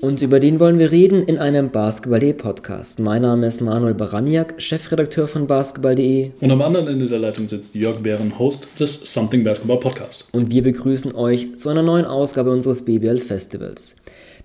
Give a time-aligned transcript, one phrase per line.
[0.00, 3.00] Und über den wollen wir reden in einem Basketball.de Podcast.
[3.00, 6.30] Mein Name ist Manuel Baraniak, Chefredakteur von Basketball.de.
[6.40, 10.30] Und am anderen Ende der Leitung sitzt Jörg Bären, Host des Something Basketball Podcast.
[10.32, 13.96] Und wir begrüßen euch zu einer neuen Ausgabe unseres BBL Festivals.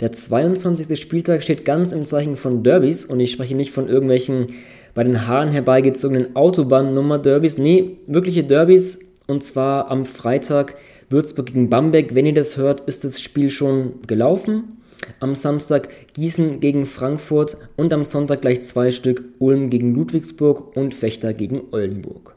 [0.02, 1.00] Der 22.
[1.00, 4.48] Spieltag steht ganz im Zeichen von Derbys und ich spreche nicht von irgendwelchen
[4.93, 7.60] bei den Haaren herbeigezogenen Autobahnnummer-Derbys.
[7.60, 10.76] Nee, wirkliche Derbys und zwar am Freitag
[11.10, 12.14] Würzburg gegen Bamberg.
[12.14, 14.75] Wenn ihr das hört, ist das Spiel schon gelaufen.
[15.20, 20.94] Am Samstag Gießen gegen Frankfurt und am Sonntag gleich zwei Stück Ulm gegen Ludwigsburg und
[20.94, 22.36] Fechter gegen Oldenburg.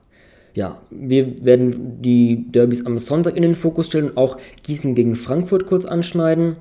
[0.55, 5.67] Ja, wir werden die Derbys am Sonntag in den Fokus stellen, auch Gießen gegen Frankfurt
[5.67, 6.57] kurz anschneiden.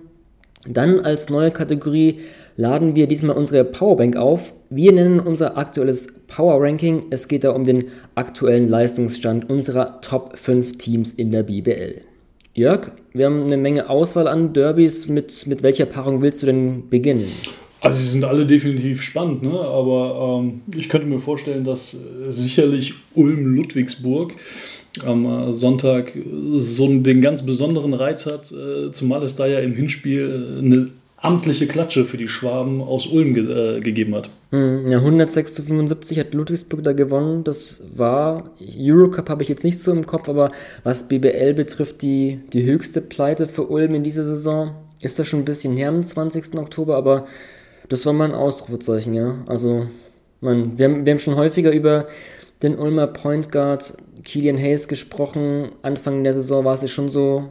[0.68, 2.20] Dann als neue Kategorie
[2.56, 4.54] laden wir diesmal unsere Powerbank auf.
[4.70, 7.06] Wir nennen unser aktuelles Power Ranking.
[7.10, 12.02] Es geht da um den aktuellen Leistungsstand unserer Top 5 Teams in der BBL.
[12.58, 15.08] Jörg, wir haben eine Menge Auswahl an Derbys.
[15.08, 17.28] Mit, mit welcher Paarung willst du denn beginnen?
[17.82, 19.52] Also sie sind alle definitiv spannend, ne?
[19.52, 21.96] aber ähm, ich könnte mir vorstellen, dass
[22.32, 24.34] sicherlich Ulm-Ludwigsburg
[25.06, 26.14] am äh, Sonntag
[26.58, 30.90] so den ganz besonderen Reiz hat, äh, zumal es da ja im Hinspiel äh, eine
[31.18, 34.30] amtliche Klatsche für die Schwaben aus Ulm ge äh, gegeben hat.
[34.52, 37.44] Hm, ja, 106 zu 75 hat Ludwigsburg da gewonnen.
[37.44, 40.52] Das war, Eurocup habe ich jetzt nicht so im Kopf, aber
[40.84, 44.76] was BBL betrifft, die, die höchste Pleite für Ulm in dieser Saison.
[45.02, 46.58] Ist das schon ein bisschen her am 20.
[46.58, 47.26] Oktober, aber
[47.90, 49.44] das war mal ein Ausrufezeichen, ja.
[49.48, 49.88] Also,
[50.40, 52.08] man, wir, haben, wir haben schon häufiger über
[52.64, 55.70] den Ulmer Point Guard Killian Hayes gesprochen.
[55.82, 57.50] Anfang der Saison war es ja schon so,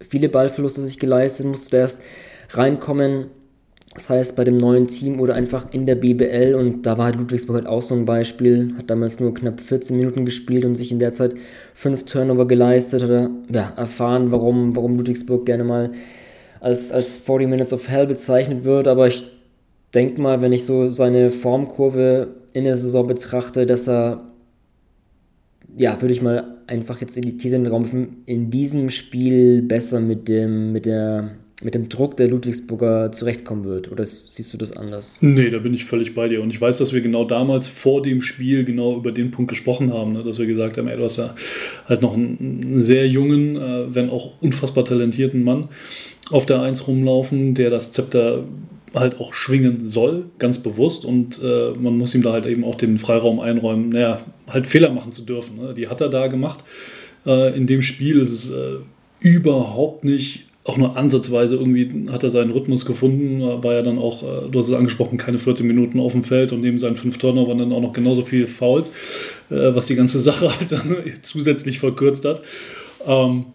[0.00, 2.02] viele Ballverluste sich geleistet, musste erst
[2.50, 3.26] reinkommen.
[3.94, 7.56] Das heißt, bei dem neuen Team oder einfach in der BBL und da war Ludwigsburg
[7.56, 10.98] halt auch so ein Beispiel, hat damals nur knapp 14 Minuten gespielt und sich in
[10.98, 11.34] der Zeit
[11.72, 15.92] fünf Turnover geleistet, hat er ja, erfahren, warum, warum Ludwigsburg gerne mal
[16.60, 19.24] als, als 40 Minutes of Hell bezeichnet wird, aber ich
[19.94, 24.24] denke mal, wenn ich so seine Formkurve in der Saison betrachte, dass er,
[25.74, 29.62] ja, würde ich mal einfach jetzt in die These in den Raum in diesem Spiel
[29.62, 31.30] besser mit dem, mit der
[31.62, 33.90] mit dem Druck der Ludwigsburger zurechtkommen wird?
[33.90, 35.16] Oder siehst du das anders?
[35.20, 36.42] Nee, da bin ich völlig bei dir.
[36.42, 39.92] Und ich weiß, dass wir genau damals vor dem Spiel genau über den Punkt gesprochen
[39.92, 40.22] haben, ne?
[40.22, 41.34] dass wir gesagt haben, ey, du hast ja
[41.88, 45.68] halt noch einen, sehr jungen, äh, wenn auch unfassbar talentierten Mann
[46.30, 48.44] auf der Eins rumlaufen, der das Zepter
[48.94, 51.06] halt auch schwingen soll, ganz bewusst.
[51.06, 54.90] Und äh, man muss ihm da halt eben auch den Freiraum einräumen, naja, halt Fehler
[54.90, 55.56] machen zu dürfen.
[55.56, 55.74] Ne?
[55.74, 56.64] Die hat er da gemacht.
[57.24, 58.76] Äh, in dem Spiel ist es äh,
[59.20, 64.22] überhaupt nicht auch nur ansatzweise irgendwie hat er seinen Rhythmus gefunden, war ja dann auch,
[64.22, 67.18] äh, du hast es angesprochen, keine 14 Minuten auf dem Feld und neben seinen fünf
[67.18, 68.90] Turner waren dann auch noch genauso viele Fouls,
[69.50, 72.42] äh, was die ganze Sache halt dann zusätzlich verkürzt hat.
[73.06, 73.46] Ähm,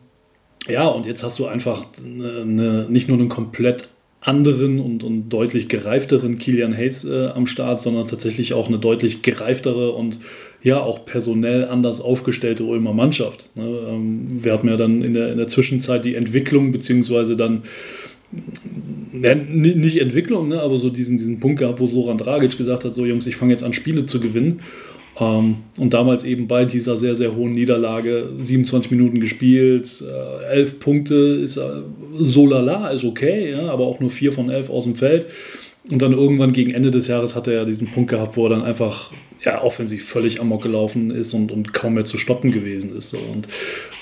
[0.69, 3.89] ja, und jetzt hast du einfach eine, eine, nicht nur einen komplett
[4.21, 9.23] anderen und, und deutlich gereifteren Kilian Hayes äh, am Start, sondern tatsächlich auch eine deutlich
[9.23, 10.19] gereiftere und
[10.63, 13.49] ja auch personell anders aufgestellte Ulmer Mannschaft.
[13.55, 13.63] Ne?
[13.63, 17.63] Ähm, wir hatten ja dann in der, in der Zwischenzeit die Entwicklung, beziehungsweise dann
[19.13, 22.95] ja, nicht Entwicklung, ne, aber so diesen, diesen Punkt gehabt, wo Soran Dragic gesagt hat,
[22.95, 24.61] so Jungs, ich fange jetzt an Spiele zu gewinnen.
[25.19, 30.79] Ähm, und damals eben bei dieser sehr, sehr hohen Niederlage 27 Minuten gespielt, äh, 11
[30.79, 31.61] Punkte ist äh,
[32.13, 35.25] so lala, ist okay, ja, aber auch nur 4 von 11 aus dem Feld.
[35.89, 38.51] Und dann irgendwann gegen Ende des Jahres hat er ja diesen Punkt gehabt, wo er
[38.51, 39.11] dann einfach
[39.43, 43.13] ja, offensiv völlig amok gelaufen ist und, und kaum mehr zu stoppen gewesen ist.
[43.13, 43.47] Und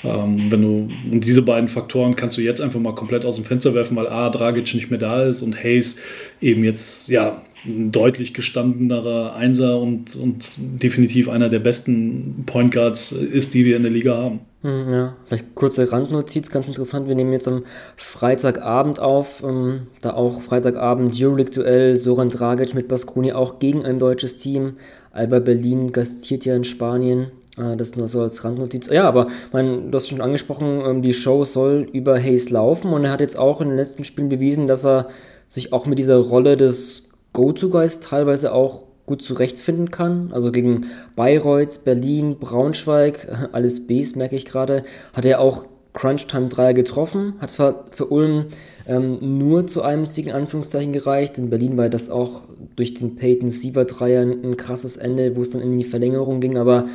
[0.04, 3.46] ähm, wenn du und diese beiden Faktoren kannst du jetzt einfach mal komplett aus dem
[3.46, 5.98] Fenster werfen, weil A, Dragic nicht mehr da ist und Hayes
[6.42, 13.12] eben jetzt ja ein deutlich gestandenerer Einser und, und definitiv einer der besten Point Guards
[13.12, 14.42] ist, die wir in der Liga haben.
[14.62, 17.08] Hm, ja, vielleicht kurze Randnotiz, ganz interessant.
[17.08, 17.64] Wir nehmen jetzt am
[17.96, 24.36] Freitagabend auf, ähm, da auch Freitagabend Euroleague-Duell, Soran Dragic mit Baskoni auch gegen ein deutsches
[24.36, 24.75] Team.
[25.13, 27.31] Alba Berlin gastiert ja in Spanien.
[27.60, 28.89] Äh, das nur so als Randnotiz.
[28.89, 33.06] Ja, aber mein, du hast schon angesprochen, ähm, die Show soll über Hayes laufen und
[33.06, 35.07] er hat jetzt auch in den letzten Spielen bewiesen, dass er
[35.48, 40.30] sich auch mit dieser Rolle des Go-To-Guys teilweise auch gut zurechtfinden kann.
[40.32, 40.86] Also gegen
[41.16, 44.84] Bayreuth, Berlin, Braunschweig, alles Bs, merke ich gerade,
[45.14, 47.34] hat er auch Crunch-Time-Dreier getroffen.
[47.40, 48.46] Hat zwar für Ulm
[48.88, 51.40] ähm, nur zu einem Sieg in Anführungszeichen gereicht.
[51.40, 52.44] In Berlin war das auch
[52.76, 56.86] durch den Peyton-Siever-Dreier ein, krasses Ende, wo es dann in die Verlängerung ging, aber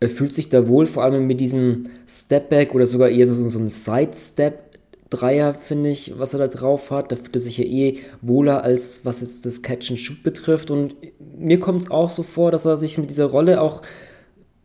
[0.00, 3.58] er fühlt sich da wohl, vor allem mit diesem Stepback oder sogar eher so, so
[3.58, 4.63] ein Side-Step
[5.14, 7.12] Dreier, finde ich, was er da drauf hat.
[7.12, 10.70] Da fühlt er sich ja eh wohler, als was jetzt das Catch and Shoot betrifft.
[10.70, 10.96] Und
[11.36, 13.82] mir kommt es auch so vor, dass er sich mit dieser Rolle auch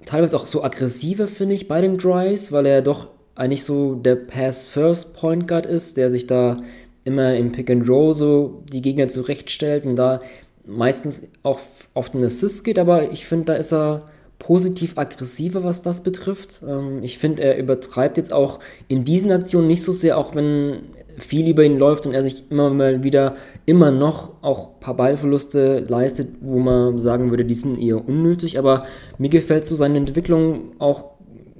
[0.06, 4.16] teilweise auch so aggressiver, finde ich, bei den Drives, weil er doch eigentlich so der
[4.16, 6.62] Pass-First-Point Guard ist, der sich da
[7.04, 10.22] immer im Pick and Roll so die Gegner zurechtstellt und da
[10.66, 11.60] meistens auch
[11.94, 16.62] oft einen Assist geht, aber ich finde, da ist er positiv aggressiver, was das betrifft.
[16.68, 20.80] Ähm, ich finde, er übertreibt jetzt auch in diesen Aktionen nicht so sehr, auch wenn
[21.18, 24.95] viel über ihn läuft und er sich immer mal wieder immer noch auch ein paar
[24.95, 28.57] Ballverluste leistet, wo man sagen würde, die sind eher unnötig.
[28.57, 28.83] Aber
[29.18, 31.06] mir gefällt so seine Entwicklung auch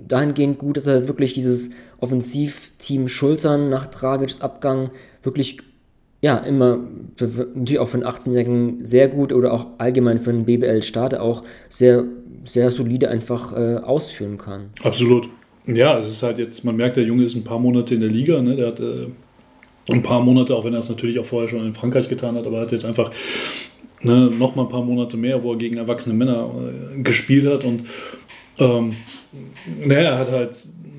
[0.08, 4.92] dahingehend gut, dass er wirklich dieses Offensivteam Schultern nach Dragics Abgang
[5.22, 5.58] wirklich
[6.22, 6.80] ja, immer
[7.20, 12.04] natürlich auch für einen 18-Jährigen sehr gut oder auch allgemein für einen BBL-Starter auch sehr,
[12.46, 14.70] sehr solide einfach äh, ausführen kann.
[14.84, 15.30] Absolut.
[15.66, 18.10] Ja, es ist halt jetzt, man merkt, der Junge ist ein paar Monate in der
[18.10, 18.56] Liga, ne?
[18.56, 19.08] der hat äh,
[19.92, 22.46] ein paar Monate, auch wenn er es natürlich auch vorher schon in Frankreich getan hat,
[22.48, 23.12] aber er hat jetzt einfach
[24.02, 26.50] ne, noch mal ein paar Monate mehr, wo er gegen erwachsene Männer
[26.98, 27.84] äh, gespielt hat und
[28.58, 28.96] ähm,
[29.86, 30.52] naja, er hat halt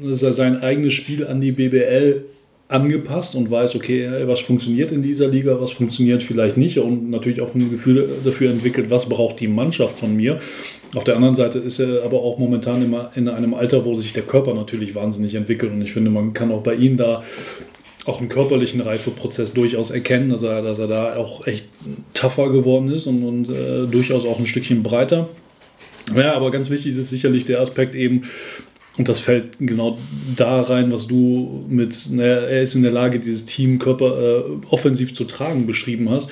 [0.03, 2.25] sein eigenes Spiel an die BBL
[2.69, 7.41] angepasst und weiß, okay, was funktioniert in dieser Liga, was funktioniert vielleicht nicht und natürlich
[7.41, 10.41] auch ein Gefühl dafür entwickelt, was braucht die Mannschaft von mir.
[10.95, 14.13] Auf der anderen Seite ist er aber auch momentan immer in einem Alter, wo sich
[14.13, 17.23] der Körper natürlich wahnsinnig entwickelt und ich finde, man kann auch bei ihm da
[18.07, 21.67] auch im körperlichen Reifeprozess durchaus erkennen, dass er, dass er da auch echt
[22.15, 25.29] tougher geworden ist und, und äh, durchaus auch ein Stückchen breiter.
[26.17, 28.23] Ja, aber ganz wichtig ist sicherlich der Aspekt eben,
[28.97, 29.97] und das fällt genau
[30.37, 34.43] da rein, was du mit, naja, er ist in der Lage, dieses Team Körper äh,
[34.71, 36.31] offensiv zu tragen, beschrieben hast.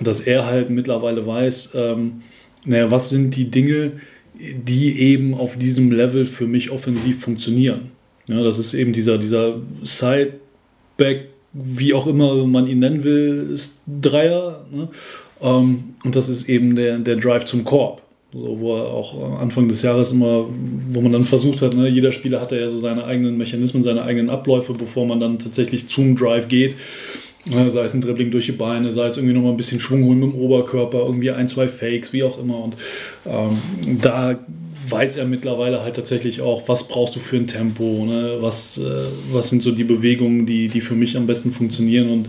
[0.00, 2.22] Dass er halt mittlerweile weiß, ähm,
[2.64, 3.92] naja, was sind die Dinge,
[4.38, 7.90] die eben auf diesem Level für mich offensiv funktionieren.
[8.28, 13.82] Ja, das ist eben dieser, dieser Sideback, wie auch immer man ihn nennen will, ist
[13.86, 14.64] Dreier.
[14.72, 14.88] Ne?
[15.42, 18.02] Ähm, und das ist eben der, der Drive zum Korb.
[18.32, 20.46] So, wo er auch Anfang des Jahres immer,
[20.90, 24.02] wo man dann versucht hat, ne, jeder Spieler hatte ja so seine eigenen Mechanismen, seine
[24.02, 26.76] eigenen Abläufe, bevor man dann tatsächlich zum Drive geht.
[27.46, 30.04] Ne, sei es ein Dribbling durch die Beine, sei es irgendwie nochmal ein bisschen Schwung
[30.04, 32.62] holen mit dem Oberkörper, irgendwie ein, zwei Fakes, wie auch immer.
[32.62, 32.76] Und
[33.26, 33.56] ähm,
[34.02, 34.38] da
[34.90, 38.38] weiß er mittlerweile halt tatsächlich auch, was brauchst du für ein Tempo, ne?
[38.40, 39.00] was, äh,
[39.32, 42.28] was sind so die Bewegungen, die, die für mich am besten funktionieren und,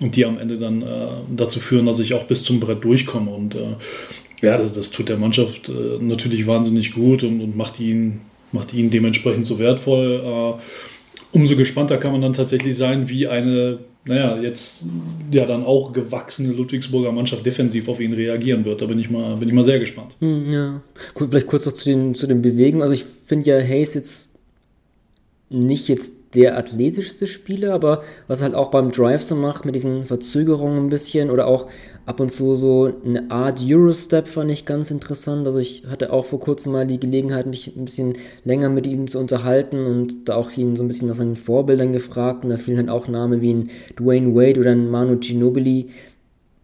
[0.00, 0.86] und die am Ende dann äh,
[1.34, 3.30] dazu führen, dass ich auch bis zum Brett durchkomme.
[3.30, 3.76] Und äh,
[4.42, 8.20] ja, das, das tut der Mannschaft äh, natürlich wahnsinnig gut und, und macht, ihn,
[8.52, 10.22] macht ihn dementsprechend so wertvoll.
[10.24, 10.60] Äh,
[11.32, 14.84] umso gespannter kann man dann tatsächlich sein, wie eine, naja, jetzt
[15.30, 18.80] ja dann auch gewachsene Ludwigsburger Mannschaft defensiv auf ihn reagieren wird.
[18.80, 20.16] Da bin ich mal, bin ich mal sehr gespannt.
[20.20, 20.82] Hm, ja,
[21.14, 22.82] gut, vielleicht kurz noch zu den, zu den Bewegungen.
[22.82, 24.38] Also ich finde ja Hayes jetzt
[25.50, 30.06] nicht jetzt der athletischste Spieler, aber was halt auch beim Drive so macht, mit diesen
[30.06, 31.66] Verzögerungen ein bisschen oder auch
[32.06, 35.46] ab und zu so eine Art Eurostep fand ich ganz interessant.
[35.46, 39.08] Also ich hatte auch vor kurzem mal die Gelegenheit, mich ein bisschen länger mit ihm
[39.08, 42.56] zu unterhalten und da auch ihn so ein bisschen nach seinen Vorbildern gefragt und da
[42.56, 45.88] fielen halt auch Namen wie ein Dwayne Wade oder ein Manu Ginobili,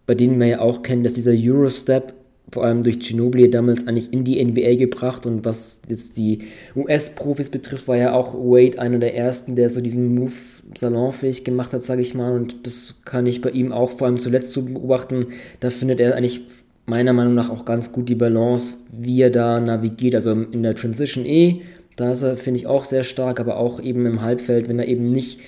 [0.06, 2.14] bei denen man ja auch kennt, dass dieser Eurostep
[2.52, 6.40] vor allem durch Ginobili damals eigentlich in die NBA gebracht und was jetzt die
[6.76, 10.32] US-Profis betrifft, war ja auch Wade einer der ersten, der so diesen Move
[10.76, 14.20] salonfähig gemacht hat, sage ich mal und das kann ich bei ihm auch vor allem
[14.20, 15.26] zuletzt zu beobachten,
[15.60, 16.42] da findet er eigentlich
[16.86, 20.76] meiner Meinung nach auch ganz gut die Balance, wie er da navigiert, also in der
[20.76, 21.62] Transition eh,
[21.96, 24.86] da ist er, finde ich, auch sehr stark, aber auch eben im Halbfeld, wenn er
[24.86, 25.40] eben nicht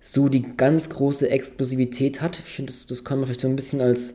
[0.00, 3.56] so die ganz große Explosivität hat, ich finde, das, das kann man vielleicht so ein
[3.56, 4.14] bisschen als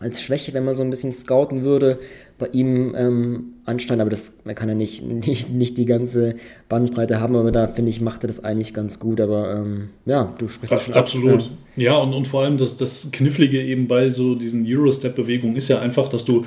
[0.00, 1.98] als Schwäche, wenn man so ein bisschen scouten würde,
[2.38, 4.00] bei ihm ähm, ansteigen.
[4.00, 6.36] Aber das, man kann ja nicht, nicht, nicht die ganze
[6.68, 9.20] Bandbreite haben, aber da finde ich, macht er das eigentlich ganz gut.
[9.20, 11.42] Aber ähm, ja, du sprichst ja schon Absolut.
[11.42, 11.84] Ab, ja.
[11.84, 15.80] ja, und, und vor allem das, das Knifflige eben bei so diesen Eurostep-Bewegungen ist ja
[15.80, 16.44] einfach, dass du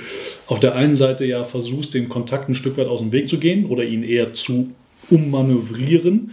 [0.48, 3.39] auf der einen Seite ja versuchst, den Kontakt ein Stück weit aus dem Weg zu
[3.39, 4.72] gehen oder ihn eher zu
[5.10, 6.32] ummanövrieren.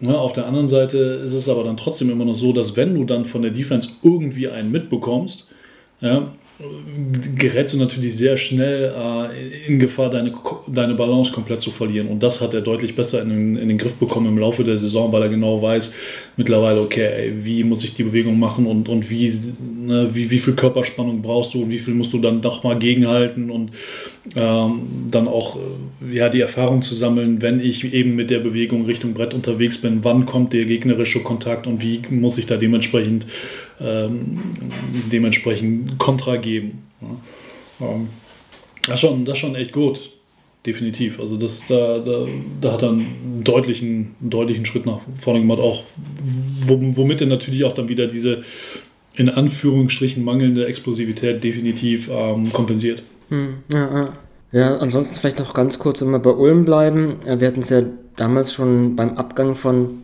[0.00, 2.94] Ja, auf der anderen Seite ist es aber dann trotzdem immer noch so, dass wenn
[2.94, 5.48] du dann von der Defense irgendwie einen mitbekommst,
[6.04, 6.28] ja,
[7.36, 10.32] gerätst du natürlich sehr schnell äh, in Gefahr, deine,
[10.68, 12.06] deine Balance komplett zu verlieren.
[12.06, 14.78] Und das hat er deutlich besser in den, in den Griff bekommen im Laufe der
[14.78, 15.92] Saison, weil er genau weiß,
[16.36, 19.32] mittlerweile, okay, ey, wie muss ich die Bewegung machen und, und wie,
[19.84, 22.78] ne, wie, wie viel Körperspannung brauchst du und wie viel musst du dann doch mal
[22.78, 23.72] gegenhalten und
[24.36, 28.84] ähm, dann auch äh, ja, die Erfahrung zu sammeln, wenn ich eben mit der Bewegung
[28.84, 33.26] Richtung Brett unterwegs bin, wann kommt der gegnerische Kontakt und wie muss ich da dementsprechend
[33.80, 34.40] ähm,
[35.10, 36.82] dementsprechend Kontra geben.
[37.00, 37.86] Ja.
[37.86, 38.08] Ähm,
[38.86, 40.10] das, schon, das schon echt gut.
[40.66, 41.20] definitiv.
[41.20, 42.26] Also das, da, da,
[42.60, 45.84] da hat er einen deutlichen, einen deutlichen Schritt nach vorne gemacht, auch
[46.66, 48.42] womit er natürlich auch dann wieder diese
[49.16, 53.02] in Anführungsstrichen mangelnde Explosivität definitiv ähm, kompensiert.
[53.30, 54.12] Hm, ja, ja.
[54.52, 57.16] ja, ansonsten vielleicht noch ganz kurz, wir bei Ulm bleiben.
[57.24, 57.82] Wir hatten es ja
[58.16, 60.03] damals schon beim Abgang von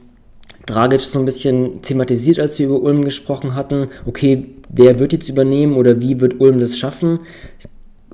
[0.66, 3.88] Dragic so ein bisschen thematisiert, als wir über Ulm gesprochen hatten.
[4.06, 7.20] Okay, wer wird jetzt übernehmen oder wie wird Ulm das schaffen?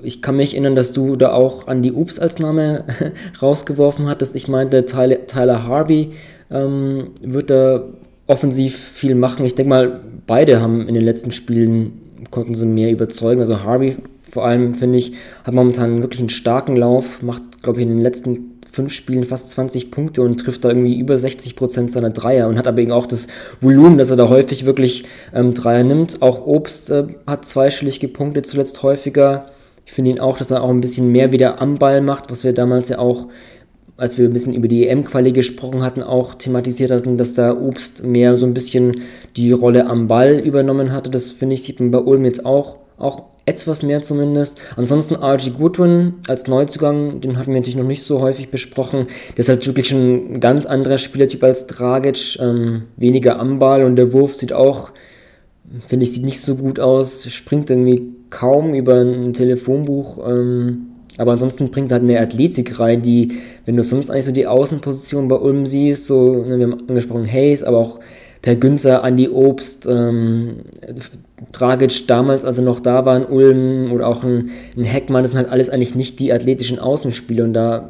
[0.01, 2.85] Ich kann mich erinnern, dass du da auch an die Ups als Name
[3.41, 4.35] rausgeworfen hattest.
[4.35, 6.11] Ich meinte, Tyler, Harvey
[6.51, 7.83] ähm, wird da
[8.27, 9.45] offensiv viel machen.
[9.45, 12.01] Ich denke mal, beide haben in den letzten Spielen
[12.31, 13.41] konnten sie mehr überzeugen.
[13.41, 13.97] Also Harvey
[14.29, 15.13] vor allem, finde ich,
[15.43, 19.49] hat momentan wirklich einen starken Lauf, macht, glaube ich, in den letzten fünf Spielen fast
[19.49, 22.91] 20 Punkte und trifft da irgendwie über 60 Prozent seiner Dreier und hat aber eben
[22.91, 23.27] auch das
[23.59, 26.21] Volumen, dass er da häufig wirklich ähm, Dreier nimmt.
[26.21, 29.47] Auch Obst äh, hat zweistellig gepunktet, zuletzt häufiger.
[29.87, 32.43] Ich finde ihn auch, dass er auch ein bisschen mehr wieder am Ball macht, was
[32.43, 33.25] wir damals ja auch,
[33.97, 38.03] als wir ein bisschen über die EM-Quali gesprochen hatten, auch thematisiert hatten, dass da Obst
[38.03, 39.01] mehr so ein bisschen
[39.37, 41.09] die Rolle am Ball übernommen hatte.
[41.09, 44.59] Das finde ich, sieht man bei Ulm jetzt auch, auch etwas mehr zumindest.
[44.75, 49.07] Ansonsten RG Goodwin als Neuzugang, den hatten wir natürlich noch nicht so häufig besprochen.
[49.31, 53.83] Der ist halt wirklich schon ein ganz anderer Spielertyp als Dragic, ähm, weniger am Ball
[53.85, 54.91] und der Wurf sieht auch,
[55.87, 60.27] finde ich, sieht nicht so gut aus, springt irgendwie kaum über ein Telefonbuch.
[60.27, 60.87] Ähm,
[61.17, 64.45] aber ansonsten bringt er halt eine Athletik rein, die, wenn du sonst eigentlich so die
[64.45, 67.99] Außenposition bei Ulm siehst, so, ne, wir haben angesprochen Hayes, aber auch
[68.41, 70.57] Per Günzer, Andi Obst, ähm,
[71.51, 75.31] Dragic damals, als er noch da war in Ulm oder auch ein, ein Heckmann, das
[75.31, 77.89] sind halt alles eigentlich nicht die athletischen Außenspiele und da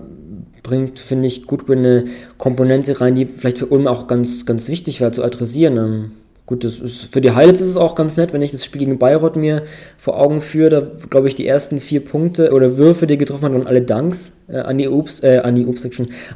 [0.63, 2.05] bringt, finde ich, Goodwin eine
[2.37, 5.77] Komponente rein, die vielleicht für Ulm auch ganz, ganz wichtig wäre zu adressieren.
[5.77, 6.11] Ähm,
[6.45, 8.79] gut, das ist, für die Highlights ist es auch ganz nett, wenn ich das Spiel
[8.79, 9.63] gegen Bayreuth mir
[9.97, 13.53] vor Augen führe, da glaube ich die ersten vier Punkte oder Würfe, die getroffen hat
[13.53, 15.87] und alle Danks äh, an die Obst, äh, an die Obst,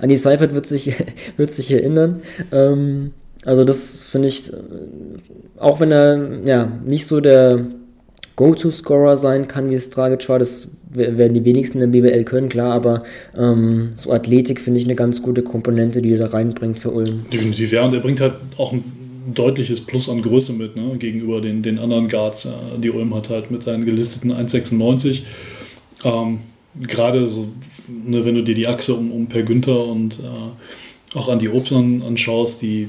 [0.01, 0.95] an die Seifert wird sich,
[1.35, 2.21] wird sich erinnern.
[2.53, 3.11] Ähm,
[3.45, 4.55] also das finde ich, äh,
[5.57, 7.65] auch wenn er ja nicht so der
[8.35, 12.49] Go-To-Scorer sein kann, wie es Dragic war, das werden die wenigsten in der BBL können,
[12.49, 13.03] klar, aber
[13.37, 17.25] ähm, so Athletik finde ich eine ganz gute Komponente, die er da reinbringt für Ulm.
[17.31, 18.83] Definitiv, ja, und er bringt halt auch ein
[19.33, 23.29] deutliches Plus an Größe mit, ne, gegenüber den, den anderen Guards, äh, die Ulm hat
[23.29, 25.21] halt mit seinen gelisteten 1,96.
[26.03, 26.39] Ähm,
[26.87, 27.49] Gerade so,
[27.87, 31.49] ne, wenn du dir die Achse um, um Per Günther und äh, auch an die
[31.49, 32.87] Obst anschaust, die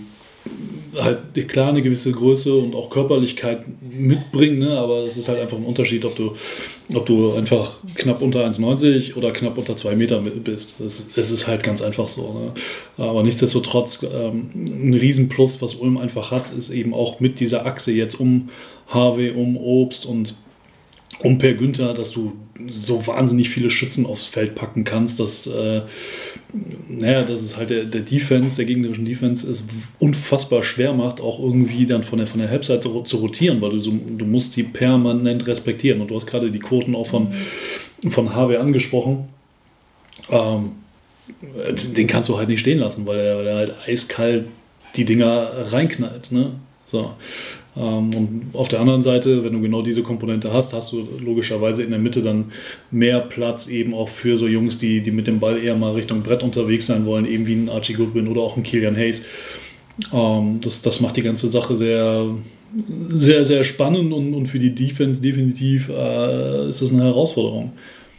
[1.01, 4.79] halt klar eine gewisse Größe und auch Körperlichkeit mitbringen, ne?
[4.79, 6.35] aber es ist halt einfach ein Unterschied, ob du,
[6.93, 10.77] ob du einfach knapp unter 1,90 oder knapp unter 2 Meter bist.
[10.79, 12.35] Das, das ist halt ganz einfach so.
[12.35, 13.05] Ne?
[13.05, 17.93] Aber nichtsdestotrotz ähm, ein Riesenplus, was Ulm einfach hat, ist eben auch mit dieser Achse
[17.93, 18.51] jetzt um
[18.89, 20.35] Harvey, um Obst und
[21.21, 22.33] um Per Günther, dass du
[22.69, 25.83] so wahnsinnig viele Schützen aufs Feld packen kannst, dass, äh,
[26.89, 29.65] naja, dass es halt der, der Defense, der gegnerischen Defense es
[29.99, 33.71] unfassbar schwer macht, auch irgendwie dann von der, von der Halbzeit zu, zu rotieren, weil
[33.71, 36.01] du, so, du musst die permanent respektieren.
[36.01, 37.33] Und du hast gerade die Quoten auch von,
[38.11, 39.29] von Harvey angesprochen.
[40.29, 40.73] Ähm,
[41.97, 44.47] den kannst du halt nicht stehen lassen, weil er, weil er halt eiskalt
[44.97, 46.33] die Dinger reinknallt.
[46.33, 46.53] Ne?
[46.87, 47.13] So.
[47.77, 51.83] Ähm, und auf der anderen Seite, wenn du genau diese Komponente hast, hast du logischerweise
[51.83, 52.53] in der Mitte dann
[52.91, 56.23] mehr Platz eben auch für so Jungs, die, die mit dem Ball eher mal Richtung
[56.23, 59.23] Brett unterwegs sein wollen, eben wie ein Archie Goodwin oder auch ein Kilian Hayes.
[60.13, 62.27] Ähm, das, das macht die ganze Sache sehr,
[63.09, 67.73] sehr, sehr spannend und, und für die Defense definitiv äh, ist das eine Herausforderung.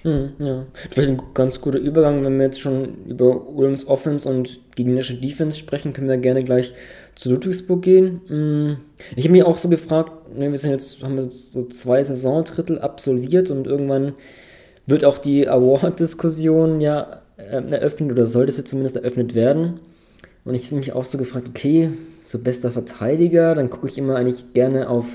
[0.03, 4.59] Hm, ja, vielleicht ein ganz guter Übergang, wenn wir jetzt schon über Ulms Offense und
[4.75, 6.73] gegnerische Defense sprechen, können wir gerne gleich
[7.15, 8.21] zu Ludwigsburg gehen.
[8.27, 8.77] Hm,
[9.15, 12.79] ich habe mich auch so gefragt, ne, wir sind jetzt, haben wir so zwei Saisondrittel
[12.79, 14.13] absolviert und irgendwann
[14.85, 19.79] wird auch die Award-Diskussion ja äh, eröffnet oder sollte es jetzt zumindest eröffnet werden.
[20.45, 21.89] Und ich habe mich auch so gefragt, okay,
[22.25, 25.05] so bester Verteidiger, dann gucke ich immer eigentlich gerne auf,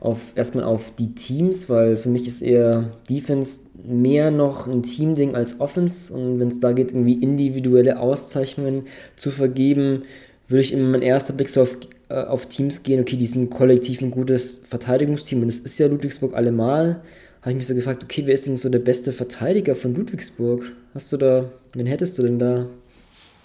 [0.00, 5.36] auf erstmal auf die Teams, weil für mich ist eher Defense mehr noch ein Teamding
[5.36, 6.12] als Offense.
[6.12, 8.84] Und wenn es da geht, irgendwie individuelle Auszeichnungen
[9.16, 10.02] zu vergeben,
[10.48, 11.76] würde ich in mein erster Blick so auf,
[12.08, 15.86] äh, auf Teams gehen, okay, die sind kollektiv ein gutes Verteidigungsteam und es ist ja
[15.86, 17.02] Ludwigsburg allemal.
[17.40, 20.72] Habe ich mich so gefragt, okay, wer ist denn so der beste Verteidiger von Ludwigsburg?
[20.94, 22.66] Hast du da, wen hättest du denn da?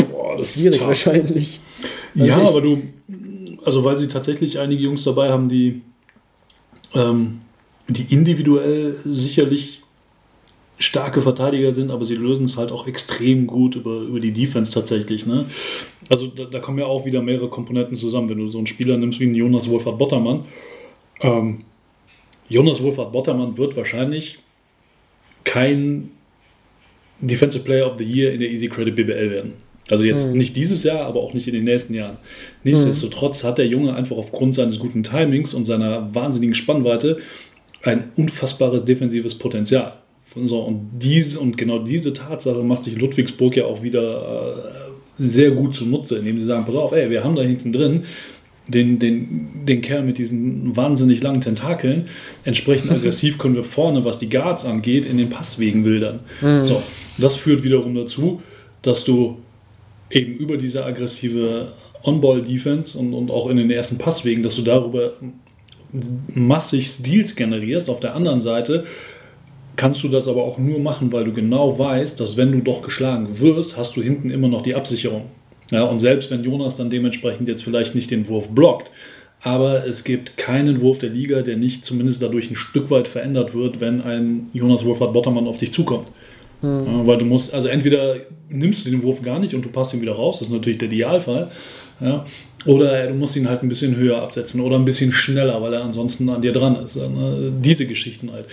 [0.10, 1.60] Boah, das Schwierig ist wahrscheinlich.
[2.16, 2.82] ja, also aber du,
[3.66, 5.82] also weil sie tatsächlich einige Jungs dabei haben, die,
[6.94, 7.42] ähm,
[7.88, 9.79] die individuell sicherlich
[10.80, 14.74] starke Verteidiger sind, aber sie lösen es halt auch extrem gut über, über die Defense
[14.74, 15.26] tatsächlich.
[15.26, 15.46] Ne?
[16.10, 18.30] Also da, da, kommen ja auch wieder mehrere Komponenten zusammen.
[18.30, 20.46] Wenn du so einen Spieler nimmst wie einen Jonas Wolfert Bottermann,
[21.22, 21.66] ähm,
[22.48, 24.40] Jonas Wolfert Bottermann wird wahrscheinlich
[25.44, 26.12] kein
[27.20, 29.54] Defensive Player of the Year in der Easy Credit BBL werden.
[29.90, 30.38] Also jetzt mhm.
[30.38, 32.18] nicht dieses Jahr, aber auch nicht in den nächsten Jahren.
[32.64, 33.48] Nichtsdestotrotz mhm.
[33.48, 37.18] hat der Junge einfach aufgrund seines guten Timings und seiner wahnsinnigen Spannweite
[37.84, 39.99] ein unfassbares defensives Potenzial.
[40.36, 44.62] So, und, diese, und genau diese Tatsache macht sich Ludwigsburg ja auch wieder
[45.20, 48.04] äh, sehr gut zunutze, indem sie sagen, pass auf, ey, wir haben da hinten drin
[48.68, 52.08] den, den, den Kerl mit diesen wahnsinnig langen Tentakeln.
[52.44, 56.20] Entsprechend aggressiv können wir vorne, was die Guards angeht, in den Passwegen wildern.
[56.42, 56.64] Mhm.
[56.64, 56.82] So,
[57.18, 58.42] das führt wiederum dazu,
[58.82, 59.40] dass du
[60.12, 65.14] eben über diese aggressive On-Ball-Defense und, und auch in den ersten Passwegen, dass du darüber
[66.28, 67.90] massig Steals generierst.
[67.90, 68.86] Auf der anderen Seite
[69.80, 72.82] kannst du das aber auch nur machen, weil du genau weißt, dass wenn du doch
[72.82, 75.28] geschlagen wirst, hast du hinten immer noch die Absicherung.
[75.72, 78.92] Ja, und selbst wenn Jonas dann dementsprechend jetzt vielleicht nicht den Wurf blockt,
[79.42, 83.54] aber es gibt keinen Wurf der Liga, der nicht zumindest dadurch ein Stück weit verändert
[83.54, 86.08] wird, wenn ein Jonas Wolfhard Bottermann auf dich zukommt.
[86.62, 86.86] Mhm.
[86.86, 88.18] Ja, weil du musst, also entweder
[88.50, 90.80] nimmst du den Wurf gar nicht und du passt ihn wieder raus, das ist natürlich
[90.80, 91.52] der Idealfall.
[92.02, 92.26] Ja,
[92.66, 95.86] oder du musst ihn halt ein bisschen höher absetzen oder ein bisschen schneller, weil er
[95.86, 96.98] ansonsten an dir dran ist.
[96.98, 97.54] Ne?
[97.64, 98.46] Diese Geschichten halt.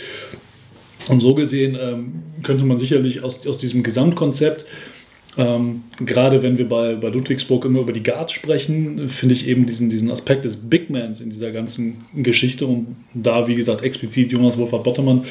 [1.09, 4.67] Und so gesehen ähm, könnte man sicherlich aus, aus diesem Gesamtkonzept,
[5.39, 9.67] ähm, gerade wenn wir bei, bei Ludwigsburg immer über die Guards sprechen, finde ich eben
[9.67, 14.33] diesen, diesen Aspekt des Big Mans in dieser ganzen Geschichte und da, wie gesagt, explizit
[14.33, 15.25] Jonas Wolfert Bottermann,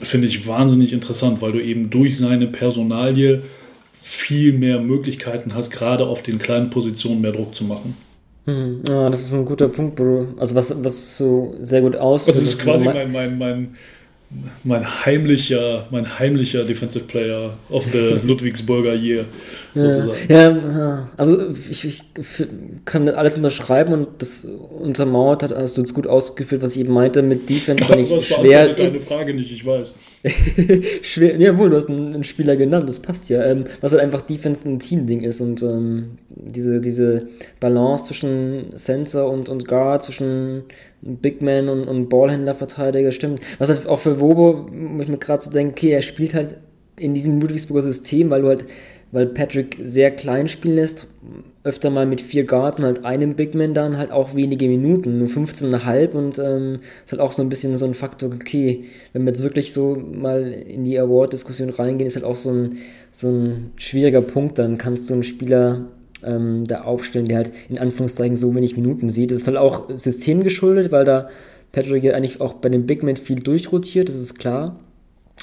[0.00, 3.42] finde ich wahnsinnig interessant, weil du eben durch seine Personalie
[4.02, 7.96] viel mehr Möglichkeiten hast, gerade auf den kleinen Positionen mehr Druck zu machen.
[8.44, 10.28] Hm, ja, das ist ein guter Punkt, Bro.
[10.36, 11.96] Also was, was so sehr gut.
[11.96, 13.68] Also das ist quasi mein, mein, mein,
[14.64, 19.24] mein heimlicher, mein heimlicher Defensive Player of the Ludwigsburger Year,
[19.74, 20.18] sozusagen.
[20.28, 22.02] Ja, ja, also ich, ich
[22.84, 26.92] kann alles unterschreiben und das untermauert hat, hast du jetzt gut ausgeführt, was ich eben
[26.92, 28.74] meinte, mit Defense ist eigentlich schwer.
[28.74, 29.92] deine Frage nicht, ich weiß.
[31.02, 33.44] Schwer, ja wohl, du hast einen, einen, Spieler genannt, das passt ja.
[33.44, 37.28] Ähm, was halt einfach Defense ein Team-Ding ist und ähm, diese, diese
[37.60, 40.64] Balance zwischen Center und, und Guard, zwischen
[41.00, 43.40] Big Man und, und Ballhändler-Verteidiger stimmt.
[43.58, 46.56] Was halt auch für Wobo, wo ich mir gerade so denke, okay, er spielt halt
[46.98, 48.64] in diesem Ludwigsburger System, weil du halt,
[49.12, 51.06] weil Patrick sehr klein spielen lässt,
[51.64, 55.18] öfter mal mit vier Guards und halt einem Big Man dann halt auch wenige Minuten,
[55.18, 59.22] nur 15,5 und ähm, ist halt auch so ein bisschen so ein Faktor, okay, wenn
[59.22, 62.76] wir jetzt wirklich so mal in die Award-Diskussion reingehen, ist halt auch so ein,
[63.10, 65.86] so ein schwieriger Punkt, dann kannst du einen Spieler
[66.22, 69.30] ähm, da aufstellen, der halt in Anführungszeichen so wenig Minuten sieht.
[69.30, 71.28] Das ist halt auch systemgeschuldet, weil da
[71.72, 74.78] Patrick ja eigentlich auch bei den Big Men viel durchrotiert, das ist klar.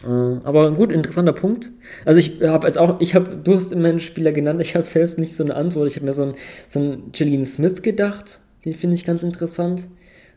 [0.01, 1.69] Äh, aber gut, interessanter Punkt.
[2.05, 4.85] Also ich habe jetzt auch, ich habe, du hast immer einen Spieler genannt, ich habe
[4.85, 5.87] selbst nicht so eine Antwort.
[5.87, 6.35] Ich habe mir so einen,
[6.67, 9.85] so einen Gillian Smith gedacht, den finde ich ganz interessant.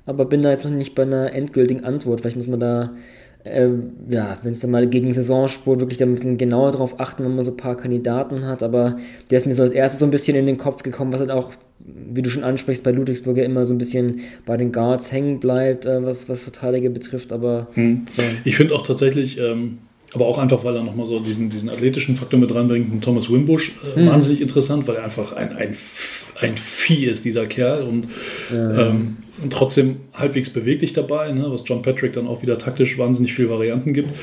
[0.04, 2.20] Aber bin da jetzt noch nicht bei einer endgültigen Antwort.
[2.20, 2.92] Vielleicht muss man da,
[3.46, 3.68] äh,
[4.08, 7.34] ja, wenn es dann mal gegen Saisonsport wirklich da ein bisschen genauer drauf achten, wenn
[7.34, 8.62] man so ein paar Kandidaten hat.
[8.62, 8.96] Aber
[9.30, 11.30] der ist mir so als erstes so ein bisschen in den Kopf gekommen, was halt
[11.30, 15.12] auch wie du schon ansprichst, bei Ludwigsburg ja immer so ein bisschen bei den Guards
[15.12, 17.32] hängen bleibt, äh, was, was Verteidiger betrifft.
[17.32, 18.06] Aber hm.
[18.16, 18.24] ja.
[18.44, 19.78] ich finde auch tatsächlich, ähm,
[20.12, 23.76] aber auch einfach, weil er nochmal so diesen, diesen athletischen Faktor mit reinbringt, Thomas Wimbush,
[23.94, 24.06] äh, hm.
[24.06, 25.76] wahnsinnig interessant, weil er einfach ein, ein,
[26.40, 27.82] ein Vieh ist, dieser Kerl.
[27.82, 28.08] Und,
[28.52, 28.88] ja.
[28.88, 33.34] ähm, und trotzdem halbwegs beweglich dabei, ne, was John Patrick dann auch wieder taktisch wahnsinnig
[33.34, 34.16] viele Varianten gibt.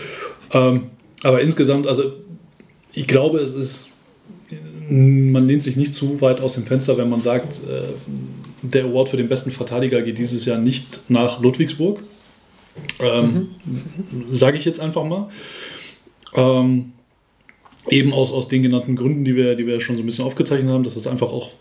[0.51, 0.87] Ähm,
[1.23, 2.13] aber insgesamt, also
[2.91, 3.89] ich glaube, es ist
[4.89, 7.93] man lehnt sich nicht zu weit aus dem Fenster, wenn man sagt, äh,
[8.61, 11.99] der Award für den besten Verteidiger geht dieses Jahr nicht nach Ludwigsburg.
[12.99, 14.33] Ähm, mhm.
[14.33, 15.29] Sage ich jetzt einfach mal.
[16.33, 16.93] Ähm,
[17.89, 20.71] eben aus, aus den genannten Gründen, die wir, die wir schon so ein bisschen aufgezeichnet
[20.71, 21.51] haben, dass es einfach auch,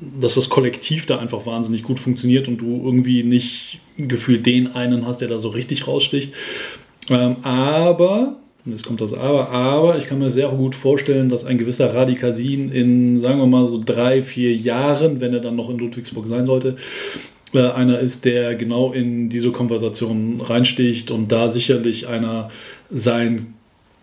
[0.00, 5.06] dass das Kollektiv da einfach wahnsinnig gut funktioniert und du irgendwie nicht gefühlt den einen
[5.06, 6.32] hast, der da so richtig raussticht.
[7.10, 11.58] Ähm, aber jetzt kommt das Aber, aber ich kann mir sehr gut vorstellen, dass ein
[11.58, 15.78] gewisser Radikasin in, sagen wir mal, so drei, vier Jahren, wenn er dann noch in
[15.78, 16.76] Ludwigsburg sein sollte,
[17.54, 22.50] äh, einer ist, der genau in diese Konversation reinsticht und da sicherlich einer
[22.90, 23.54] sein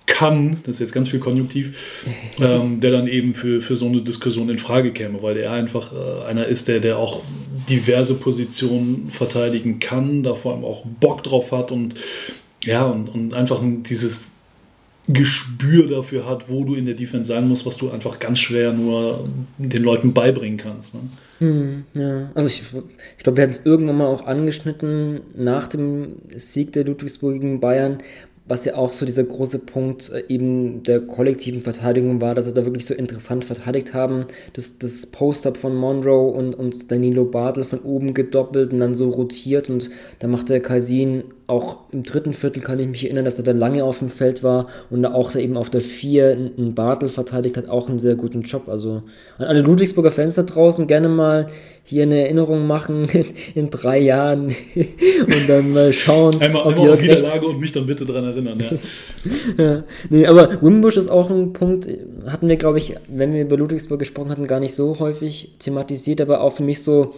[0.08, 1.78] kann, das ist jetzt ganz viel Konjunktiv,
[2.40, 5.94] ähm, der dann eben für, für so eine Diskussion in Frage käme, weil er einfach
[5.94, 7.22] äh, einer ist, der, der auch
[7.70, 11.96] diverse Positionen verteidigen kann, da vor allem auch Bock drauf hat und
[12.64, 14.32] ja, und, und einfach dieses
[15.08, 18.74] Gespür dafür hat, wo du in der Defense sein musst, was du einfach ganz schwer
[18.74, 19.24] nur
[19.60, 20.96] den Leuten beibringen kannst.
[20.96, 21.02] Ne?
[21.40, 22.64] Hm, ja, also ich,
[23.18, 27.60] ich glaube, wir hatten es irgendwann mal auch angeschnitten nach dem Sieg der Ludwigsburg gegen
[27.60, 28.00] Bayern.
[28.48, 32.54] Was ja auch so dieser große Punkt äh, eben der kollektiven Verteidigung war, dass sie
[32.54, 34.26] da wirklich so interessant verteidigt haben.
[34.54, 39.10] Das, das Post-Up von Monroe und, und Danilo Bartel von oben gedoppelt und dann so
[39.10, 43.38] rotiert und da macht der Kaisin auch im dritten Viertel kann ich mich erinnern, dass
[43.38, 46.74] er da lange auf dem Feld war und auch da eben auf der 4 einen
[46.74, 48.68] Bartel verteidigt hat, auch einen sehr guten Job.
[48.68, 49.04] Also
[49.38, 51.48] an alle Ludwigsburger Fans da draußen gerne mal
[51.84, 53.08] hier eine Erinnerung machen
[53.56, 56.42] in drei Jahren und dann mal schauen.
[56.42, 59.64] Einmal, ob einmal auf Wiederlage und mich dann bitte dran erinnern, ja.
[59.64, 59.84] ja.
[60.10, 61.88] Nee, aber Wimbush ist auch ein Punkt,
[62.26, 66.22] hatten wir, glaube ich, wenn wir über Ludwigsburg gesprochen hatten, gar nicht so häufig thematisiert,
[66.22, 67.14] aber auch für mich so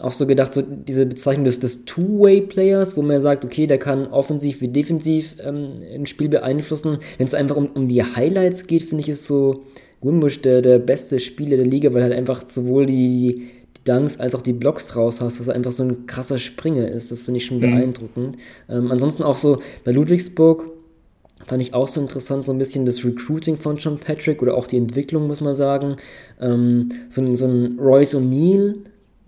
[0.00, 4.06] auch so gedacht, so diese Bezeichnung des, des Two-Way-Players, wo man sagt, okay, der kann
[4.06, 6.98] offensiv wie defensiv ähm, ein Spiel beeinflussen.
[7.16, 9.64] Wenn es einfach um, um die Highlights geht, finde ich, ist so
[10.00, 14.20] Wimbush der, der beste Spieler der Liga, weil er halt einfach sowohl die, die Dunks
[14.20, 17.10] als auch die Blocks raus hast, was einfach so ein krasser Springer ist.
[17.10, 17.62] Das finde ich schon mhm.
[17.62, 18.36] beeindruckend.
[18.68, 20.70] Ähm, ansonsten auch so bei Ludwigsburg
[21.46, 24.66] fand ich auch so interessant, so ein bisschen das Recruiting von John Patrick oder auch
[24.66, 25.96] die Entwicklung, muss man sagen.
[26.40, 28.74] Ähm, so, so ein Royce O'Neill,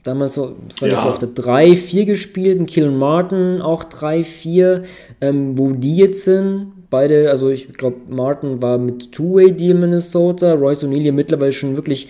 [0.03, 0.95] damals so, war ja.
[0.95, 4.83] das so auf der 3, 4 gespielt, ein Killen Martin auch 3, 4,
[5.21, 6.73] ähm, wo die jetzt sind.
[6.91, 12.09] Beide, also ich glaube, Martin war mit Two-Way-Deal Minnesota, Royce O'Neill mittlerweile schon wirklich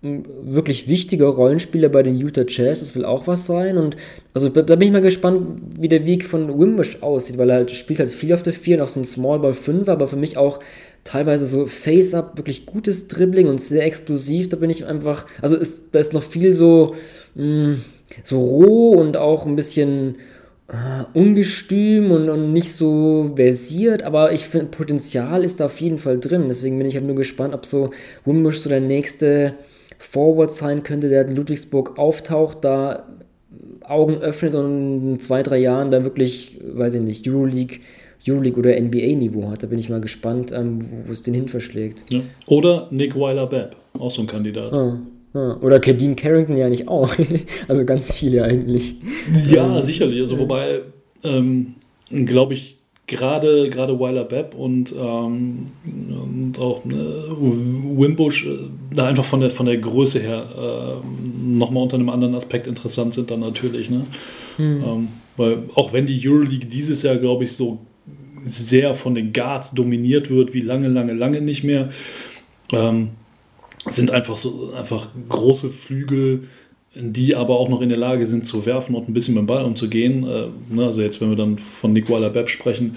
[0.00, 3.76] wirklich wichtiger Rollenspieler bei den Utah Jazz, das will auch was sein.
[3.76, 3.96] Und
[4.32, 7.70] also da, bin ich mal gespannt, wie der Weg von Wimbush aussieht, weil er halt
[7.72, 10.16] spielt halt viel auf der 4 und auch so ein Small Ball 5, aber für
[10.16, 10.60] mich auch
[11.04, 14.48] teilweise so Face-Up, wirklich gutes Dribbling und sehr explosiv.
[14.48, 16.94] Da bin ich einfach, also ist, da ist noch viel so,
[17.34, 17.84] mh, mm,
[18.22, 20.16] so roh und auch ein bisschen
[20.68, 25.98] äh, ungestüm und, und nicht so versiert, aber ich finde, Potenzial ist da auf jeden
[25.98, 26.44] Fall drin.
[26.48, 27.90] Deswegen bin ich halt nur gespannt, ob so
[28.24, 29.54] Wimbush so der nächste
[29.98, 33.06] Forward sein könnte, der in Ludwigsburg auftaucht, da
[33.82, 37.80] Augen öffnet und in zwei, drei Jahren dann wirklich, weiß ich nicht, Euroleague,
[38.26, 39.62] Euroleague oder NBA-Niveau hat.
[39.62, 42.04] Da bin ich mal gespannt, ähm, wo es den hin verschlägt.
[42.10, 42.20] Ja.
[42.46, 44.72] Oder Nick Weiler-Bepp, auch so ein Kandidat.
[44.72, 44.98] Ah,
[45.34, 45.56] ah.
[45.60, 47.14] Oder Kadeen Carrington ja nicht auch.
[47.68, 48.96] also ganz viele eigentlich.
[49.50, 50.20] Ja, ähm, sicherlich.
[50.20, 50.80] Also wobei,
[51.22, 51.74] ähm,
[52.10, 52.78] glaube ich,
[53.08, 58.58] gerade gerade Weiler Bepp und, ähm, und auch ne, Wimbush äh,
[58.92, 63.14] da einfach von der von der Größe her äh, nochmal unter einem anderen Aspekt interessant
[63.14, 63.90] sind dann natürlich.
[63.90, 64.04] Ne?
[64.58, 64.84] Mhm.
[64.86, 67.78] Ähm, weil auch wenn die Euroleague dieses Jahr, glaube ich, so
[68.48, 71.90] sehr von den Guards dominiert wird, wie lange, lange, lange nicht mehr,
[72.72, 73.10] ähm,
[73.88, 76.44] sind einfach so einfach große Flügel,
[76.94, 79.46] die aber auch noch in der Lage sind zu werfen und ein bisschen mit dem
[79.46, 80.26] Ball umzugehen.
[80.26, 82.96] Äh, ne, also jetzt, wenn wir dann von Nicola Bepp sprechen,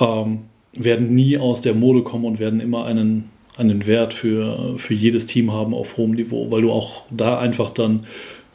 [0.00, 0.40] ähm,
[0.72, 5.26] werden nie aus der Mode kommen und werden immer einen, einen Wert für, für jedes
[5.26, 8.06] Team haben auf hohem Niveau, weil du auch da einfach dann,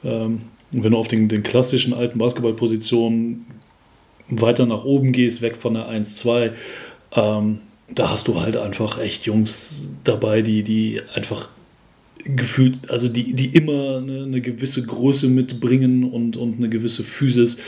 [0.04, 0.42] ähm,
[0.72, 3.46] wenn du auf den, den klassischen alten Basketballpositionen
[4.32, 6.52] weiter nach oben gehst, weg von der 1-2,
[7.16, 7.60] ähm,
[7.94, 11.50] da hast du halt einfach echt Jungs dabei, die, die einfach
[12.24, 17.60] gefühlt, also die, die immer eine, eine, gewisse Größe mitbringen und, und eine gewisse Physis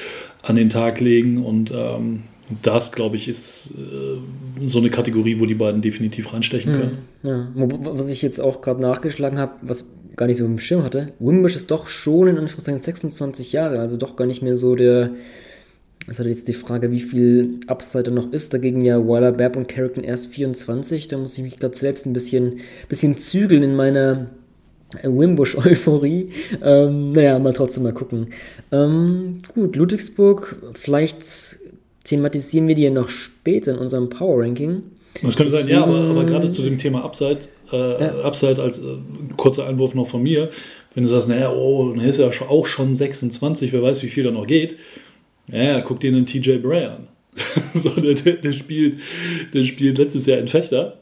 [0.41, 1.43] an den Tag legen.
[1.43, 2.23] Und ähm,
[2.62, 6.97] das, glaube ich, ist äh, so eine Kategorie, wo die beiden definitiv reinstechen können.
[7.23, 7.67] Ja, ja.
[7.82, 11.56] Was ich jetzt auch gerade nachgeschlagen habe, was gar nicht so im Schirm hatte, Wimbush
[11.56, 15.12] ist doch schon in Anführungszeichen 26 Jahre, also doch gar nicht mehr so der.
[16.08, 18.54] Es hat jetzt die Frage, wie viel Upside noch ist.
[18.54, 21.08] Dagegen ja Weiler, Babb und Carrington erst 24.
[21.08, 24.28] Da muss ich mich gerade selbst ein bisschen, bisschen zügeln in meiner
[25.02, 26.28] Wimbush-Euphorie.
[26.62, 28.28] Ähm, naja, mal trotzdem mal gucken.
[28.72, 31.58] Ähm, gut, Ludwigsburg, vielleicht
[32.04, 34.84] thematisieren wir die ja noch später in unserem Power-Ranking.
[35.22, 37.39] Das könnte sein, ja, aber, aber gerade zu dem Thema Upside,
[37.72, 38.24] äh, ja.
[38.24, 38.98] Upside als äh,
[39.38, 40.50] kurzer Einwurf noch von mir,
[40.96, 44.10] wenn du sagst, naja, oh, dann ist er ja auch schon 26, wer weiß, wie
[44.10, 44.76] viel da noch geht.
[45.47, 47.08] Ja, guck dir den TJ Bray an.
[47.73, 48.99] so, der, der, spielt,
[49.53, 50.99] der spielt letztes Jahr in Fechter.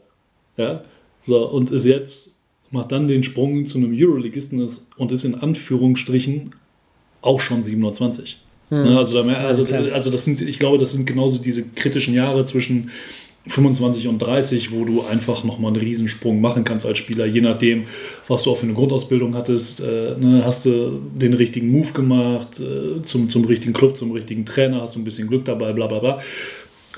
[0.56, 0.84] Ja,
[1.24, 2.30] so, und ist jetzt
[2.72, 6.54] macht dann den Sprung zu einem Euroligisten und ist in Anführungsstrichen
[7.20, 8.38] auch schon 27.
[8.70, 8.82] Hm.
[8.84, 12.90] Ne, also, also, also das sind, ich glaube, das sind genauso diese kritischen Jahre zwischen
[13.46, 17.84] 25 und 30, wo du einfach nochmal einen Riesensprung machen kannst als Spieler, je nachdem,
[18.28, 19.80] was du auch für eine Grundausbildung hattest.
[19.80, 24.46] Äh, ne, hast du den richtigen Move gemacht, äh, zum, zum richtigen Club, zum richtigen
[24.46, 26.20] Trainer, hast du ein bisschen Glück dabei, bla bla bla.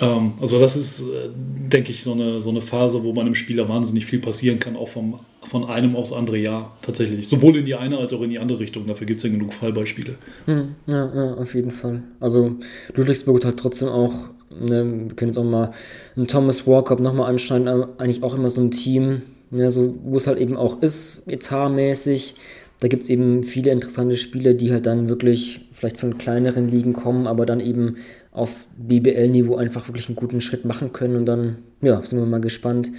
[0.01, 3.35] Ähm, also das ist, äh, denke ich, so eine, so eine Phase, wo bei einem
[3.35, 7.29] Spieler wahnsinnig viel passieren kann, auch vom, von einem aufs andere Jahr tatsächlich.
[7.29, 8.87] Sowohl in die eine als auch in die andere Richtung.
[8.87, 10.17] Dafür gibt es ja genug Fallbeispiele.
[10.47, 12.03] Hm, ja, ja, auf jeden Fall.
[12.21, 12.57] Also
[12.95, 14.13] Ludwigsburg hat trotzdem auch,
[14.61, 15.71] ne, wir können jetzt auch mal
[16.17, 20.27] einen Thomas Walkup nochmal anschauen, eigentlich auch immer so ein Team, ne, so, wo es
[20.27, 22.37] halt eben auch ist, etatmäßig
[22.81, 26.93] Da gibt es eben viele interessante Spiele, die halt dann wirklich vielleicht von kleineren Ligen
[26.93, 27.97] kommen, aber dann eben
[28.33, 31.17] auf BBL-Niveau einfach wirklich einen guten Schritt machen können.
[31.17, 32.91] Und dann, ja, sind wir mal gespannt,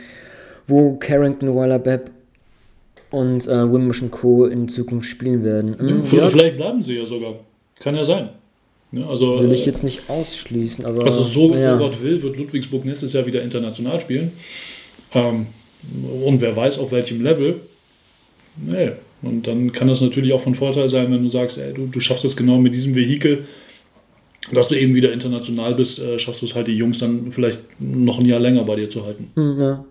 [0.65, 2.09] wo Carrington, Weiler Bepp
[3.11, 4.45] und äh, Wimbush Co.
[4.45, 5.75] in Zukunft spielen werden.
[6.11, 7.35] Ja, vielleicht bleiben sie ja sogar.
[7.79, 8.29] Kann ja sein.
[8.95, 11.03] Ja, also, will ich jetzt nicht ausschließen, aber.
[11.03, 11.75] Also, so, ja.
[11.75, 14.31] Gott will, wird Ludwigsburg nächstes Jahr wieder international spielen.
[15.13, 15.47] Ähm,
[16.23, 17.61] und wer weiß, auf welchem Level.
[18.57, 18.91] Nee.
[19.21, 21.99] Und dann kann das natürlich auch von Vorteil sein, wenn du sagst, ey, du, du
[21.99, 23.45] schaffst es genau mit diesem Vehikel
[24.51, 27.61] dass du eben wieder international bist, äh, schaffst du es halt, die Jungs dann vielleicht
[27.79, 29.31] noch ein Jahr länger bei dir zu halten.
[29.35, 29.85] Hm, ja.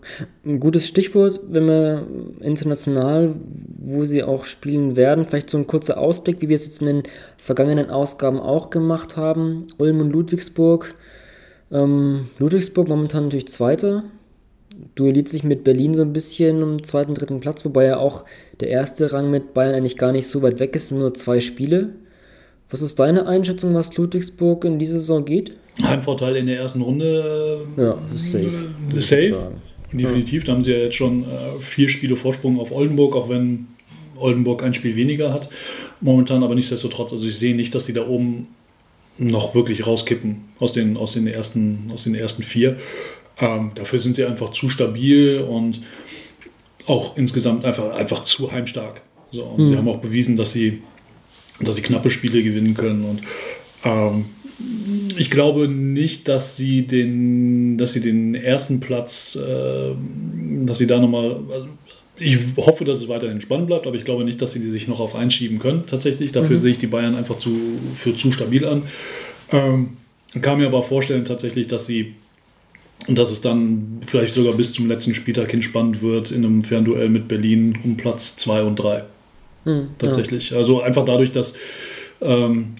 [0.44, 2.06] Ein gutes Stichwort, wenn wir
[2.40, 3.34] international,
[3.80, 6.86] wo sie auch spielen werden, vielleicht so ein kurzer Ausblick, wie wir es jetzt in
[6.86, 7.02] den
[7.36, 9.66] vergangenen Ausgaben auch gemacht haben.
[9.78, 10.94] Ulm und Ludwigsburg.
[11.72, 14.04] Ähm, Ludwigsburg momentan natürlich Zweiter.
[14.94, 18.24] Duelliert sich mit Berlin so ein bisschen um zweiten, dritten Platz, wobei ja auch
[18.60, 21.40] der erste Rang mit Bayern eigentlich gar nicht so weit weg ist, sind nur zwei
[21.40, 21.90] Spiele.
[22.70, 25.53] Was ist deine Einschätzung, was Ludwigsburg in diese Saison geht?
[25.83, 27.66] Heimvorteil in der ersten Runde.
[27.77, 28.50] Ja, safe.
[28.94, 29.53] Äh, safe.
[29.92, 30.42] Definitiv.
[30.42, 30.46] Ja.
[30.46, 33.68] Da haben sie ja jetzt schon äh, vier Spiele Vorsprung auf Oldenburg, auch wenn
[34.16, 35.48] Oldenburg ein Spiel weniger hat.
[36.00, 37.12] Momentan aber nichtsdestotrotz.
[37.12, 38.48] Also ich sehe nicht, dass die da oben
[39.18, 42.79] noch wirklich rauskippen aus den, aus den, ersten, aus den ersten vier.
[43.38, 45.81] Ähm, dafür sind sie einfach zu stabil und
[46.87, 49.03] auch insgesamt einfach, einfach zu heimstark.
[49.31, 49.66] So, mhm.
[49.66, 50.83] sie haben auch bewiesen, dass sie
[51.60, 53.04] dass sie knappe Spiele gewinnen können.
[53.04, 53.20] Und
[53.84, 54.24] ähm,
[55.16, 59.94] ich glaube nicht, dass sie den, dass sie den ersten Platz, äh,
[60.64, 61.36] dass sie da nochmal.
[61.52, 61.68] Also
[62.16, 64.86] ich hoffe, dass es weiterhin spannend bleibt, aber ich glaube nicht, dass sie die sich
[64.86, 65.84] noch auf einschieben können.
[65.86, 66.62] Tatsächlich, dafür mhm.
[66.62, 67.50] sehe ich die Bayern einfach zu,
[67.96, 68.84] für zu stabil an.
[69.50, 69.96] Ähm,
[70.40, 72.14] kann mir aber vorstellen tatsächlich, dass sie
[73.06, 76.64] und dass es dann vielleicht sogar bis zum letzten Spieltag hin spannend wird in einem
[76.64, 79.04] Fernduell mit Berlin um Platz 2 und 3.
[79.64, 80.50] Hm, tatsächlich.
[80.50, 80.59] Ja.
[80.59, 81.55] Also einfach dadurch, dass
[82.20, 82.77] ähm,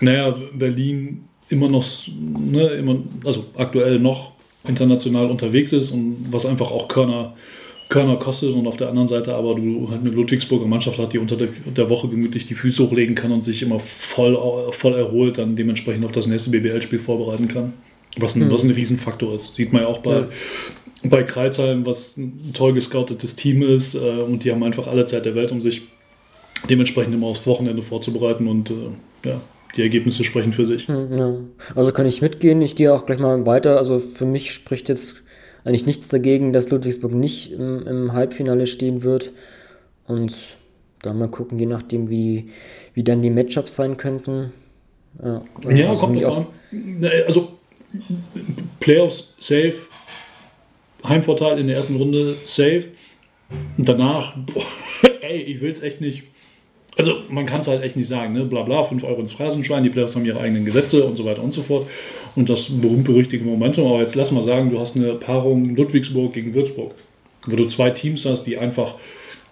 [0.00, 1.84] naja, Berlin immer noch,
[2.16, 4.32] ne, immer, also aktuell noch
[4.66, 7.34] international unterwegs ist und was einfach auch Körner,
[7.88, 11.18] Körner kostet und auf der anderen Seite aber du halt eine Ludwigsburger Mannschaft hat, die
[11.18, 14.36] unter der, der Woche gemütlich die Füße hochlegen kann und sich immer voll,
[14.72, 17.72] voll erholt, dann dementsprechend auf das nächste BBL-Spiel vorbereiten kann.
[18.18, 18.52] Was ein, mhm.
[18.52, 19.54] was ein Riesenfaktor ist.
[19.54, 20.28] Sieht man ja auch bei, ja.
[21.04, 25.24] bei Kreuzheim, was ein toll gescoutetes Team ist äh, und die haben einfach alle Zeit
[25.24, 25.82] der Welt, um sich
[26.68, 28.74] dementsprechend immer aufs Wochenende vorzubereiten und äh,
[29.24, 29.40] ja,
[29.76, 30.88] die Ergebnisse sprechen für sich.
[30.88, 31.34] Hm, ja.
[31.74, 32.62] Also kann ich mitgehen.
[32.62, 33.78] Ich gehe auch gleich mal weiter.
[33.78, 35.22] Also für mich spricht jetzt
[35.64, 39.32] eigentlich nichts dagegen, dass Ludwigsburg nicht im, im Halbfinale stehen wird.
[40.06, 40.34] Und
[41.02, 42.46] dann mal gucken, je nachdem, wie,
[42.94, 44.52] wie dann die Matchups sein könnten.
[45.22, 46.46] Ja, ja also kommt auch an.
[47.26, 47.52] Also
[48.80, 49.74] Playoffs safe,
[51.04, 52.84] Heimvorteil in der ersten Runde safe.
[53.76, 54.64] Und danach, boah,
[55.22, 56.24] ey, ich will es echt nicht
[56.98, 58.44] also man kann es halt echt nicht sagen, ne?
[58.44, 61.42] bla bla, 5 Euro ins Phrasenschwein, die Playoffs haben ihre eigenen Gesetze und so weiter
[61.42, 61.88] und so fort.
[62.34, 63.86] Und das berühmt-berüchtigte Momentum.
[63.86, 66.94] Aber jetzt lass mal sagen, du hast eine Paarung Ludwigsburg gegen Würzburg,
[67.46, 68.94] wo du zwei Teams hast, die einfach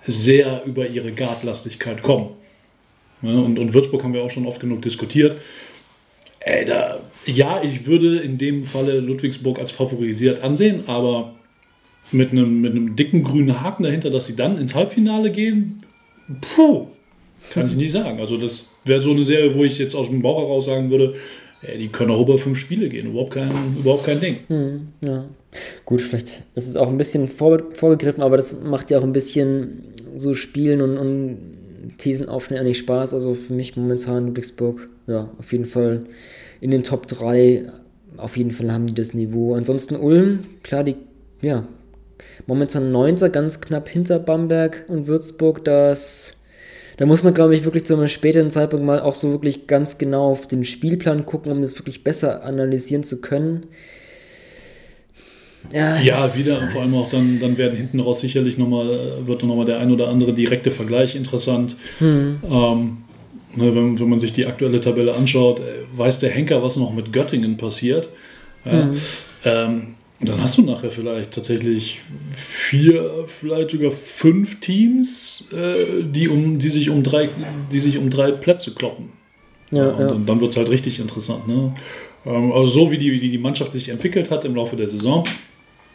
[0.07, 2.31] sehr über ihre Guardlastigkeit kommen.
[3.23, 5.41] Ja, und, und Würzburg haben wir auch schon oft genug diskutiert.
[6.41, 11.35] Ey, da, ja, ich würde in dem Falle Ludwigsburg als favorisiert ansehen, aber
[12.11, 15.83] mit einem, mit einem dicken grünen Haken dahinter, dass sie dann ins Halbfinale gehen,
[16.41, 16.89] puh,
[17.53, 18.21] kann ich nicht sagen.
[18.21, 21.15] Also das wäre so eine Serie, wo ich jetzt aus dem Bauch heraus sagen würde,
[21.63, 23.11] ey, die können auch über fünf Spiele gehen.
[23.11, 24.39] Überhaupt kein, überhaupt kein Ding.
[24.49, 25.25] Hm, ja.
[25.85, 29.13] Gut, vielleicht ist es auch ein bisschen vor, vorgegriffen, aber das macht ja auch ein
[29.13, 31.39] bisschen so Spielen und, und
[31.99, 33.15] Thesen aufstellen eigentlich Spaß.
[33.15, 36.07] Also für mich momentan Ludwigsburg, ja, auf jeden Fall
[36.61, 37.67] in den Top 3.
[38.17, 39.55] Auf jeden Fall haben die das Niveau.
[39.55, 40.97] Ansonsten Ulm, klar, die,
[41.43, 41.67] ja,
[42.47, 43.17] momentan 9.
[43.33, 45.65] ganz knapp hinter Bamberg und Würzburg.
[45.65, 46.36] Das
[46.97, 49.99] da muss man, glaube ich, wirklich zu einem späteren Zeitpunkt mal auch so wirklich ganz
[49.99, 53.67] genau auf den Spielplan gucken, um das wirklich besser analysieren zu können.
[55.73, 59.43] Ja, ja wieder, und vor allem auch dann, dann werden hinten raus sicherlich nochmal, wird
[59.43, 61.77] nochmal der ein oder andere direkte Vergleich interessant.
[61.99, 62.39] Hm.
[62.49, 62.99] Ähm,
[63.57, 66.95] ne, wenn, wenn man sich die aktuelle Tabelle anschaut, äh, weiß der Henker, was noch
[66.95, 68.09] mit Göttingen passiert.
[68.65, 69.01] Ja, hm.
[69.45, 72.01] ähm, und dann hast du nachher vielleicht tatsächlich
[72.35, 77.29] vier, vielleicht sogar fünf Teams, äh, die, um, die, sich um drei,
[77.71, 79.13] die sich um drei Plätze kloppen.
[79.73, 80.09] Ja, und ja.
[80.09, 81.47] dann, dann wird es halt richtig interessant.
[81.47, 81.75] Ne?
[82.25, 85.25] Ähm, also so wie die, wie die Mannschaft sich entwickelt hat im Laufe der Saison.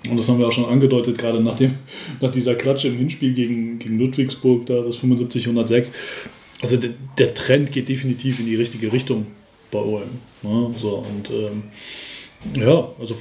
[0.09, 1.75] Und das haben wir auch schon angedeutet, gerade nach, dem,
[2.19, 5.91] nach dieser Klatsche im Hinspiel gegen, gegen Ludwigsburg, da das 75-106.
[6.61, 9.27] Also der, der, Trend geht definitiv in die richtige Richtung
[9.71, 10.01] bei OM.
[10.43, 10.75] Ne?
[10.79, 11.63] So, und ähm,
[12.55, 13.15] ja, also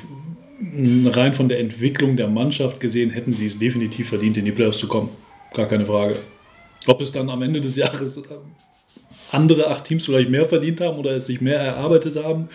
[1.06, 4.78] rein von der Entwicklung der Mannschaft gesehen, hätten sie es definitiv verdient, in die Playoffs
[4.78, 5.10] zu kommen.
[5.54, 6.16] Gar keine Frage.
[6.86, 8.22] Ob es dann am Ende des Jahres äh,
[9.32, 12.48] andere acht Teams vielleicht mehr verdient haben oder es sich mehr erarbeitet haben,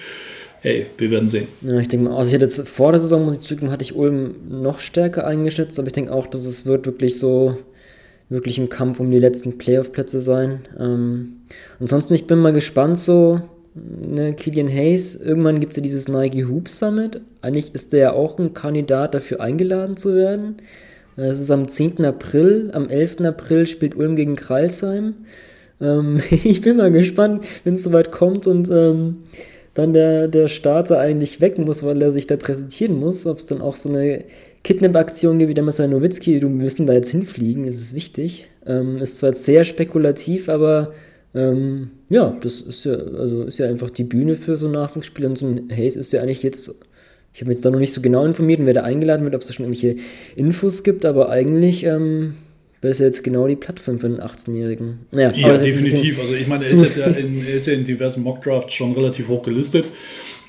[0.61, 1.47] hey, wir werden sehen.
[1.61, 3.83] Ja, ich denke mal, also ich hatte jetzt vor der Saison, muss ich zugeben, hatte
[3.83, 7.57] ich Ulm noch stärker eingeschätzt, aber ich denke auch, dass es wird wirklich so,
[8.29, 10.67] wirklich im Kampf um die letzten Playoff-Plätze sein.
[10.79, 11.41] Ähm,
[11.79, 13.41] ansonsten, ich bin mal gespannt so,
[13.75, 17.21] ne, Killian Hayes, irgendwann gibt es ja dieses Nike Hoop Summit.
[17.41, 20.55] Eigentlich ist der ja auch ein Kandidat dafür eingeladen zu werden.
[21.17, 22.03] Es ist am 10.
[22.03, 23.21] April, am 11.
[23.21, 25.13] April spielt Ulm gegen Kralsheim.
[25.81, 29.23] Ähm, ich bin mal gespannt, wenn es soweit kommt und ähm,
[29.73, 33.45] dann der, der Starter eigentlich weg muss, weil er sich da präsentieren muss, ob es
[33.45, 34.23] dann auch so eine
[34.63, 38.49] Kidnap-Aktion gibt wie damals bei Nowitzki, du müssen da jetzt hinfliegen, ist es wichtig.
[38.65, 40.93] Ähm, ist zwar sehr spekulativ, aber
[41.33, 45.37] ähm, ja, das ist ja, also ist ja einfach die Bühne für so Nachwuchsspieler und
[45.37, 46.73] so ein Hayes ist ja eigentlich jetzt,
[47.33, 49.41] ich habe mich jetzt da noch nicht so genau informiert, wer da eingeladen wird, ob
[49.41, 50.01] es da schon irgendwelche
[50.35, 52.35] Infos gibt, aber eigentlich ähm,
[52.81, 54.99] wäre es ja jetzt genau die Plattform für einen 18-Jährigen.
[55.11, 56.19] Naja, ja, definitiv.
[56.19, 59.27] Also ich meine, er ist, ja in, er ist ja in diversen Mockdrafts schon relativ
[59.27, 59.85] hoch gelistet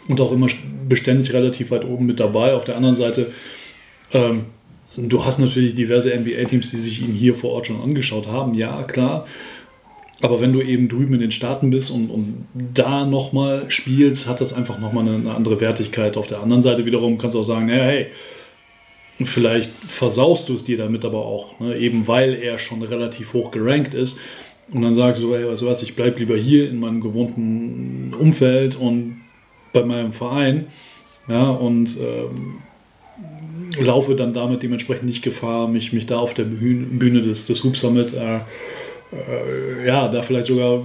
[0.08, 0.48] und auch immer
[0.86, 2.52] beständig relativ weit oben mit dabei.
[2.52, 3.28] Auf der anderen Seite,
[4.12, 4.44] ähm,
[4.96, 8.54] du hast natürlich diverse NBA-Teams, die sich ihn hier vor Ort schon angeschaut haben.
[8.54, 9.26] Ja, klar.
[10.22, 14.40] Aber wenn du eben drüben in den Staaten bist und, und da nochmal spielst, hat
[14.40, 16.16] das einfach nochmal eine, eine andere Wertigkeit.
[16.16, 18.06] Auf der anderen Seite wiederum kannst du auch sagen, naja, hey,
[19.24, 21.78] Vielleicht versaust du es dir damit aber auch, ne?
[21.78, 24.18] eben weil er schon relativ hoch gerankt ist.
[24.70, 28.12] Und dann sagst du, ey, weißt du was, ich bleibe lieber hier in meinem gewohnten
[28.18, 29.22] Umfeld und
[29.72, 30.66] bei meinem Verein.
[31.28, 32.58] Ja, und ähm,
[33.80, 37.76] laufe dann damit dementsprechend nicht Gefahr, mich, mich da auf der Bühne des, des Hoop
[37.76, 38.40] Summit, äh,
[39.12, 40.84] äh, ja, da vielleicht sogar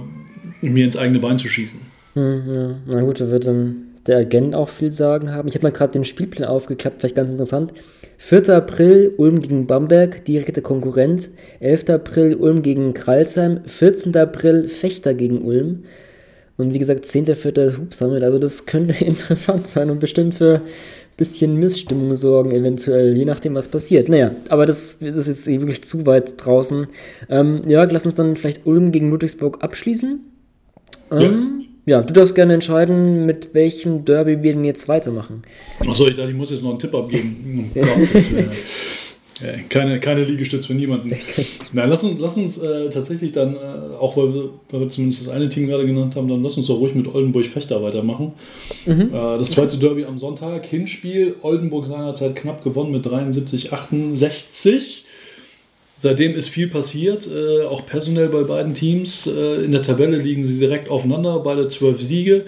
[0.60, 1.80] mir ins eigene Bein zu schießen.
[2.14, 2.74] Hm, ja.
[2.86, 5.48] Na gut, da wird dann der Agent auch viel sagen haben.
[5.48, 7.72] Ich habe mal gerade den Spielplan aufgeklappt, vielleicht ganz interessant.
[8.18, 8.50] 4.
[8.50, 11.30] April Ulm gegen Bamberg, direkter Konkurrent.
[11.60, 11.90] 11.
[11.90, 13.60] April Ulm gegen Kralsheim.
[13.66, 14.16] 14.
[14.16, 15.84] April Fechter gegen Ulm.
[16.56, 17.78] Und wie gesagt, 10.4.
[17.78, 18.22] Hubsummit.
[18.22, 20.62] Also das könnte interessant sein und bestimmt für
[21.22, 24.08] bisschen Missstimmung sorgen, eventuell, je nachdem, was passiert.
[24.08, 26.88] Naja, aber das, das ist jetzt wirklich zu weit draußen.
[27.30, 30.20] Ähm, Jörg, lass uns dann vielleicht Ulm gegen Ludwigsburg abschließen.
[31.12, 35.42] Ähm, ja ja, du darfst gerne entscheiden, mit welchem Derby wir denn jetzt weitermachen.
[35.80, 37.70] Achso, ich dachte, ich muss jetzt noch einen Tipp abgeben.
[39.68, 41.12] keine, keine Liegestütze für niemanden.
[41.72, 43.58] Nein, lass uns, lass uns äh, tatsächlich dann, äh,
[43.98, 46.66] auch weil wir, weil wir, zumindest das eine Team gerade genannt haben, dann lass uns
[46.66, 48.32] doch ruhig mit Oldenburg-Fechter weitermachen.
[48.86, 49.10] Mhm.
[49.12, 55.04] Äh, das zweite Derby am Sonntag, Hinspiel, Oldenburg seinerzeit knapp gewonnen mit 73, 68.
[55.98, 59.28] Seitdem ist viel passiert, äh, auch personell bei beiden Teams.
[59.28, 62.46] Äh, in der Tabelle liegen sie direkt aufeinander, beide zwölf Siege.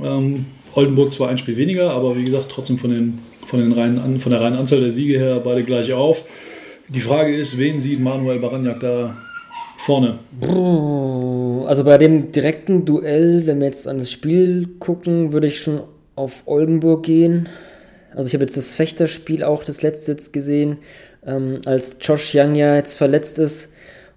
[0.00, 3.18] Ähm, Oldenburg zwar ein Spiel weniger, aber wie gesagt, trotzdem von, den,
[3.54, 6.24] von, den reinen, von der reinen Anzahl der Siege her beide gleich auf.
[6.88, 9.16] Die Frage ist, wen sieht Manuel Baranjak da
[9.78, 10.18] vorne?
[11.68, 15.82] Also bei dem direkten Duell, wenn wir jetzt an das Spiel gucken, würde ich schon
[16.16, 17.48] auf Oldenburg gehen.
[18.12, 20.78] Also ich habe jetzt das Fechterspiel auch das letzte jetzt gesehen
[21.24, 23.72] ähm, als Josh Young ja jetzt verletzt ist.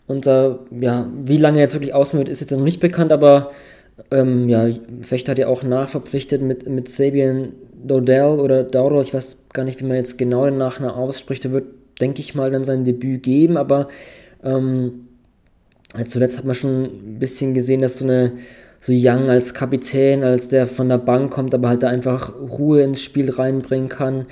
[0.07, 3.51] Und äh, ja, wie lange er jetzt wirklich ausmacht, ist jetzt noch nicht bekannt, aber
[4.09, 4.67] ähm, ja,
[5.01, 9.79] Fechter hat ja auch nachverpflichtet mit, mit Sabian Dodell oder Dowdell, ich weiß gar nicht,
[9.79, 11.65] wie man jetzt genau den Nachnamen ausspricht, der wird,
[12.01, 13.87] denke ich mal, dann sein Debüt geben, aber
[14.43, 15.07] ähm,
[16.05, 18.33] zuletzt hat man schon ein bisschen gesehen, dass so eine
[18.79, 22.81] so Young als Kapitän, als der von der Bank kommt, aber halt da einfach Ruhe
[22.81, 24.27] ins Spiel reinbringen kann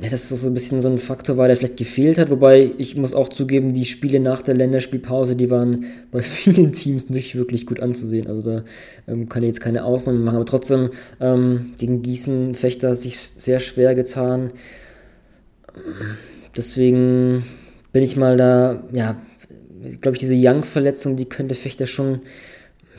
[0.00, 2.30] ja, dass das so ein bisschen so ein Faktor war, der vielleicht gefehlt hat.
[2.30, 7.10] Wobei ich muss auch zugeben, die Spiele nach der Länderspielpause, die waren bei vielen Teams
[7.10, 8.26] nicht wirklich gut anzusehen.
[8.26, 8.64] Also da
[9.06, 10.36] ähm, kann ich jetzt keine Ausnahme machen.
[10.36, 14.52] Aber trotzdem, ähm, gegen Gießen Fechter sich sehr schwer getan.
[16.56, 17.44] Deswegen
[17.92, 19.16] bin ich mal da, ja,
[20.00, 22.20] glaube ich, diese Young-Verletzung, die könnte Fechter schon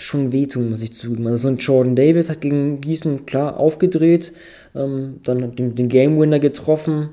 [0.02, 1.28] schon wehtun, muss ich zugeben.
[1.28, 4.32] Also so ein Jordan Davis hat gegen Gießen klar aufgedreht,
[4.76, 7.10] ähm, dann den, den Game Winner getroffen.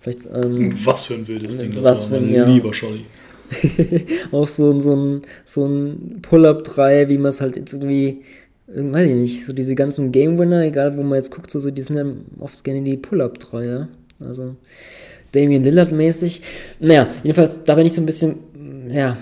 [0.00, 2.46] Vielleicht, ähm, was für ein wildes Ding das was war, mein ja.
[2.46, 3.04] lieber Scholli.
[4.32, 8.22] auch so, so ein, so ein Pull-Up-3, wie man es halt jetzt irgendwie,
[8.66, 11.70] weiß ich nicht, so diese ganzen Game Winner, egal wo man jetzt guckt, so, so
[11.70, 12.04] die sind ja
[12.40, 13.88] oft gerne die Pull-Up-3, ja.
[14.20, 14.56] Also
[15.32, 16.42] Damien Lillard mäßig.
[16.80, 18.36] Naja, jedenfalls, da bin ich so ein bisschen,
[18.88, 19.16] ja,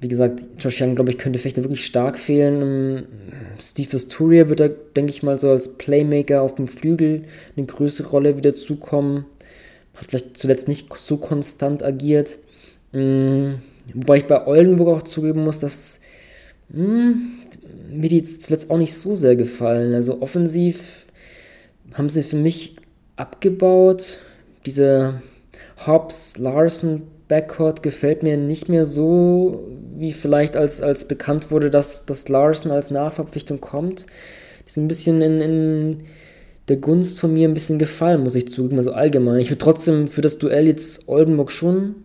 [0.00, 2.62] wie gesagt, Josh Young, glaube ich, könnte Fechter wirklich stark fehlen.
[2.62, 3.06] Ähm,
[3.60, 7.24] Steve Asturier wird da, denke ich mal, so als Playmaker auf dem Flügel
[7.56, 9.26] eine größere Rolle wieder zukommen.
[9.94, 12.36] Hat vielleicht zuletzt nicht so konstant agiert.
[12.92, 13.58] Ähm,
[13.92, 16.00] wobei ich bei Oldenburg auch zugeben muss, dass
[16.68, 17.20] mh, hm,
[17.90, 19.94] mir die zuletzt auch nicht so sehr gefallen.
[19.94, 21.06] Also offensiv
[21.94, 22.76] haben sie für mich
[23.16, 24.18] abgebaut.
[24.64, 25.22] Diese
[25.86, 32.06] Hobbs, Larson Backcourt gefällt mir nicht mehr so, wie vielleicht als, als bekannt wurde, dass,
[32.06, 34.06] dass Larson als Nachverpflichtung kommt.
[34.66, 35.98] Die sind ein bisschen in, in
[36.68, 39.38] der Gunst von mir ein bisschen gefallen, muss ich zugeben, also allgemein.
[39.38, 41.96] Ich würde trotzdem für das Duell jetzt Oldenburg schon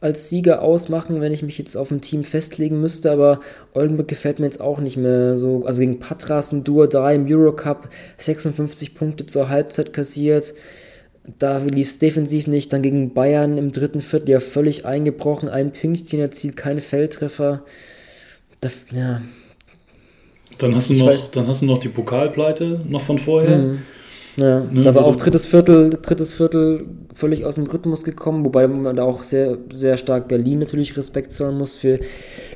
[0.00, 3.40] als Sieger ausmachen, wenn ich mich jetzt auf ein Team festlegen müsste, aber
[3.74, 5.64] Oldenburg gefällt mir jetzt auch nicht mehr so.
[5.66, 10.54] Also gegen Patras ein Duo 3 im Eurocup, 56 Punkte zur Halbzeit kassiert.
[11.38, 12.72] Da lief es defensiv nicht.
[12.72, 17.64] Dann gegen Bayern im dritten Viertel ja völlig eingebrochen, ein Pünktchen erzielt, keine Feldtreffer.
[18.60, 19.22] Da, ja.
[20.58, 23.58] Dann hast, du noch, dann hast du noch die Pokalpleite noch von vorher.
[23.58, 23.78] Mhm.
[24.36, 28.66] Ja, ne, da war auch drittes Viertel, drittes Viertel völlig aus dem Rhythmus gekommen, wobei
[28.68, 31.98] man da auch sehr, sehr stark Berlin natürlich Respekt zollen muss für,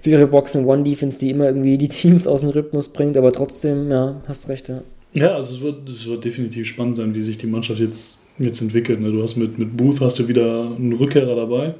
[0.01, 4.23] für ihre Boxing-One-Defense, die immer irgendwie die Teams aus dem Rhythmus bringt, aber trotzdem, ja,
[4.27, 4.83] hast recht, ja.
[5.13, 8.61] Ja, also es wird, es wird definitiv spannend sein, wie sich die Mannschaft jetzt, jetzt
[8.61, 9.01] entwickelt.
[9.01, 9.13] Ne?
[9.13, 11.75] Du hast mit, mit Booth hast du wieder einen Rückkehrer dabei.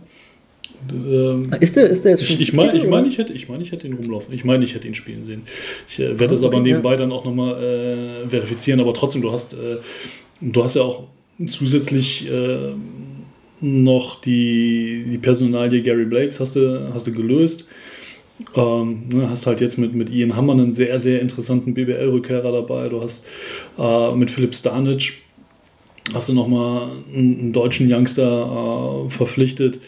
[0.93, 3.49] Ähm, ist, der, ist der jetzt schon Ich, ich meine, ich, mein, ich, hätte, ich,
[3.49, 4.35] mein, ich hätte ihn rumlaufen.
[4.35, 5.43] Ich meine, ich hätte ihn spielen sehen.
[5.89, 6.97] Ich äh, werde ah, das aber nebenbei ja.
[6.99, 8.81] dann auch nochmal äh, verifizieren.
[8.81, 9.77] Aber trotzdem, du hast, äh,
[10.41, 11.05] du hast ja auch
[11.49, 12.73] zusätzlich äh,
[13.61, 17.69] noch die, die Personalie Gary Blakes hast du, hast du gelöst.
[18.57, 22.89] Ähm, ne, hast halt jetzt mit, mit Ian Hammer einen sehr, sehr interessanten BBL-Rückkehrer dabei.
[22.89, 23.27] Du hast
[23.79, 25.24] äh, mit Philipp Stanic
[26.13, 29.81] hast du nochmal einen, einen deutschen Youngster äh, verpflichtet.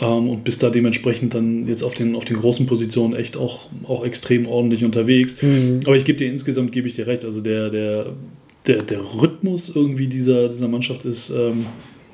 [0.00, 3.66] Ähm, und bist da dementsprechend dann jetzt auf den, auf den großen Positionen echt auch,
[3.86, 5.36] auch extrem ordentlich unterwegs.
[5.40, 5.80] Mhm.
[5.86, 8.06] Aber ich gebe dir insgesamt, gebe ich dir recht, also der, der,
[8.66, 11.66] der, der Rhythmus irgendwie dieser, dieser Mannschaft ist ähm,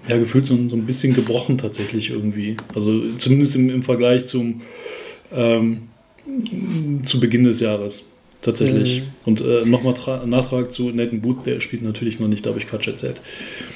[0.09, 2.57] ja gefühlt so, so ein bisschen gebrochen tatsächlich irgendwie.
[2.75, 4.61] Also zumindest im, im Vergleich zum
[5.33, 5.89] ähm,
[7.05, 8.05] zu Beginn des Jahres.
[8.43, 9.03] Tatsächlich.
[9.03, 9.07] Mhm.
[9.27, 9.95] Und äh, nochmal
[10.27, 13.21] Nachtrag zu Nathan Booth, der spielt natürlich noch nicht, da habe ich Quatsch erzählt.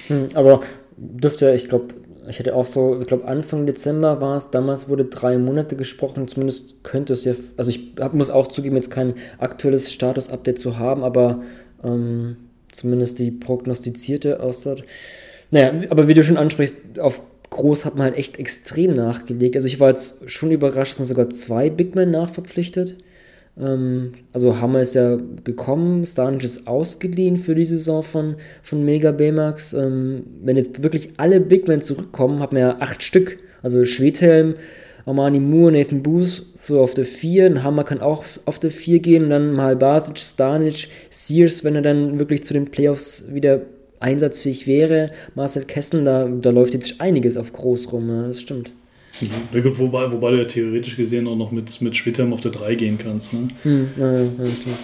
[0.08, 0.60] Mhm, aber
[0.96, 1.94] dürfte, ich glaube,
[2.28, 6.26] ich hatte auch so, ich glaube Anfang Dezember war es, damals wurde drei Monate gesprochen,
[6.28, 10.78] zumindest könnte es ja, also ich hab, muss auch zugeben, jetzt kein aktuelles Status-Update zu
[10.78, 11.42] haben, aber
[11.82, 12.36] ähm,
[12.72, 14.84] zumindest die prognostizierte Aussage.
[15.50, 19.54] Naja, aber wie du schon ansprichst, auf Groß hat man halt echt extrem nachgelegt.
[19.54, 22.96] Also ich war jetzt schon überrascht, dass man sogar zwei Big Men nachverpflichtet.
[23.58, 29.12] Ähm, also Hammer ist ja gekommen, Stanic ist ausgeliehen für die Saison von, von Mega
[29.12, 29.72] Baymax.
[29.72, 33.38] Ähm, wenn jetzt wirklich alle Big Men zurückkommen, hat man ja acht Stück.
[33.62, 34.54] Also Schwedhelm,
[35.06, 37.46] Armani Moore, Nathan Booth so auf der 4.
[37.46, 41.74] Ein Hammer kann auch auf der 4 gehen und dann mal Basic, Stanic, Sears, wenn
[41.74, 43.62] er dann wirklich zu den Playoffs wieder
[44.00, 45.10] einsatzfähig wäre.
[45.34, 48.72] Marcel Kessel, da, da läuft jetzt einiges auf groß rum, das stimmt.
[49.20, 49.78] Mhm.
[49.78, 52.98] Wobei, wobei du ja theoretisch gesehen auch noch mit, mit Schwitterm auf der 3 gehen
[52.98, 53.32] kannst.
[53.32, 53.48] Ne?
[53.62, 54.78] Hm, ja, ja, stimmt.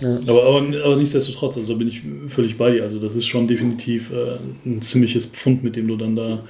[0.00, 0.18] Ja.
[0.28, 2.82] Aber, aber, aber nichtsdestotrotz, also bin ich völlig bei dir.
[2.82, 4.36] Also das ist schon definitiv äh,
[4.66, 6.44] ein ziemliches Pfund, mit dem du dann da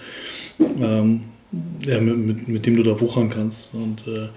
[0.80, 1.20] ähm,
[1.86, 3.74] ja, mit, mit, mit, dem du da wuchern kannst.
[3.74, 4.28] Und äh,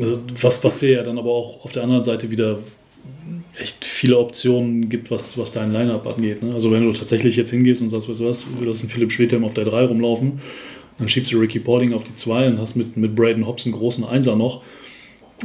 [0.00, 2.58] also was, was dir ja dann aber auch auf der anderen Seite wieder
[3.56, 6.42] echt viele Optionen gibt, was, was dein Line-Up angeht.
[6.42, 6.54] Ne?
[6.54, 9.12] Also wenn du tatsächlich jetzt hingehst und sagst, weißt du was, du hast einen Philipp
[9.12, 10.40] Schwedhelm auf der 3 rumlaufen
[10.98, 13.74] dann schiebst du Ricky Paulding auf die 2 und hast mit, mit Braden Hobbs einen
[13.74, 14.62] großen Einser noch.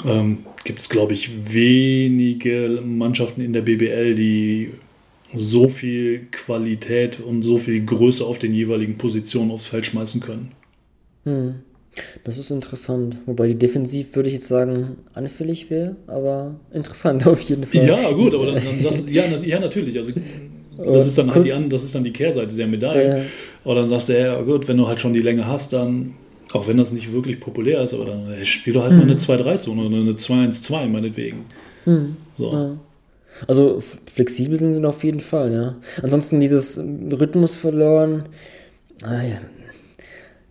[0.06, 4.72] Ähm, Gibt es, glaube ich, wenige Mannschaften in der BBL, die
[5.34, 10.52] so viel Qualität und so viel Größe auf den jeweiligen Positionen aufs Feld schmeißen können.
[11.24, 11.56] Hm.
[12.24, 13.18] Das ist interessant.
[13.26, 17.88] Wobei die Defensiv, würde ich jetzt sagen, anfällig wäre, aber interessant auf jeden Fall.
[17.88, 19.98] Ja, gut, aber dann, dann sagst du, ja, ja, natürlich.
[19.98, 20.14] Also
[20.78, 23.18] das ist dann halt die, das ist dann die Kehrseite der Medaille.
[23.18, 23.24] Ja.
[23.70, 26.16] Aber dann sagst du, ja gut, wenn du halt schon die Länge hast, dann,
[26.54, 28.98] auch wenn das nicht wirklich populär ist, aber dann ey, spiel doch halt mhm.
[28.98, 31.46] mal eine 2-3-Zone oder eine 2-1-2 meinetwegen.
[31.86, 32.18] Mhm.
[32.36, 32.52] So.
[32.52, 32.78] Ja.
[33.48, 33.80] Also
[34.12, 35.76] flexibel sind sie auf jeden Fall, ja.
[36.02, 38.24] Ansonsten dieses Rhythmus verloren.
[39.04, 39.38] Ah, ja.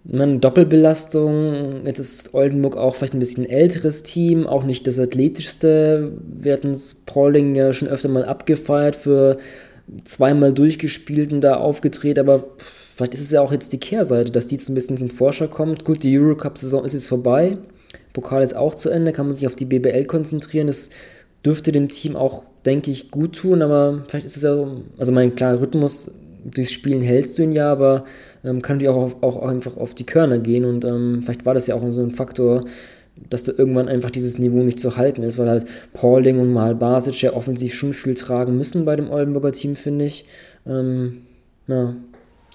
[0.04, 6.12] Man, Doppelbelastung, jetzt ist Oldenburg auch vielleicht ein bisschen älteres Team, auch nicht das athletischste.
[6.22, 9.38] Wir hatten Pauling ja schon öfter mal abgefeiert für
[10.04, 12.44] zweimal durchgespielt und da aufgedreht, aber
[12.99, 15.46] vielleicht ist es ja auch jetzt die Kehrseite, dass die jetzt ein bisschen zum Vorschau
[15.46, 15.84] kommt.
[15.84, 17.57] Gut, die Eurocup-Saison ist jetzt vorbei,
[18.12, 20.66] Pokal ist auch zu Ende, kann man sich auf die BBL konzentrieren.
[20.66, 20.90] Das
[21.46, 25.12] dürfte dem Team auch, denke ich, gut tun, aber vielleicht ist es ja so, also
[25.12, 26.11] mein klarer Rhythmus
[26.44, 28.03] durchs Spielen hältst du ihn ja, aber
[28.42, 31.55] ähm, kann natürlich auch, auf, auch, einfach auf die Körner gehen und ähm, vielleicht war
[31.55, 32.64] das ja auch so ein Faktor,
[33.30, 36.74] dass da irgendwann einfach dieses Niveau nicht zu halten ist, weil halt Pauling und mal
[36.74, 40.24] Basic ja offensiv schon viel tragen müssen bei dem Oldenburger Team, finde ich.
[40.66, 41.22] Ähm,
[41.68, 41.94] ja.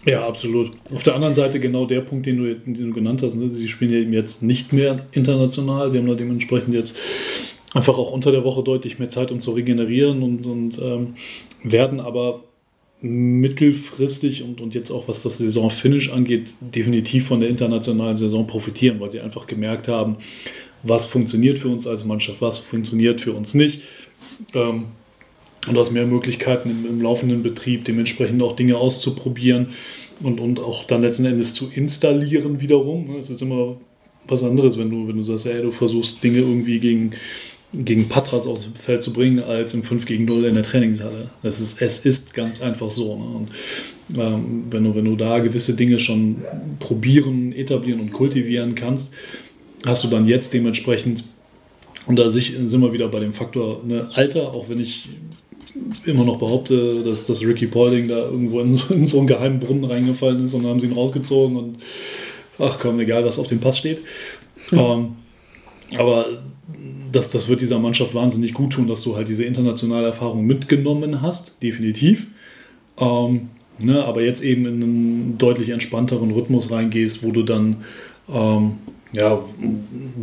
[0.06, 0.72] Ja, absolut.
[0.92, 3.36] Auf der anderen Seite genau der Punkt, den du, den du genannt hast.
[3.36, 3.50] Ne?
[3.50, 5.92] Sie spielen eben jetzt nicht mehr international.
[5.92, 6.98] Sie haben da dementsprechend jetzt
[7.74, 11.16] einfach auch unter der Woche deutlich mehr Zeit, um zu regenerieren und, und ähm,
[11.64, 12.44] werden aber
[13.02, 19.00] mittelfristig und, und jetzt auch was das Saisonfinish angeht, definitiv von der internationalen Saison profitieren,
[19.00, 20.18] weil sie einfach gemerkt haben,
[20.84, 23.82] was funktioniert für uns als Mannschaft, was funktioniert für uns nicht.
[24.54, 24.86] Ähm,
[25.68, 29.68] und du hast mehr Möglichkeiten im, im, laufenden Betrieb, dementsprechend auch Dinge auszuprobieren
[30.22, 33.16] und, und auch dann letzten Endes zu installieren wiederum.
[33.20, 33.78] Es ist immer
[34.28, 37.12] was anderes, wenn du, wenn du sagst, ey, du versuchst Dinge irgendwie gegen
[37.74, 41.30] gegen Patras aufs Feld zu bringen, als im 5 gegen 0 in der Trainingshalle.
[41.42, 43.18] Das ist, es ist ganz einfach so.
[43.18, 43.26] Ne?
[43.26, 43.50] Und
[44.16, 46.44] ähm, wenn, du, wenn du da gewisse Dinge schon
[46.80, 49.12] probieren, etablieren und kultivieren kannst,
[49.86, 51.24] hast du dann jetzt dementsprechend,
[52.06, 55.10] und da sind wir wieder bei dem Faktor ne, Alter, auch wenn ich
[56.06, 59.60] immer noch behaupte, dass, dass Ricky Paulding da irgendwo in so, in so einen geheimen
[59.60, 61.78] Brunnen reingefallen ist und dann haben sie ihn rausgezogen und
[62.60, 64.02] ach komm, egal was auf dem Pass steht.
[64.70, 64.80] Hm.
[64.80, 65.08] Ähm,
[65.98, 66.26] aber
[67.12, 71.22] das, das wird dieser Mannschaft wahnsinnig gut tun, dass du halt diese internationale Erfahrung mitgenommen
[71.22, 72.28] hast, definitiv.
[73.00, 73.50] Ähm,
[73.80, 77.78] ne, aber jetzt eben in einen deutlich entspannteren Rhythmus reingehst, wo du dann,
[78.34, 78.74] ähm,
[79.14, 79.44] ja,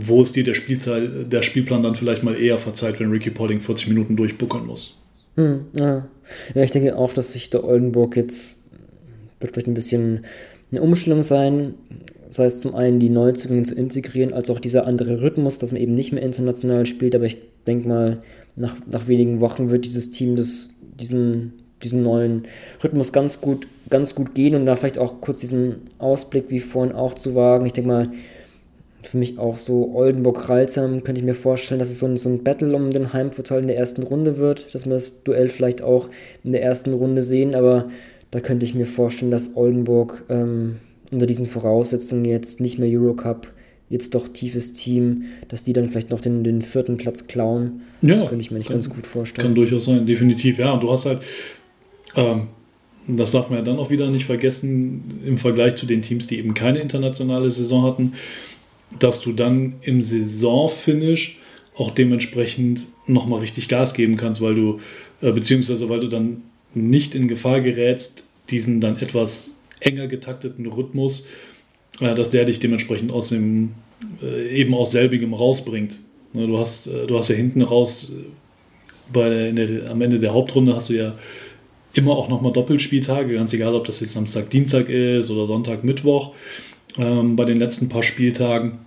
[0.01, 3.61] wo es dir der, Spielzeit, der Spielplan dann vielleicht mal eher verzeiht, wenn Ricky Paulding
[3.61, 4.97] 40 Minuten durchbuckern muss.
[5.37, 6.09] Hm, ja.
[6.55, 8.61] ja, ich denke auch, dass sich der Oldenburg jetzt
[9.41, 10.25] wird vielleicht ein bisschen
[10.71, 11.75] eine Umstellung sein.
[12.29, 15.81] Das heißt, zum einen die Neuzugänge zu integrieren, als auch dieser andere Rhythmus, dass man
[15.81, 17.15] eben nicht mehr international spielt.
[17.15, 18.21] Aber ich denke mal,
[18.55, 22.45] nach, nach wenigen Wochen wird dieses Team das, diesen, diesen neuen
[22.85, 26.95] Rhythmus ganz gut, ganz gut gehen und da vielleicht auch kurz diesen Ausblick wie vorhin
[26.95, 27.67] auch zu wagen.
[27.67, 28.13] Ich denke mal,
[29.03, 32.45] für mich auch so Oldenburg-Ralsam könnte ich mir vorstellen, dass es so ein, so ein
[32.45, 36.09] Battle um den Heimvorteil in der ersten Runde wird, dass wir das Duell vielleicht auch
[36.45, 37.89] in der ersten Runde sehen, aber
[38.31, 40.77] da könnte ich mir vorstellen, dass Oldenburg ähm,
[41.11, 43.49] unter diesen Voraussetzungen jetzt nicht mehr Eurocup,
[43.89, 47.83] jetzt doch tiefes Team, dass die dann vielleicht noch den, den vierten Platz klauen.
[48.03, 49.49] Ja, das könnte ich mir nicht kann, ganz gut vorstellen.
[49.49, 50.59] Kann durchaus sein, definitiv.
[50.59, 51.21] Ja, und du hast halt,
[52.15, 52.49] ähm,
[53.09, 56.39] das darf man ja dann auch wieder nicht vergessen, im Vergleich zu den Teams, die
[56.39, 58.13] eben keine internationale Saison hatten,
[58.99, 61.39] dass du dann im Saisonfinish
[61.77, 64.81] auch dementsprechend nochmal richtig Gas geben kannst, weil du,
[65.23, 66.43] äh, beziehungsweise weil du dann
[66.75, 71.27] nicht in Gefahr gerätst, diesen dann etwas enger getakteten Rhythmus,
[72.01, 73.71] äh, dass der dich dementsprechend aus dem
[74.23, 76.01] äh, eben aus selbigem rausbringt.
[76.33, 78.13] Ne, du hast, äh, du hast ja hinten raus
[79.13, 81.15] bei der, der, am Ende der Hauptrunde hast du ja
[81.93, 86.35] immer auch nochmal Doppelspieltage, ganz egal, ob das jetzt Samstag, Dienstag ist oder Sonntag, Mittwoch.
[86.99, 88.79] Ähm, bei den letzten paar Spieltagen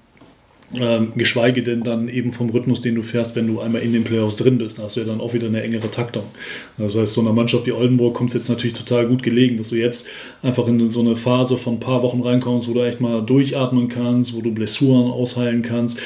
[0.75, 4.03] ähm, geschweige denn dann eben vom Rhythmus, den du fährst, wenn du einmal in den
[4.03, 4.79] Playoffs drin bist.
[4.79, 6.23] Da hast du ja dann auch wieder eine engere Taktung.
[6.77, 9.69] Das heißt, so einer Mannschaft wie Oldenburg kommt es jetzt natürlich total gut gelegen, dass
[9.69, 10.07] du jetzt
[10.41, 13.87] einfach in so eine Phase von ein paar Wochen reinkommst, wo du echt mal durchatmen
[13.87, 15.99] kannst, wo du Blessuren ausheilen kannst.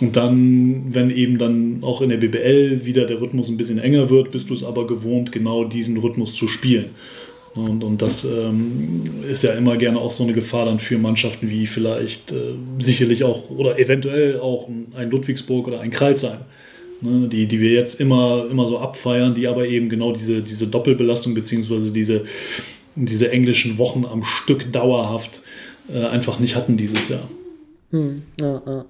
[0.00, 4.10] Und dann, wenn eben dann auch in der BBL wieder der Rhythmus ein bisschen enger
[4.10, 6.86] wird, bist du es aber gewohnt, genau diesen Rhythmus zu spielen.
[7.54, 11.50] Und, und das ähm, ist ja immer gerne auch so eine Gefahr dann für Mannschaften
[11.50, 16.38] wie vielleicht äh, sicherlich auch oder eventuell auch ein Ludwigsburg oder ein Kreilsheim,
[17.02, 20.68] ne, die, die wir jetzt immer, immer so abfeiern, die aber eben genau diese, diese
[20.68, 21.90] Doppelbelastung bzw.
[21.90, 22.24] Diese,
[22.94, 25.42] diese englischen Wochen am Stück dauerhaft
[25.92, 27.28] äh, einfach nicht hatten dieses Jahr.
[27.90, 28.84] Hm, ja, ja.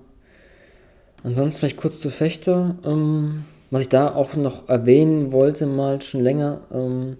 [1.24, 2.76] Ansonsten vielleicht kurz zu Fechter.
[2.84, 6.60] Ähm, was ich da auch noch erwähnen wollte, mal schon länger.
[6.72, 7.16] Ähm,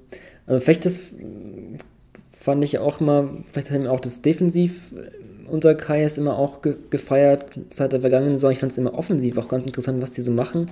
[0.46, 1.00] also vielleicht das
[2.38, 4.92] fand ich auch immer, vielleicht hat mir auch das Defensiv
[5.48, 8.52] unter Kaias immer auch ge gefeiert, seit der vergangenen Saison.
[8.52, 10.66] Ich fand es immer offensiv auch ganz interessant, was die so machen.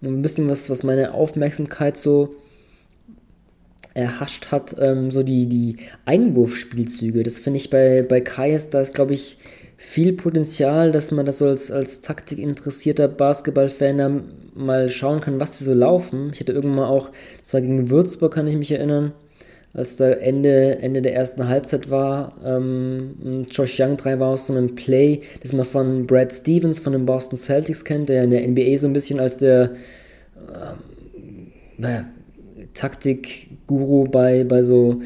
[0.00, 2.36] Und ein bisschen was, was meine Aufmerksamkeit so
[3.94, 7.22] erhascht hat, ähm, so die, die Einwurfspielzüge.
[7.22, 9.38] Das finde ich bei, bei Kaias, da ist, glaube ich,
[9.76, 14.24] viel Potenzial, dass man das so als, als taktikinteressierter Basketballfan
[14.58, 16.30] mal schauen kann, was die so laufen.
[16.34, 19.12] Ich hatte irgendwann mal auch, das war gegen Würzburg, kann ich mich erinnern,
[19.74, 24.54] als da Ende, Ende der ersten Halbzeit war, ähm, Josh Young 3 war aus so
[24.54, 28.46] einem Play, das man von Brad Stevens von den Boston Celtics kennt, der in der
[28.46, 29.72] NBA so ein bisschen als der
[31.80, 32.02] äh,
[32.74, 35.00] Taktik-Guru bei, bei so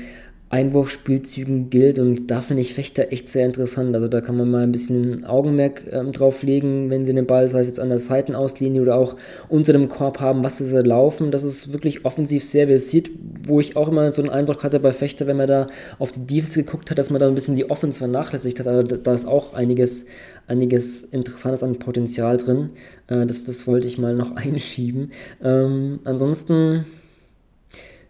[0.52, 3.94] Einwurfspielzügen gilt und da finde ich Fechter echt sehr interessant.
[3.94, 7.48] Also da kann man mal ein bisschen Augenmerk ähm, drauf legen, wenn sie den Ball,
[7.48, 9.16] sei es jetzt an der Seitenauslinie oder auch
[9.48, 11.30] unter dem Korb haben, was sie laufen.
[11.30, 13.08] Das ist wirklich offensiv sehr versiert,
[13.46, 16.26] wo ich auch immer so einen Eindruck hatte bei Fechter, wenn man da auf die
[16.26, 18.66] Defense geguckt hat, dass man da ein bisschen die Offense vernachlässigt hat.
[18.66, 20.04] Aber da ist auch einiges,
[20.48, 22.68] einiges Interessantes an Potenzial drin.
[23.06, 25.12] Äh, das, das wollte ich mal noch einschieben.
[25.42, 26.84] Ähm, ansonsten,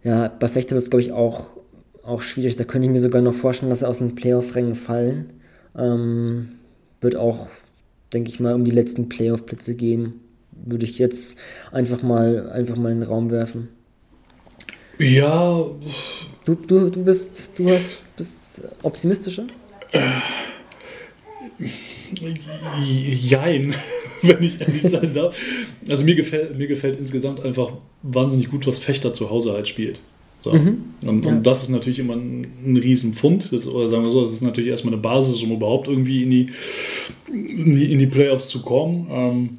[0.03, 1.62] ja, bei Fechter wird es, glaube ich, auch
[2.03, 2.55] auch schwierig.
[2.55, 5.33] Da könnte ich mir sogar noch vorstellen, dass sie aus den Playoff-Rängen fallen.
[5.77, 6.49] Ähm,
[7.01, 7.49] wird auch,
[8.13, 10.19] denke ich mal, um die letzten Playoff-Plätze gehen.
[10.51, 11.39] Würde ich jetzt
[11.71, 13.69] einfach mal, einfach mal in den Raum werfen.
[14.99, 15.65] Ja,
[16.45, 19.47] Du, du, du bist, du hast, bist optimistischer?
[22.85, 23.75] Jein,
[24.21, 25.35] wenn ich ehrlich sein darf.
[25.87, 30.01] Also mir gefällt, mir gefällt insgesamt einfach wahnsinnig gut, was Fechter zu Hause halt spielt.
[30.43, 30.51] So.
[30.51, 30.83] Mhm.
[31.05, 31.31] Und, ja.
[31.31, 33.53] und, das ist natürlich immer ein, ein Riesenpfund.
[33.53, 36.29] Das, oder sagen wir so, das ist natürlich erstmal eine Basis, um überhaupt irgendwie in
[36.31, 36.47] die,
[37.29, 39.07] in die, in die Playoffs zu kommen.
[39.09, 39.49] Ähm,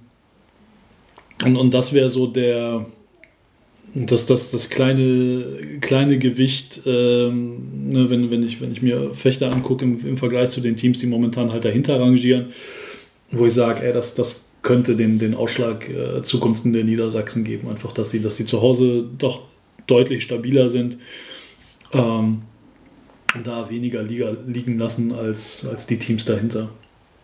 [1.43, 2.85] und, und das wäre so der,
[3.95, 9.51] das, das, das kleine, kleine Gewicht, ähm, ne, wenn, wenn, ich, wenn ich mir Fechter
[9.51, 12.49] angucke im, im Vergleich zu den Teams, die momentan halt dahinter rangieren,
[13.31, 17.71] wo ich sage, ey, das, das könnte den, den Ausschlag äh, zugunsten der Niedersachsen geben.
[17.71, 19.41] Einfach, dass sie, dass sie zu Hause doch
[19.87, 20.99] deutlich stabiler sind
[21.93, 22.43] ähm,
[23.35, 26.71] und da weniger Liga liegen lassen als, als die Teams dahinter.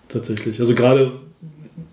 [0.09, 0.59] Tatsächlich.
[0.59, 1.13] Also gerade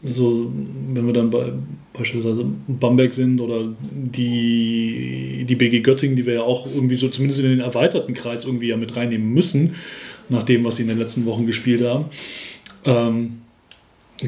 [0.03, 0.51] so,
[0.93, 1.51] wenn wir dann bei
[1.93, 7.41] beispielsweise Bamberg sind oder die, die BG Göttingen, die wir ja auch irgendwie so zumindest
[7.41, 9.76] in den erweiterten Kreis irgendwie ja mit reinnehmen müssen,
[10.30, 12.05] nach dem, was sie in den letzten Wochen gespielt haben,
[12.86, 13.41] ähm,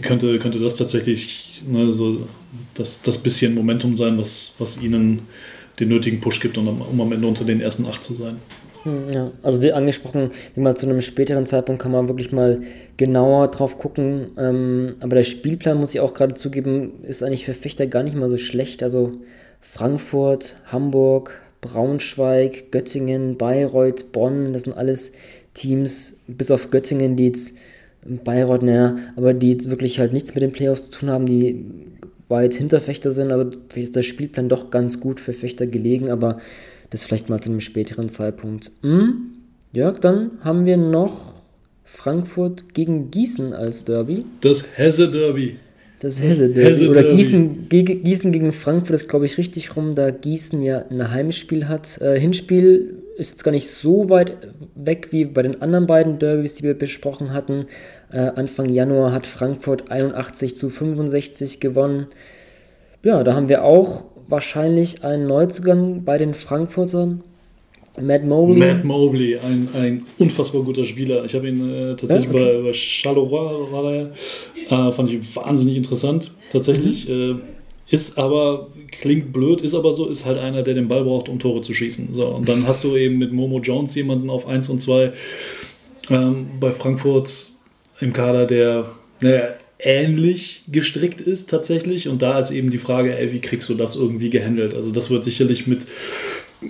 [0.01, 2.27] könnte, könnte das tatsächlich ne, so
[2.73, 5.21] das, das bisschen Momentum sein, was, was ihnen
[5.79, 8.37] den nötigen Push gibt, um, am Ende unter den ersten acht zu sein.
[8.83, 12.61] Hm, ja, also wie angesprochen, mal zu einem späteren Zeitpunkt kann man wirklich mal
[12.97, 14.31] genauer drauf gucken.
[14.37, 18.15] Ähm, aber der Spielplan, muss ich auch gerade zugeben, ist eigentlich für Fechter gar nicht
[18.15, 18.83] mal so schlecht.
[18.83, 19.11] Also
[19.59, 25.11] Frankfurt, Hamburg, Braunschweig, Göttingen, Bayreuth, Bonn, das sind alles
[25.53, 27.57] Teams, bis auf Göttingen, die jetzt
[28.05, 31.65] Bayreuth, naja, aber die jetzt wirklich halt nichts mit den Playoffs zu tun haben, die
[32.29, 33.31] weit hinter Fechter sind.
[33.31, 36.39] Also ist der Spielplan doch ganz gut für Fechter gelegen, aber
[36.89, 38.71] das vielleicht mal zu einem späteren Zeitpunkt.
[38.81, 39.31] Hm?
[39.73, 41.33] Jörg, dann haben wir noch
[41.83, 44.25] Frankfurt gegen Gießen als Derby.
[44.41, 45.57] Das Hesse-Derby.
[45.99, 46.69] Das Hesse-Derby.
[46.69, 51.11] Hesse Oder Gießen, Gießen gegen Frankfurt ist, glaube ich, richtig rum, da Gießen ja ein
[51.11, 51.99] Heimspiel hat.
[52.01, 54.37] Äh, Hinspiel ist jetzt gar nicht so weit
[54.75, 57.65] weg wie bei den anderen beiden Derbys, die wir besprochen hatten.
[58.11, 62.07] Äh, Anfang Januar hat Frankfurt 81 zu 65 gewonnen.
[63.03, 67.23] Ja, da haben wir auch wahrscheinlich ein Neuzugang bei den Frankfurtern.
[67.99, 68.59] Matt Mobley.
[68.59, 71.25] Matt Mobley, ein, ein unfassbar guter Spieler.
[71.25, 72.57] Ich habe ihn äh, tatsächlich ja, okay.
[72.57, 74.11] bei, bei Charleroi, war er,
[74.69, 77.09] äh, fand ich wahnsinnig interessant, tatsächlich.
[77.09, 77.41] Mhm.
[77.91, 81.39] Ist aber, klingt blöd, ist aber so, ist halt einer, der den Ball braucht, um
[81.39, 82.13] Tore zu schießen.
[82.13, 85.11] So, und dann hast du eben mit Momo Jones jemanden auf 1 und 2
[86.11, 87.49] ähm, bei Frankfurt
[87.99, 92.07] im Kader, der, naja, ähnlich gestrickt ist tatsächlich.
[92.07, 94.75] Und da ist eben die Frage, ey, wie kriegst du das irgendwie gehandelt?
[94.75, 95.85] Also das wird sicherlich mit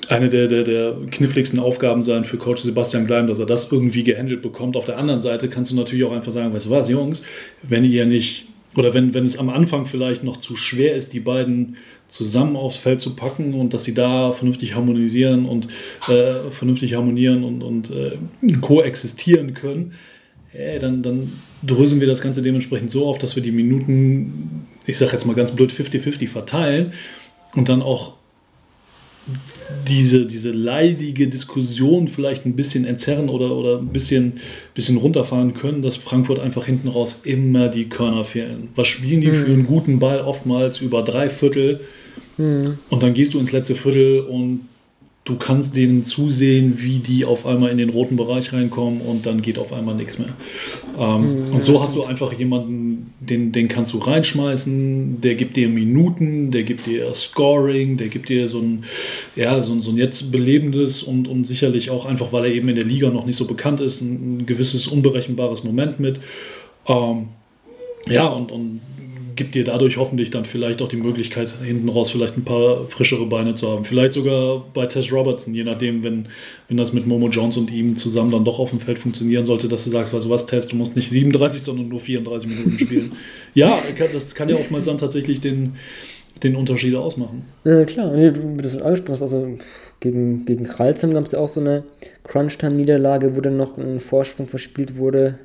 [0.08, 4.04] eine der, der, der kniffligsten Aufgaben sein für Coach Sebastian Gleim, dass er das irgendwie
[4.04, 4.78] gehandelt bekommt.
[4.78, 7.24] Auf der anderen Seite kannst du natürlich auch einfach sagen, weißt du was, Jungs,
[7.64, 11.20] wenn ihr nicht, oder wenn, wenn es am Anfang vielleicht noch zu schwer ist, die
[11.20, 15.68] beiden zusammen aufs Feld zu packen und dass sie da vernünftig harmonisieren und
[16.08, 18.18] äh, vernünftig harmonieren und, und äh,
[18.62, 19.94] koexistieren können,
[20.54, 21.32] äh, dann, dann
[21.64, 25.36] drösen wir das Ganze dementsprechend so auf, dass wir die Minuten, ich sage jetzt mal
[25.36, 26.94] ganz blöd, 50-50 verteilen
[27.54, 28.16] und dann auch
[29.88, 34.40] diese, diese leidige Diskussion vielleicht ein bisschen entzerren oder, oder ein bisschen,
[34.74, 38.70] bisschen runterfahren können, dass Frankfurt einfach hinten raus immer die Körner fehlen.
[38.76, 39.36] Was spielen die mhm.
[39.36, 40.22] für einen guten Ball?
[40.22, 41.82] Oftmals über drei Viertel.
[42.38, 42.78] Mhm.
[42.90, 44.62] Und dann gehst du ins letzte Viertel und
[45.30, 49.42] du kannst denen zusehen, wie die auf einmal in den roten Bereich reinkommen und dann
[49.42, 50.34] geht auf einmal nichts mehr.
[50.98, 55.56] Ähm, mhm, und so hast du einfach jemanden, den, den kannst du reinschmeißen, der gibt
[55.56, 58.84] dir Minuten, der gibt dir Scoring, der gibt dir so ein,
[59.36, 62.76] ja, so, so ein jetzt belebendes und, und sicherlich auch einfach, weil er eben in
[62.76, 66.20] der Liga noch nicht so bekannt ist, ein, ein gewisses unberechenbares Moment mit.
[66.88, 67.28] Ähm,
[68.08, 68.82] ja, und, und
[69.40, 73.26] gibt dir dadurch hoffentlich dann vielleicht auch die Möglichkeit, hinten raus vielleicht ein paar frischere
[73.26, 73.86] Beine zu haben.
[73.86, 76.28] Vielleicht sogar bei Tess Robertson, je nachdem, wenn,
[76.68, 79.70] wenn das mit Momo Jones und ihm zusammen dann doch auf dem Feld funktionieren sollte,
[79.70, 82.80] dass du sagst, weißt du was, Tess, du musst nicht 37, sondern nur 34 Minuten
[82.80, 83.12] spielen.
[83.54, 83.80] ja,
[84.14, 85.76] das kann ja oftmals dann tatsächlich den,
[86.44, 87.44] den Unterschied ausmachen.
[87.64, 88.14] Ja, klar.
[88.18, 89.58] wie du das angesprochen hast, also
[90.02, 91.86] gegen, gegen Kralsheim gab es ja auch so eine
[92.26, 95.40] Crunch-Time-Niederlage, wo dann noch ein Vorsprung verspielt wurde.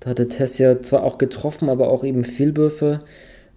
[0.00, 3.00] Da hatte Tess ja zwar auch getroffen, aber auch eben Fehlwürfe.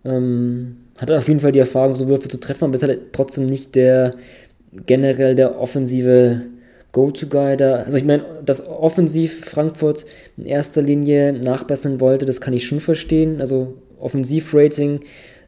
[0.05, 3.45] Ähm, hat auf jeden Fall die Erfahrung, so Würfe zu treffen, aber ist halt trotzdem
[3.45, 4.15] nicht der
[4.85, 6.41] generell der offensive
[6.91, 7.75] Go-To-Guy da.
[7.77, 10.05] Also ich meine, dass offensiv Frankfurt
[10.37, 13.39] in erster Linie nachbessern wollte, das kann ich schon verstehen.
[13.39, 15.01] Also Offensivrating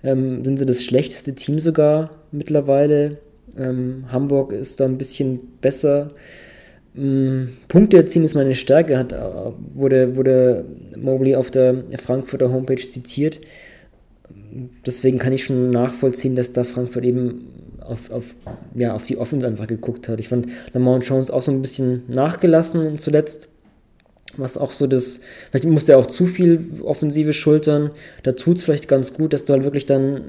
[0.03, 3.17] ähm, sind sie das schlechteste Team sogar mittlerweile.
[3.57, 6.11] Ähm, Hamburg ist da ein bisschen besser.
[6.93, 9.17] Mm, Punkte erzielen ist meine Stärke, hat, äh,
[9.73, 10.65] wurde, wurde
[10.97, 13.39] Mobley auf der Frankfurter Homepage zitiert.
[14.85, 17.47] deswegen kann ich schon nachvollziehen, dass da Frankfurt eben
[17.79, 18.35] auf, auf,
[18.75, 20.19] ja, auf die Offense einfach geguckt hat.
[20.19, 23.49] Ich fand Lamont Jones auch so ein bisschen nachgelassen zuletzt
[24.37, 27.91] was auch so das, vielleicht muss er auch zu viel Offensive schultern.
[28.23, 30.21] Da tut es vielleicht ganz gut, dass du halt wirklich dann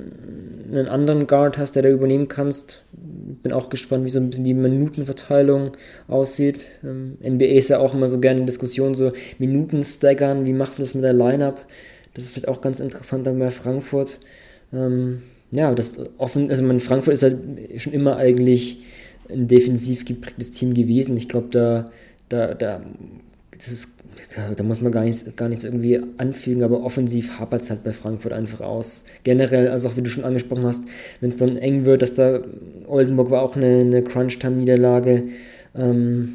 [0.78, 2.82] einen anderen Guard hast, der da übernehmen kannst.
[2.92, 5.72] Bin auch gespannt, wie so ein bisschen die Minutenverteilung
[6.08, 6.66] aussieht.
[6.82, 10.78] Ähm, NBA ist ja auch immer so gerne in Diskussion, so Minuten staggern, wie machst
[10.78, 11.60] du das mit der Lineup?
[12.14, 14.18] Das ist vielleicht auch ganz interessant dann bei Frankfurt.
[14.72, 17.38] Ähm, ja, das offen, also man, Frankfurt ist halt
[17.76, 18.82] schon immer eigentlich
[19.28, 21.16] ein defensiv geprägtes Team gewesen.
[21.16, 21.90] Ich glaube, da,
[22.28, 22.82] da, da
[23.56, 23.91] das ist,
[24.34, 27.92] da, muss man gar nichts, gar nichts irgendwie anfügen, aber offensiv hapert es halt bei
[27.92, 29.06] Frankfurt einfach aus.
[29.24, 30.86] Generell, also auch wie du schon angesprochen hast,
[31.20, 32.40] wenn es dann eng wird, dass da
[32.86, 35.24] Oldenburg war auch eine, eine Crunch-Time-Niederlage.
[35.74, 36.34] Ähm,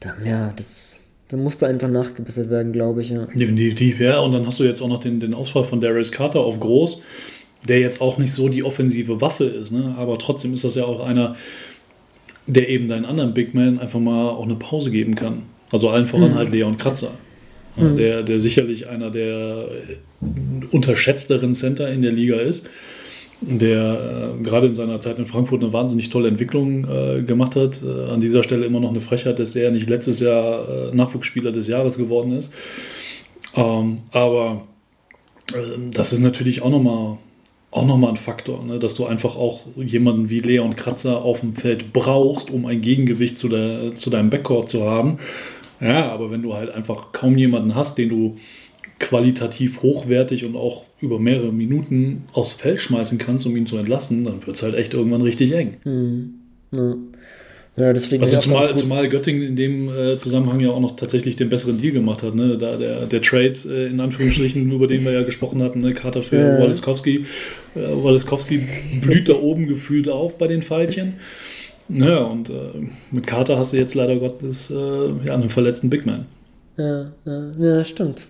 [0.00, 3.26] da, ja, das, da musste einfach nachgebessert werden, glaube ich, ja.
[3.26, 4.20] Definitiv, ja.
[4.20, 7.02] Und dann hast du jetzt auch noch den, den Ausfall von Darius Carter auf Groß,
[7.68, 9.94] der jetzt auch nicht so die offensive Waffe ist, ne?
[9.98, 11.36] aber trotzdem ist das ja auch einer,
[12.46, 15.42] der eben deinen anderen Big Man einfach mal auch eine Pause geben kann.
[15.70, 16.34] Also allen voran mhm.
[16.34, 17.12] halt Leon Kratzer.
[17.76, 17.96] Mhm.
[17.96, 19.68] Der, der sicherlich einer der
[20.70, 22.66] unterschätzteren Center in der Liga ist,
[23.40, 27.80] der äh, gerade in seiner Zeit in Frankfurt eine wahnsinnig tolle Entwicklung äh, gemacht hat.
[27.82, 31.52] Äh, an dieser Stelle immer noch eine Frechheit, dass er nicht letztes Jahr äh, Nachwuchsspieler
[31.52, 32.52] des Jahres geworden ist.
[33.54, 34.66] Ähm, aber
[35.54, 37.18] ähm, das ist natürlich auch nochmal
[37.70, 38.78] auch nochmal ein Faktor, ne?
[38.78, 43.38] dass du einfach auch jemanden wie Leon Kratzer auf dem Feld brauchst, um ein Gegengewicht
[43.38, 45.18] zu, der, zu deinem Backcourt zu haben.
[45.80, 48.36] Ja, aber wenn du halt einfach kaum jemanden hast, den du
[48.98, 54.24] qualitativ hochwertig und auch über mehrere Minuten aufs Feld schmeißen kannst, um ihn zu entlassen,
[54.24, 55.76] dann wird es halt echt irgendwann richtig eng.
[55.84, 56.34] Mhm.
[56.74, 56.94] Ja.
[57.78, 61.48] Ja, deswegen also zumal, zumal Göttingen in dem äh, Zusammenhang ja auch noch tatsächlich den
[61.48, 62.34] besseren Deal gemacht hat.
[62.34, 62.58] Ne?
[62.58, 65.94] Da der, der Trade äh, in Anführungsstrichen, über den wir ja gesprochen hatten, ne?
[65.94, 66.60] Carter für ja.
[66.60, 67.24] Waliskowski.
[67.76, 68.62] Äh, Waliskowski
[69.00, 71.14] blüht da oben gefühlt auf bei den Pfeilchen.
[71.88, 76.06] Naja, und äh, mit Carter hast du jetzt leider Gottes äh, ja, einen verletzten Big
[76.06, 76.26] Man.
[76.76, 78.22] Ja, ja, ja, stimmt.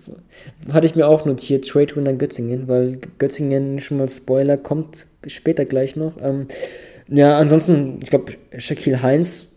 [0.71, 5.65] Hatte ich mir auch notiert, Trade Winner Göttingen, weil Göttingen, schon mal Spoiler, kommt später
[5.65, 6.17] gleich noch.
[6.19, 6.47] Ähm,
[7.07, 9.49] ja, ansonsten, ich glaube, Shaquille Heinz,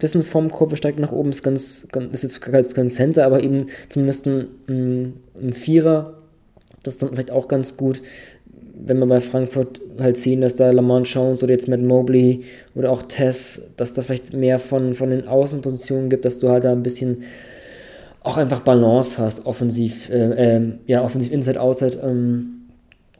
[0.00, 3.66] dessen Formkurve steigt nach oben, ist ganz, ganz ist jetzt ganz, ganz Center, aber eben
[3.88, 6.18] zumindest ein, ein, Vierer.
[6.82, 8.02] Das ist dann vielleicht auch ganz gut
[8.76, 12.44] wenn wir bei Frankfurt halt sehen, dass da Lamont Jones oder jetzt Matt Mobley
[12.74, 16.64] oder auch Tess, dass da vielleicht mehr von, von den Außenpositionen gibt, dass du halt
[16.64, 17.22] da ein bisschen
[18.22, 21.98] auch einfach Balance hast, offensiv, äh, äh, ja, offensiv Inside, Outside.
[22.02, 22.62] Ähm,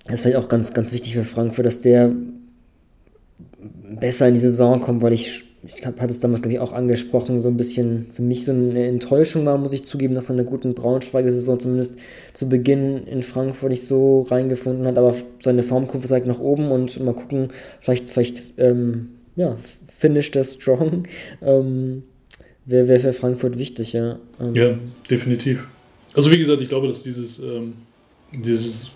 [0.04, 2.12] das ist vielleicht auch ganz, ganz wichtig für Frankfurt, dass der
[4.00, 7.40] besser in die Saison kommt, weil ich ich hatte es damals, glaube ich, auch angesprochen,
[7.40, 10.44] so ein bisschen für mich so eine Enttäuschung war, muss ich zugeben, dass er eine
[10.44, 11.98] gute Braunschweiger Saison zumindest
[12.32, 17.00] zu Beginn in Frankfurt nicht so reingefunden hat, aber seine Formkurve zeigt nach oben und
[17.00, 17.48] mal gucken,
[17.80, 19.56] vielleicht, vielleicht, ähm, ja,
[19.88, 21.04] finisht er strong.
[21.42, 22.04] Ähm,
[22.66, 24.18] Wäre wär für Frankfurt wichtig, ja.
[24.40, 24.78] Ähm, ja,
[25.10, 25.66] definitiv.
[26.14, 27.74] Also wie gesagt, ich glaube, dass dieses, ähm,
[28.32, 28.90] dieses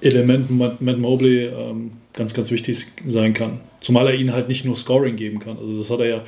[0.00, 3.60] Element Matt Mobley ähm, ganz, ganz wichtig sein kann.
[3.80, 5.56] Zumal er ihnen halt nicht nur Scoring geben kann.
[5.56, 6.24] Also das hat er ja,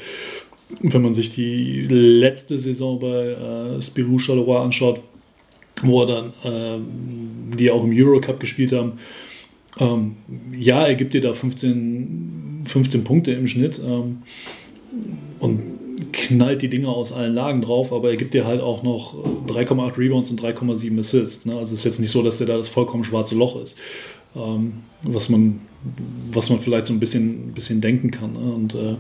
[0.81, 5.01] wenn man sich die letzte Saison bei äh, Spirou Charleroi anschaut,
[5.83, 8.93] wo er dann, äh, die auch im Eurocup gespielt haben,
[9.79, 10.17] ähm,
[10.57, 14.23] ja, er gibt dir da 15, 15 Punkte im Schnitt ähm,
[15.41, 15.63] und
[16.13, 19.15] knallt die Dinger aus allen Lagen drauf, aber er gibt dir halt auch noch
[19.47, 21.47] 3,8 Rebounds und 3,7 Assists.
[21.47, 21.53] Ne?
[21.57, 23.77] Also es ist jetzt nicht so, dass er da das vollkommen schwarze Loch ist,
[24.37, 25.61] ähm, was man
[26.33, 28.33] was man vielleicht so ein bisschen, bisschen denken kann.
[28.33, 28.53] Ne?
[28.53, 28.97] Und äh,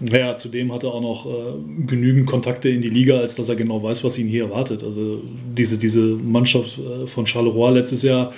[0.00, 3.56] ja, zudem hat er auch noch äh, genügend Kontakte in die Liga, als dass er
[3.56, 4.82] genau weiß, was ihn hier erwartet.
[4.82, 5.22] Also
[5.56, 8.32] diese, diese Mannschaft äh, von Charleroi letztes Jahr,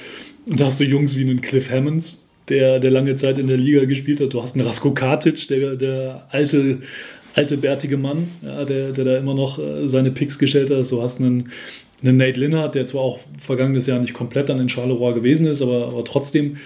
[0.47, 3.85] da hast du Jungs wie einen Cliff Hammonds, der, der lange Zeit in der Liga
[3.85, 4.33] gespielt hat.
[4.33, 6.79] Du hast einen Rasko Katic, der, der alte,
[7.35, 10.91] alte bärtige Mann, ja, der, der da immer noch äh, seine Picks gestellt hat.
[10.91, 11.51] Du hast einen,
[12.03, 15.63] einen Nate Linnert, der zwar auch vergangenes Jahr nicht komplett dann in Charleroi gewesen ist,
[15.63, 16.57] aber, aber trotzdem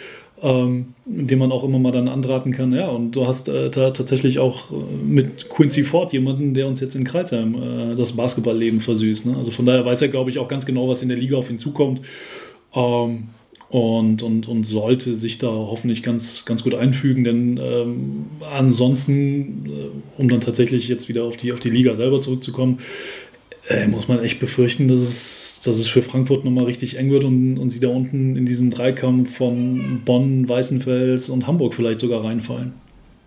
[0.42, 2.72] ähm, den man auch immer mal dann andraten kann.
[2.72, 4.74] Ja, und du hast äh, tatsächlich auch äh,
[5.04, 9.26] mit Quincy Ford jemanden, der uns jetzt in Kreuzheim äh, das Basketballleben versüßt.
[9.26, 9.36] Ne?
[9.38, 11.50] Also von daher weiß er, glaube ich, auch ganz genau, was in der Liga auf
[11.50, 12.02] ihn zukommt.
[12.74, 13.28] Ähm,
[13.70, 20.20] und, und, und sollte sich da hoffentlich ganz, ganz gut einfügen, denn ähm, ansonsten, äh,
[20.20, 22.78] um dann tatsächlich jetzt wieder auf die, auf die Liga selber zurückzukommen,
[23.68, 27.24] äh, muss man echt befürchten, dass es dass es für Frankfurt nochmal richtig eng wird
[27.24, 32.24] und, und sie da unten in diesen Dreikampf von Bonn, Weißenfels und Hamburg vielleicht sogar
[32.24, 32.72] reinfallen.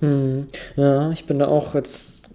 [0.01, 0.47] Hm.
[0.75, 2.29] Ja, ich bin da auch jetzt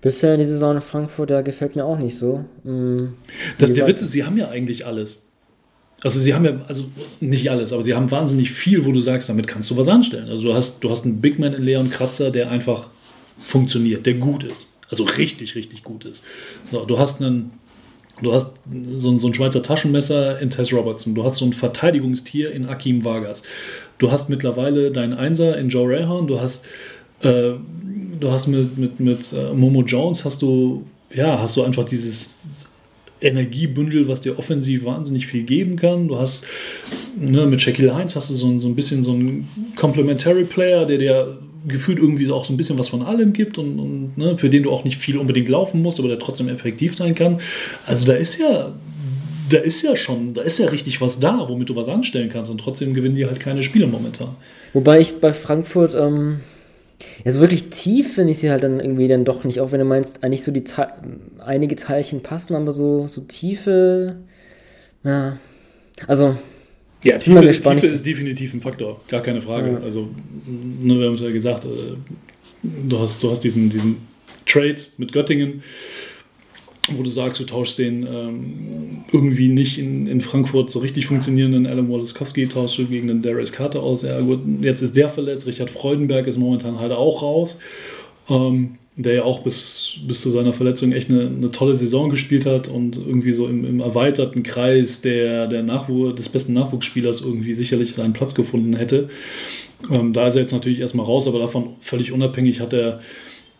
[0.00, 2.44] bisher in die Saison in Frankfurt, der gefällt mir auch nicht so.
[2.64, 3.14] Hm.
[3.58, 5.22] Das, der Witz ist, sie haben ja eigentlich alles.
[6.02, 6.84] Also sie haben ja, also
[7.20, 10.28] nicht alles, aber sie haben wahnsinnig viel, wo du sagst, damit kannst du was anstellen.
[10.28, 12.88] Also du hast, du hast einen Big Man in Leon Kratzer, der einfach
[13.38, 14.68] funktioniert, der gut ist.
[14.90, 16.24] Also richtig, richtig gut ist.
[16.70, 17.52] So, du hast einen,
[18.22, 18.52] du hast
[18.96, 23.42] so, ein Schweizer Taschenmesser in Tess Robertson, du hast so ein Verteidigungstier in Akim Vargas.
[23.98, 26.66] Du hast mittlerweile deinen Einser in Joe Rayhan, du hast,
[27.22, 27.52] äh,
[28.20, 32.66] du hast mit, mit, mit äh, Momo Jones hast du, ja, hast du einfach dieses
[33.20, 36.08] Energiebündel, was dir offensiv wahnsinnig viel geben kann.
[36.08, 36.46] Du hast
[37.18, 40.84] ne, mit Shaquille Heinz hast du so, ein, so ein bisschen so einen Complementary Player,
[40.84, 44.38] der dir gefühlt irgendwie auch so ein bisschen was von allem gibt und, und ne,
[44.38, 47.40] für den du auch nicht viel unbedingt laufen musst, aber der trotzdem effektiv sein kann.
[47.86, 48.72] Also da ist ja
[49.48, 52.50] da ist ja schon, da ist ja richtig was da, womit du was anstellen kannst
[52.50, 54.34] und trotzdem gewinnen die halt keine Spiele momentan.
[54.72, 56.40] Wobei ich bei Frankfurt, ähm,
[57.24, 59.78] ja, so wirklich tief finde ich sie halt dann irgendwie dann doch nicht, auch wenn
[59.78, 60.88] du meinst, eigentlich so die Te
[61.38, 64.16] einige Teilchen passen, aber so, so tiefe,
[65.04, 65.36] ja,
[66.06, 66.36] also.
[67.06, 69.72] Ja, Tiefe, Tiefe ist definitiv ein Faktor, gar keine Frage.
[69.72, 69.78] Ja.
[69.78, 70.08] Also,
[70.46, 71.68] ne, wir haben es ja gesagt, äh,
[72.62, 73.98] du hast, du hast diesen, diesen
[74.44, 75.62] Trade mit Göttingen,
[76.90, 81.66] wo du sagst, du tauschst den ähm, irgendwie nicht in, in Frankfurt so richtig funktionierenden
[81.66, 84.02] Alan Woloskowski, tauschst du gegen den Darius Carter aus.
[84.02, 87.58] Ja gut, jetzt ist der verletzt, Richard Freudenberg ist momentan halt auch raus,
[88.28, 92.46] ähm, der ja auch bis, bis zu seiner Verletzung echt eine, eine tolle Saison gespielt
[92.46, 97.54] hat und irgendwie so im, im erweiterten Kreis der, der Nachwuch des besten Nachwuchsspielers irgendwie
[97.54, 99.10] sicherlich seinen Platz gefunden hätte.
[99.90, 103.00] Ähm, da ist er jetzt natürlich erstmal raus, aber davon völlig unabhängig hat er,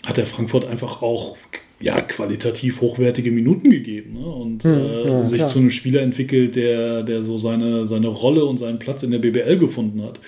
[0.07, 1.37] hat er Frankfurt einfach auch
[1.81, 4.27] ja, qualitativ hochwertige Minuten gegeben ne?
[4.27, 5.49] und hm, äh, ja, sich klar.
[5.49, 9.19] zu einem Spieler entwickelt, der, der so seine, seine Rolle und seinen Platz in der
[9.19, 10.19] BBL gefunden hat.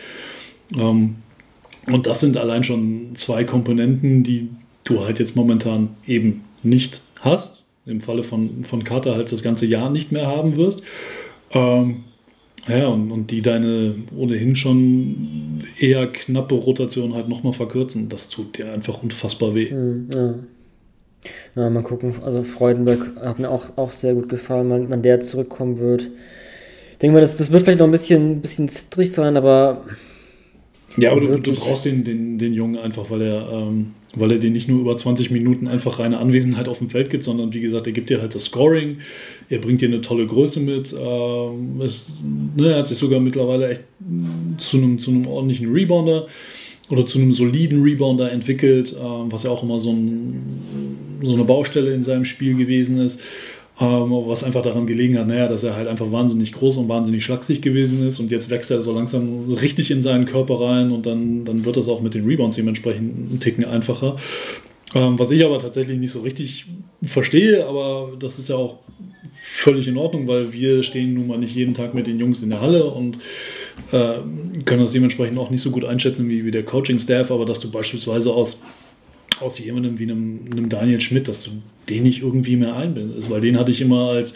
[0.79, 1.17] Ähm,
[1.87, 4.51] und das sind allein schon zwei Komponenten, die
[4.91, 7.65] du halt jetzt momentan eben nicht hast.
[7.87, 10.83] Im Falle von, von Carter halt das ganze Jahr nicht mehr haben wirst.
[11.53, 12.05] Ähm,
[12.69, 18.09] ja, und, und die deine ohnehin schon eher knappe Rotation halt nochmal verkürzen.
[18.11, 19.71] Das tut dir einfach unfassbar weh.
[19.71, 20.35] Hm, ja.
[21.57, 22.15] Ja, mal gucken.
[22.23, 26.11] Also Freudenberg hat mir auch, auch sehr gut gefallen, wann, wann der zurückkommen wird.
[26.93, 29.85] Ich denke mal, das, das wird vielleicht noch ein bisschen, bisschen zittrig sein, aber.
[30.97, 34.39] Ja, aber du, du, brauchst den, den, den Jungen einfach, weil er, ähm, weil er
[34.39, 37.61] dir nicht nur über 20 Minuten einfach reine Anwesenheit auf dem Feld gibt, sondern wie
[37.61, 38.99] gesagt, er gibt dir halt das Scoring,
[39.49, 42.15] er bringt dir eine tolle Größe mit, ähm, es,
[42.57, 43.83] ne, er hat sich sogar mittlerweile echt
[44.59, 46.27] zu einem, zu einem ordentlichen Rebounder
[46.91, 50.41] oder zu einem soliden Rebounder entwickelt, äh, was ja auch immer so, ein,
[51.23, 53.21] so, eine Baustelle in seinem Spiel gewesen ist.
[53.81, 57.25] Ähm, was einfach daran gelegen hat, naja, dass er halt einfach wahnsinnig groß und wahnsinnig
[57.25, 61.07] schlaksig gewesen ist und jetzt wächst er so langsam richtig in seinen Körper rein und
[61.07, 64.17] dann, dann wird das auch mit den Rebounds dementsprechend einen Ticken einfacher.
[64.95, 66.67] Ähm, was ich aber tatsächlich nicht so richtig
[67.05, 68.79] verstehe, aber das ist ja auch
[69.41, 72.51] völlig in Ordnung, weil wir stehen nun mal nicht jeden Tag mit den Jungs in
[72.51, 73.19] der Halle und
[73.93, 74.15] äh,
[74.65, 77.71] können das dementsprechend auch nicht so gut einschätzen wie, wie der Coaching-Staff, aber dass du
[77.71, 78.61] beispielsweise aus,
[79.41, 81.51] aus jemandem wie einem, einem Daniel Schmidt, dass du
[81.89, 84.35] den nicht irgendwie mehr einbindest, weil den hatte ich immer als,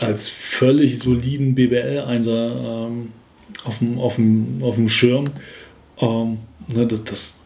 [0.00, 3.08] als völlig soliden BBL-Einser ähm,
[3.64, 5.26] auf, dem, auf, dem, auf dem Schirm.
[6.00, 6.38] Ähm,
[6.68, 7.42] ne, das, das,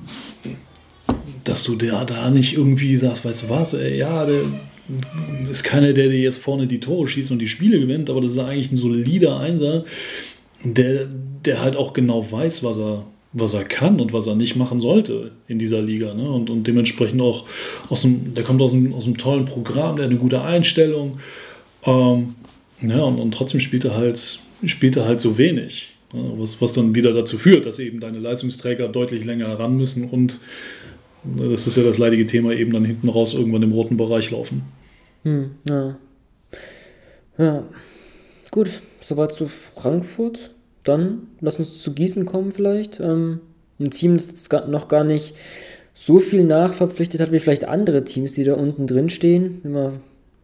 [1.45, 4.43] dass du da, da nicht irgendwie sagst, weißt du was, ey, ja, der
[5.51, 8.33] ist keiner, der dir jetzt vorne die Tore schießt und die Spiele gewinnt, aber das
[8.33, 9.85] ist eigentlich ein solider Einser,
[10.65, 11.07] der,
[11.45, 14.81] der halt auch genau weiß, was er, was er kann und was er nicht machen
[14.81, 16.15] sollte in dieser Liga.
[16.15, 16.29] Ne?
[16.29, 17.47] Und, und dementsprechend auch
[17.89, 21.21] aus dem, der kommt aus einem, aus einem tollen Programm, der hat eine gute Einstellung.
[21.85, 22.35] Ähm,
[22.83, 25.91] ja, und, und trotzdem spielt er halt, spielt er halt so wenig.
[26.13, 26.33] Ne?
[26.37, 30.41] Was, was dann wieder dazu führt, dass eben deine Leistungsträger deutlich länger ran müssen und
[31.23, 34.31] ne, das ist ja das leidige Thema, eben dann hinten raus irgendwann im roten Bereich
[34.31, 34.63] laufen.
[35.23, 35.97] Hm, ja.
[37.39, 37.65] Ja.
[38.51, 40.51] Gut, soweit zu Frankfurt.
[40.85, 43.01] Dann lass uns zu Gießen kommen vielleicht.
[43.01, 43.41] Ähm,
[43.79, 45.35] ein Team, das noch gar nicht
[45.95, 49.61] so viel nachverpflichtet hat wie vielleicht andere Teams, die da unten drin stehen.
[49.63, 49.93] Wenn wir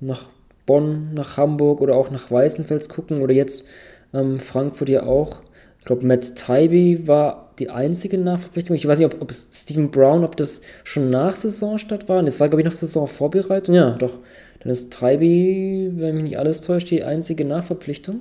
[0.00, 0.28] nach
[0.66, 3.64] Bonn, nach Hamburg oder auch nach Weißenfels gucken oder jetzt
[4.12, 5.40] ähm, Frankfurt ja auch.
[5.78, 8.76] Ich glaube, Matt Tybee war die einzige Nachverpflichtung.
[8.76, 12.22] Ich weiß nicht, ob, ob Stephen Brown, ob das schon nach Saisonstart war.
[12.22, 13.74] Das war, glaube ich, noch Saisonvorbereitung.
[13.74, 14.18] Ja, doch.
[14.60, 18.20] Dann ist Treibi, wenn mich nicht alles täuscht, die einzige Nachverpflichtung.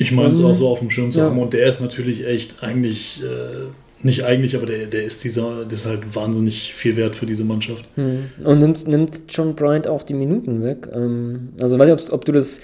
[0.00, 1.26] Ich meine es auch so auf dem Schirm zu ja.
[1.26, 3.68] haben und der ist natürlich echt eigentlich, äh,
[4.02, 7.44] nicht eigentlich, aber der, der ist dieser, der ist halt wahnsinnig viel wert für diese
[7.44, 7.84] Mannschaft.
[7.96, 8.30] Hm.
[8.42, 10.88] Und nimmt, nimmt John Bryant auch die Minuten weg.
[10.90, 12.62] Ähm, also weiß nicht, ob, ob du das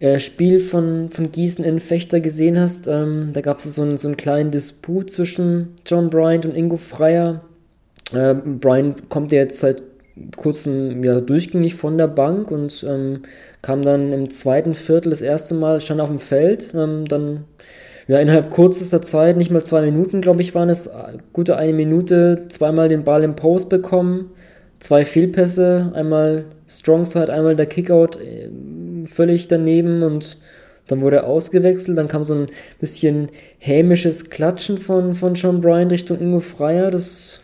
[0.00, 2.88] äh, Spiel von, von Gießen in Fechter gesehen hast.
[2.88, 6.78] Ähm, da gab es so, einen, so einen kleinen Disput zwischen John Bryant und Ingo
[6.78, 7.42] Freier.
[8.14, 9.82] Äh, Bryant kommt ja jetzt seit
[10.36, 13.20] kurzem ja, durchgängig von der Bank und ähm,
[13.64, 17.44] kam dann im zweiten Viertel das erste Mal, stand auf dem Feld, ähm, dann
[18.06, 20.90] ja, innerhalb kürzester Zeit, nicht mal zwei Minuten, glaube ich, waren es,
[21.32, 24.32] gute eine Minute, zweimal den Ball im Post bekommen,
[24.80, 28.50] zwei Fehlpässe, einmal Strongside, einmal der Kickout äh,
[29.06, 30.36] völlig daneben und
[30.86, 32.48] dann wurde er ausgewechselt, dann kam so ein
[32.80, 37.40] bisschen hämisches Klatschen von, von John Bryan Richtung Ingo Freier, das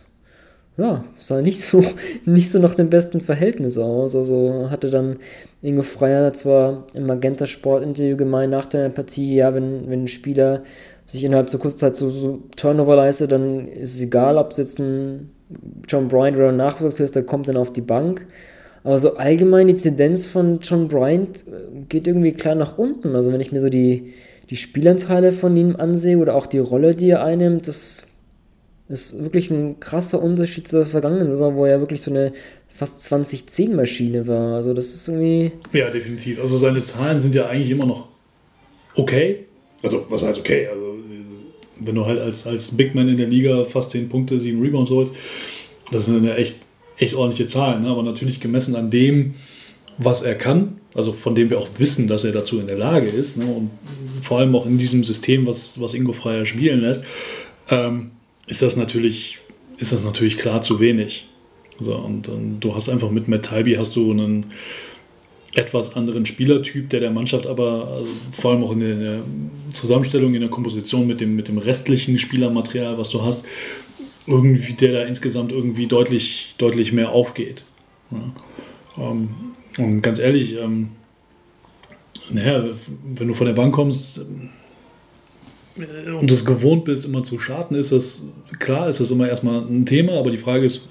[0.81, 1.85] ja, sah nicht so,
[2.25, 4.17] nicht so nach dem besten Verhältnis aus.
[4.17, 5.19] Also hatte dann
[5.63, 10.09] Ingo Freier zwar im Magenta Sport Interview gemeint nach der Partie, ja, wenn, wenn ein
[10.09, 10.63] Spieler
[11.07, 14.59] sich innerhalb so kurzer Zeit so, so Turnover leistet, dann ist es egal, ob es
[14.59, 15.31] jetzt ein
[15.89, 18.27] John Bryant oder ein Nachwuchsspieler ist, der kommt dann auf die Bank.
[18.85, 23.15] Aber so allgemein die Tendenz von John Bryant äh, geht irgendwie klar nach unten.
[23.15, 24.15] Also wenn ich mir so die,
[24.49, 28.05] die Spielanteile von ihm ansehe oder auch die Rolle, die er einnimmt, das
[28.91, 32.33] ist wirklich ein krasser Unterschied zur vergangenen Saison, wo er wirklich so eine
[32.69, 34.57] fast 20-10-Maschine war.
[34.57, 35.53] Also das ist irgendwie.
[35.73, 36.41] Ja, definitiv.
[36.41, 38.09] Also seine Zahlen sind ja eigentlich immer noch
[38.95, 39.47] okay.
[39.83, 40.67] Also, was heißt okay?
[40.67, 40.97] Also,
[41.79, 44.91] wenn du halt als, als Big Man in der Liga fast 10 Punkte, 7 Rebounds
[44.91, 45.13] holst,
[45.91, 46.57] das sind ja echt,
[46.99, 47.83] echt ordentliche Zahlen.
[47.83, 47.89] Ne?
[47.89, 49.35] Aber natürlich gemessen an dem,
[49.97, 53.09] was er kann, also von dem wir auch wissen, dass er dazu in der Lage
[53.09, 53.47] ist, ne?
[53.47, 53.71] und
[54.23, 57.05] vor allem auch in diesem System, was, was Ingo Freier spielen lässt,
[57.71, 58.11] ähm,
[58.51, 59.39] ist das natürlich,
[59.79, 61.27] ist das natürlich klar zu wenig.
[61.79, 64.47] So, und, und du hast einfach mit Matt Tybee hast du einen
[65.55, 69.23] etwas anderen Spielertyp, der der Mannschaft aber also vor allem auch in der, in der,
[69.73, 73.47] Zusammenstellung, in der Komposition mit dem, mit dem restlichen Spielermaterial, was du hast,
[74.27, 77.63] irgendwie, der da insgesamt irgendwie deutlich, deutlich mehr aufgeht.
[78.11, 79.11] Ja.
[79.11, 79.31] Ähm,
[79.79, 80.91] und ganz ehrlich, ähm,
[82.31, 82.65] naja,
[83.17, 84.27] wenn du von der Bank kommst,
[86.19, 88.25] und es gewohnt bist, immer zu starten, ist das,
[88.59, 90.89] klar, ist das immer erstmal ein Thema, aber die Frage ist,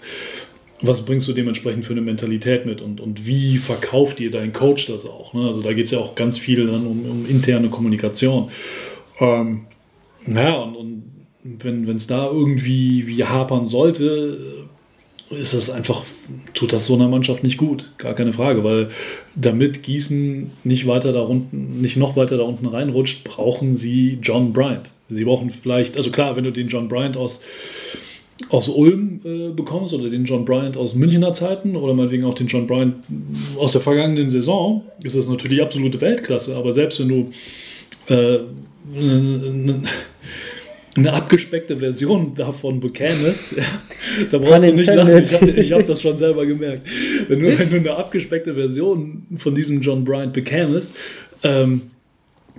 [0.82, 4.88] was bringst du dementsprechend für eine Mentalität mit und, und wie verkauft dir dein Coach
[4.88, 5.34] das auch?
[5.34, 5.46] Ne?
[5.46, 8.50] Also da geht es ja auch ganz viel dann um, um interne Kommunikation.
[9.20, 9.66] Ähm,
[10.26, 11.04] naja, und, und
[11.64, 14.59] wenn es da irgendwie wie hapern sollte,
[15.32, 16.04] ist das einfach,
[16.54, 18.90] tut das so einer Mannschaft nicht gut, gar keine Frage, weil
[19.36, 24.54] damit Gießen nicht weiter da unten, nicht noch weiter da unten reinrutscht, brauchen sie John
[24.54, 24.92] Bryant.
[25.10, 27.44] Sie brauchen vielleicht, also klar, wenn du den John Bryant aus,
[28.50, 32.48] aus Ulm äh, bekommst oder den John Bryant aus Münchner Zeiten oder meinetwegen auch den
[32.48, 32.96] John Bryant
[33.58, 37.32] aus der vergangenen Saison, ist das natürlich absolute Weltklasse, aber selbst wenn du
[38.14, 38.40] äh,
[40.96, 43.64] eine abgespeckte Version davon bekämest, ja,
[44.32, 45.24] da brauchst du nicht lachen.
[45.24, 46.88] Ich habe hab das schon selber gemerkt.
[47.28, 50.96] Wenn du, wenn du eine abgespeckte Version von diesem John Bryant bekämest,
[51.44, 51.84] ähm,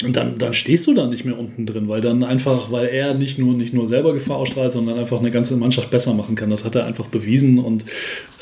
[0.08, 3.38] dann, dann stehst du da nicht mehr unten drin, weil dann einfach, weil er nicht
[3.38, 6.48] nur, nicht nur selber Gefahr ausstrahlt, sondern einfach eine ganze Mannschaft besser machen kann.
[6.48, 7.84] Das hat er einfach bewiesen und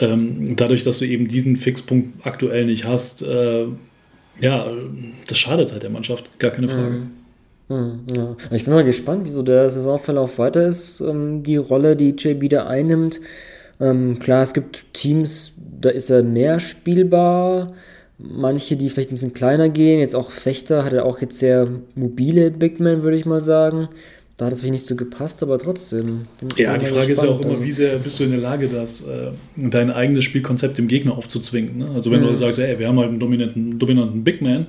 [0.01, 3.67] ähm, dadurch, dass du eben diesen Fixpunkt aktuell nicht hast, äh,
[4.41, 4.71] ja,
[5.27, 6.91] das schadet halt der Mannschaft, gar keine Frage.
[6.91, 7.11] Mhm.
[7.69, 8.37] Hm, ja.
[8.51, 12.67] Ich bin mal gespannt, wieso der Saisonverlauf weiter ist, ähm, die Rolle, die JB da
[12.67, 13.21] einnimmt.
[13.81, 17.73] Ähm, klar, es gibt Teams, da ist er mehr spielbar.
[18.19, 20.01] Manche, die vielleicht ein bisschen kleiner gehen.
[20.01, 23.89] Jetzt auch Fechter hat er auch jetzt sehr mobile Big Man, würde ich mal sagen.
[24.37, 26.27] Da hat es vielleicht nicht so gepasst, aber trotzdem.
[26.57, 28.69] Ja, die Frage ist ja auch immer, also, wie sehr bist du in der Lage,
[28.69, 31.79] das, äh, dein eigenes Spielkonzept dem Gegner aufzuzwingen.
[31.79, 31.89] Ne?
[31.95, 32.29] Also wenn mhm.
[32.29, 34.69] du sagst, ey, wir haben halt einen dominanten, dominanten Big Man,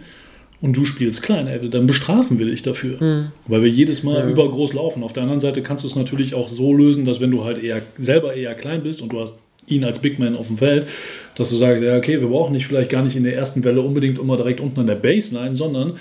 [0.61, 3.01] und du spielst klein, ey, dann bestrafen wir dich dafür.
[3.01, 3.31] Mhm.
[3.47, 4.29] Weil wir jedes Mal ja.
[4.29, 5.03] übergroß laufen.
[5.03, 7.63] Auf der anderen Seite kannst du es natürlich auch so lösen, dass wenn du halt
[7.63, 10.87] eher selber eher klein bist und du hast ihn als Big Man auf dem Feld,
[11.35, 13.81] dass du sagst, ja, okay, wir brauchen nicht vielleicht gar nicht in der ersten Welle
[13.81, 15.93] unbedingt immer direkt unten an der Baseline, sondern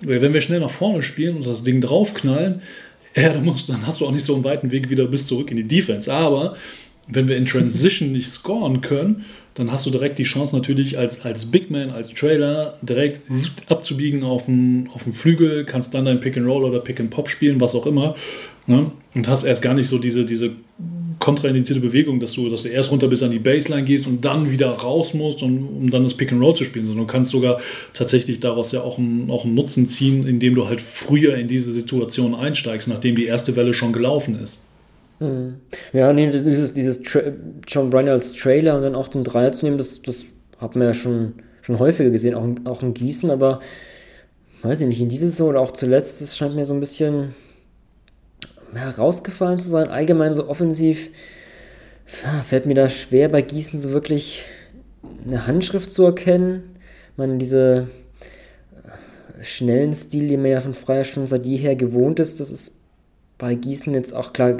[0.00, 2.62] wenn wir schnell nach vorne spielen und das Ding draufknallen,
[3.16, 5.50] ja, dann, musst, dann hast du auch nicht so einen weiten Weg wieder bis zurück
[5.50, 6.12] in die Defense.
[6.12, 6.56] Aber
[7.08, 11.24] wenn wir in Transition nicht scoren können, dann hast du direkt die Chance natürlich als,
[11.24, 13.20] als Big Man, als Trailer direkt
[13.68, 17.10] abzubiegen auf den, auf den Flügel, kannst dann dein Pick and Roll oder Pick and
[17.10, 18.14] Pop spielen, was auch immer.
[18.66, 18.90] Ne?
[19.14, 20.52] Und hast erst gar nicht so diese, diese
[21.18, 24.50] kontraindizierte Bewegung, dass du, dass du erst runter bis an die Baseline gehst und dann
[24.50, 27.30] wieder raus musst, um, um dann das Pick and Roll zu spielen, sondern du kannst
[27.30, 27.60] sogar
[27.94, 31.72] tatsächlich daraus ja auch einen, auch einen Nutzen ziehen, indem du halt früher in diese
[31.72, 34.62] Situation einsteigst, nachdem die erste Welle schon gelaufen ist.
[35.22, 35.60] Hm.
[35.92, 37.20] Ja, nee, dieses, dieses Tra
[37.68, 40.24] John als Trailer und dann auch den Dreier zu nehmen, das, das
[40.58, 43.60] hat man ja schon, schon häufiger gesehen, auch, in, auch in Gießen, aber
[44.62, 47.36] weiß ich nicht, in dieser Saison oder auch zuletzt, das scheint mir so ein bisschen
[48.74, 49.88] herausgefallen zu sein.
[49.88, 51.10] Allgemein so offensiv
[52.04, 54.44] fällt mir da schwer, bei Gießen so wirklich
[55.24, 56.76] eine Handschrift zu erkennen.
[57.16, 57.86] Man, diese
[59.40, 62.81] schnellen Stil, den man ja von Freier schon seit jeher gewohnt ist, das ist
[63.42, 64.56] bei Gießen jetzt auch klar,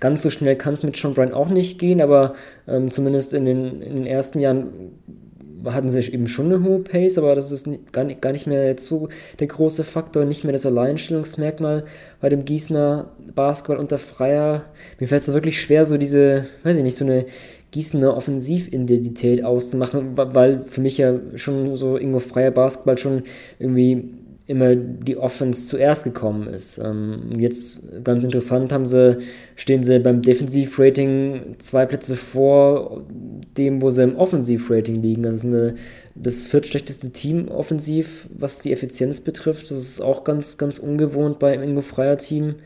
[0.00, 2.32] ganz so schnell kann es mit Sean Bryan auch nicht gehen, aber
[2.66, 4.72] ähm, zumindest in den, in den ersten Jahren
[5.66, 8.46] hatten sie eben schon eine hohe Pace, aber das ist nicht, gar, nicht, gar nicht
[8.46, 11.84] mehr jetzt so der große Faktor, nicht mehr das Alleinstellungsmerkmal
[12.22, 14.64] bei dem Gießener Basketball unter Freier.
[14.98, 17.26] Mir fällt es wirklich schwer, so diese, weiß ich nicht, so eine
[17.70, 23.24] Gießener Offensividentität auszumachen, weil für mich ja schon so Ingo Freier Basketball schon
[23.58, 24.14] irgendwie
[24.46, 26.78] immer die Offense zuerst gekommen ist.
[26.78, 29.18] Ähm, jetzt ganz interessant haben sie,
[29.54, 33.02] stehen sie beim Defensivrating zwei Plätze vor
[33.56, 35.22] dem, wo sie im Offensivrating liegen.
[35.22, 35.74] Das ist eine,
[36.14, 39.70] das viertschlechteste Team offensiv, was die Effizienz betrifft.
[39.70, 42.56] Das ist auch ganz, ganz ungewohnt beim Ingo Freier Team.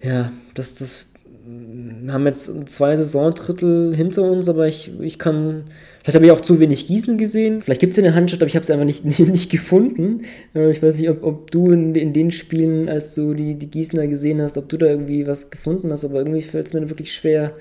[0.00, 1.06] Ja, das, das
[2.08, 5.64] haben jetzt zwei Saisondrittel hinter uns, aber ich, ich kann
[6.02, 7.62] Vielleicht habe ich auch zu wenig Gießen gesehen.
[7.62, 10.22] Vielleicht gibt es eine Handschrift, aber ich habe es einfach nicht, nicht, nicht gefunden.
[10.54, 13.70] Äh, ich weiß nicht, ob, ob du in, in den Spielen, als du die, die
[13.70, 16.88] Gießener gesehen hast, ob du da irgendwie was gefunden hast, aber irgendwie fällt es mir
[16.88, 17.54] wirklich schwer,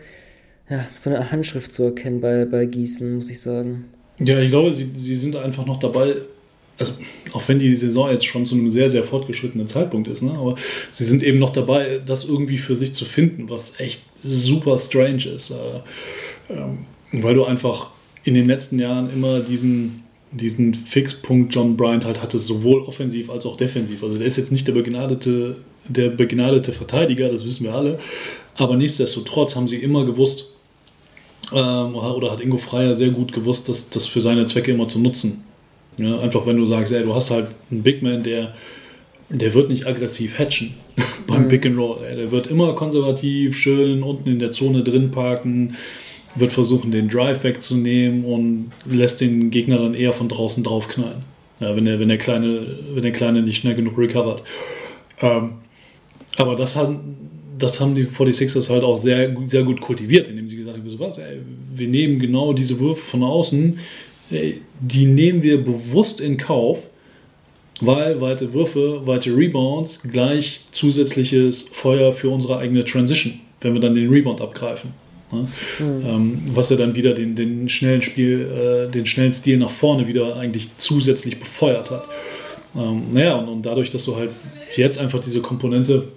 [0.70, 3.86] ja, so eine Handschrift zu erkennen bei, bei Gießen, muss ich sagen.
[4.20, 6.16] Ja, ich glaube, sie, sie sind einfach noch dabei,
[6.78, 6.94] also
[7.34, 10.56] auch wenn die Saison jetzt schon zu einem sehr, sehr fortgeschrittenen Zeitpunkt ist, ne, aber
[10.92, 15.26] sie sind eben noch dabei, das irgendwie für sich zu finden, was echt super strange
[15.36, 15.52] ist.
[15.52, 17.92] Äh, ähm, weil du einfach
[18.24, 23.46] in den letzten Jahren immer diesen, diesen Fixpunkt John Bryant halt hatte, sowohl offensiv als
[23.46, 24.04] auch defensiv.
[24.04, 25.58] Also der ist jetzt nicht der begnadete,
[25.88, 28.00] der begnadete Verteidiger, das wissen wir alle,
[28.56, 30.50] aber nichtsdestotrotz haben sie immer gewusst,
[31.54, 35.00] ähm, oder hat Ingo Freier sehr gut gewusst, das, das für seine Zwecke immer zu
[35.00, 35.44] nutzen.
[35.98, 38.54] Ja, einfach wenn du sagst, ey, du hast halt einen Big Man, der,
[39.30, 40.76] der wird nicht aggressiv hatchen
[41.28, 41.48] beim mhm.
[41.50, 42.04] Pick and Roll.
[42.08, 45.76] Ey, der wird immer konservativ, schön unten in der Zone drin parken,
[46.36, 51.24] wird versuchen, den Drive wegzunehmen und lässt den Gegner dann eher von draußen draufknallen.
[51.60, 54.44] Ja, wenn, der, wenn, der Kleine, wenn der Kleine nicht schnell genug recovert.
[55.22, 55.54] Ähm,
[56.38, 57.18] aber das haben,
[57.58, 61.00] das haben die 46ers halt auch sehr, sehr gut kultiviert, indem sie gesagt haben, so
[61.00, 61.38] was, ey,
[61.76, 63.78] wir nehmen genau diese Würfe von außen,
[64.32, 66.80] ey, die nehmen wir bewusst in Kauf,
[67.82, 73.96] weil weite Würfe, weite Rebounds gleich zusätzliches Feuer für unsere eigene Transition, wenn wir dann
[73.96, 74.92] den Rebound abgreifen.
[75.32, 75.48] Ne?
[75.80, 76.06] Mhm.
[76.06, 80.08] Ähm, was ja dann wieder den, den schnellen Spiel, äh, den schnellen Stil nach vorne
[80.08, 82.04] wieder eigentlich zusätzlich befeuert hat.
[82.76, 84.32] Ähm, naja, und, und, dadurch, dass du halt
[84.76, 86.08] jetzt einfach diese Komponente,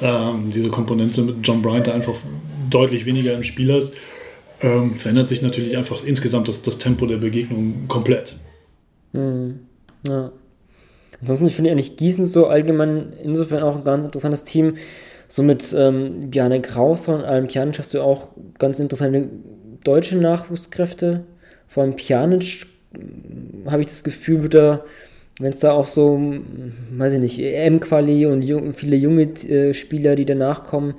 [0.00, 2.14] ähm, diese Komponente mit John Bryant einfach
[2.70, 3.94] deutlich weniger im Spiel hast,
[4.60, 8.36] ähm, verändert sich natürlich einfach insgesamt das, das Tempo der Begegnung komplett.
[9.12, 9.60] Mhm.
[10.06, 10.32] Ja.
[11.20, 14.76] Ansonsten finde ich eigentlich Gießen so allgemein insofern auch ein ganz interessantes Team
[15.28, 19.28] so mit ähm, Bjarne Krauser und Alm Pjanic hast du auch ganz interessante
[19.84, 21.24] deutsche Nachwuchskräfte.
[21.66, 24.84] Vor allem Pjanic hm, habe ich das Gefühl, wird er,
[25.38, 30.16] wenn es da auch so, hm, weiß ich nicht, EM-Quali und viele junge äh, Spieler,
[30.16, 30.94] die danach kommen,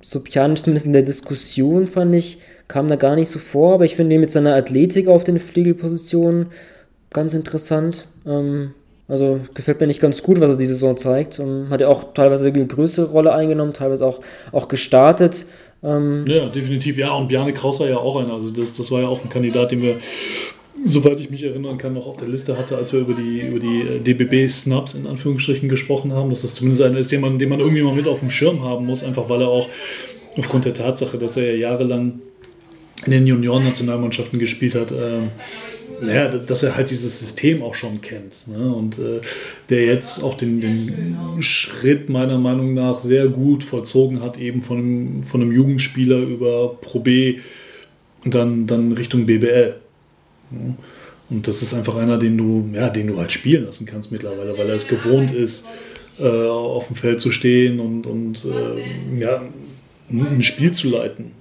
[0.00, 3.84] so Pjanic zumindest in der Diskussion fand ich, kam da gar nicht so vor, aber
[3.84, 6.46] ich finde ihn mit seiner Athletik auf den Flügelpositionen
[7.10, 8.06] ganz interessant.
[8.26, 8.72] Ähm,
[9.06, 11.38] also gefällt mir nicht ganz gut, was er diese Saison zeigt.
[11.38, 15.44] Ähm, hat ja auch teilweise eine größere Rolle eingenommen, teilweise auch, auch gestartet.
[15.82, 16.96] Ähm ja, definitiv.
[16.96, 18.32] Ja, und Bjarne Kraus war ja auch einer.
[18.32, 19.98] Also das, das war ja auch ein Kandidat, den wir,
[20.86, 23.58] soweit ich mich erinnern kann, noch auf der Liste hatte, als wir über die, über
[23.58, 26.30] die äh, DBB-Snubs in Anführungsstrichen gesprochen haben.
[26.30, 28.62] Dass das zumindest einer ist, den man, den man irgendwie mal mit auf dem Schirm
[28.62, 29.68] haben muss, einfach weil er auch
[30.38, 32.20] aufgrund der Tatsache, dass er ja jahrelang
[33.04, 35.20] in den Junioren-Nationalmannschaften gespielt hat, äh,
[36.00, 38.48] naja, dass er halt dieses System auch schon kennt.
[38.48, 38.74] Ne?
[38.74, 39.20] Und äh,
[39.70, 44.78] der jetzt auch den, den Schritt meiner Meinung nach sehr gut vollzogen hat, eben von
[44.78, 47.38] einem, von einem Jugendspieler über Pro B
[48.24, 49.74] und dann, dann Richtung BBL.
[50.50, 50.74] Ja?
[51.30, 54.56] Und das ist einfach einer, den du, ja, den du halt spielen lassen kannst mittlerweile,
[54.58, 55.66] weil er es gewohnt ist,
[56.18, 59.42] äh, auf dem Feld zu stehen und, und äh, ja,
[60.10, 61.32] ein Spiel zu leiten.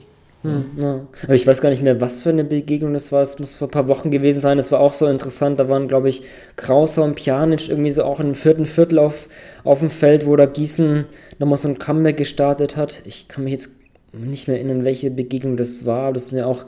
[0.44, 1.08] Hm, ja.
[1.24, 3.22] Aber ich weiß gar nicht mehr, was für eine Begegnung das war.
[3.22, 4.58] Es muss vor ein paar Wochen gewesen sein.
[4.58, 5.60] Das war auch so interessant.
[5.60, 6.24] Da waren, glaube ich,
[6.58, 9.30] Krauser und Pjanic irgendwie so auch im vierten Viertel auf,
[9.64, 11.06] auf dem Feld, wo da Gießen
[11.40, 13.02] nochmal so ein Comeback gestartet hat.
[13.06, 13.72] Ich kann mich jetzt
[14.12, 16.12] nicht mehr erinnern, welche Begegnung das war.
[16.12, 16.66] Das ist mir auch,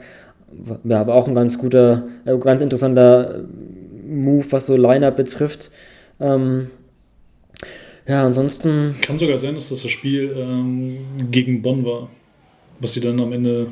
[0.84, 3.44] ja, war auch ein ganz guter, äh, ganz interessanter
[4.08, 5.70] Move, was so Line-Up betrifft.
[6.18, 6.70] Ähm,
[8.08, 8.94] ja, ansonsten.
[9.02, 12.08] Kann sogar sein, dass das das Spiel ähm, gegen Bonn war
[12.80, 13.68] was sie dann am Ende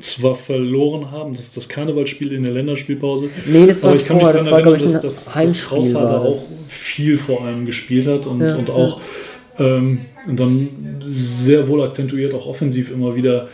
[0.00, 3.28] zwar verloren haben, das ist das Karnevalspiel in der Länderspielpause.
[3.46, 5.78] Nee, das war aber ich kann vor, mich das war, glaube ich, dass, dass, Heimspiel.
[5.78, 9.00] Dass war auch viel vor allem gespielt hat und, ja, und auch
[9.58, 9.76] ja.
[9.76, 10.68] ähm, und dann
[11.06, 13.48] sehr wohl akzentuiert auch offensiv immer wieder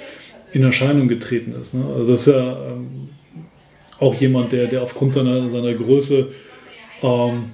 [0.53, 1.75] in Erscheinung getreten ist.
[1.75, 1.85] Ne?
[1.97, 3.09] Also das ist ja ähm,
[3.99, 6.29] auch jemand, der, der aufgrund seiner, seiner Größe
[7.03, 7.45] ähm,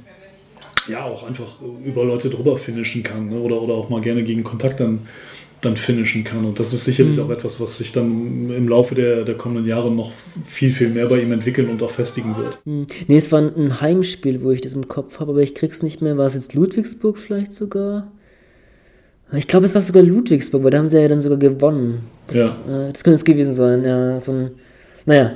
[0.88, 3.36] ja auch einfach über Leute drüber finishen kann ne?
[3.36, 5.06] oder, oder auch mal gerne gegen Kontakt dann,
[5.66, 6.44] dann finishen kann.
[6.44, 7.24] Und das ist sicherlich mhm.
[7.24, 10.12] auch etwas, was sich dann im Laufe der, der kommenden Jahre noch
[10.44, 12.59] viel, viel mehr bei ihm entwickeln und auch festigen wird.
[12.64, 12.86] Mhm.
[13.06, 16.01] Nee, es war ein Heimspiel, wo ich das im Kopf habe, aber ich krieg's nicht
[16.02, 16.16] mehr.
[16.16, 18.10] War es jetzt Ludwigsburg vielleicht sogar?
[19.32, 22.05] Ich glaube, es war sogar Ludwigsburg, weil da haben sie ja dann sogar gewonnen.
[22.28, 22.88] Das, ja.
[22.88, 24.20] äh, das könnte es gewesen sein, ja.
[24.20, 24.51] So ein,
[25.05, 25.32] naja.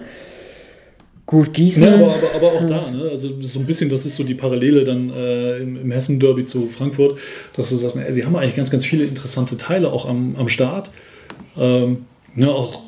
[1.31, 1.85] Gut, Gießen.
[1.85, 3.09] Ja, aber, aber, aber auch da, ne?
[3.09, 6.67] also so ein bisschen, das ist so die Parallele dann äh, im, im Hessen-Derby zu
[6.67, 7.21] Frankfurt,
[7.55, 10.49] dass du sagst, ne, sie haben eigentlich ganz, ganz viele interessante Teile auch am, am
[10.49, 10.91] Start.
[11.57, 11.99] Ähm,
[12.35, 12.83] ne, auch,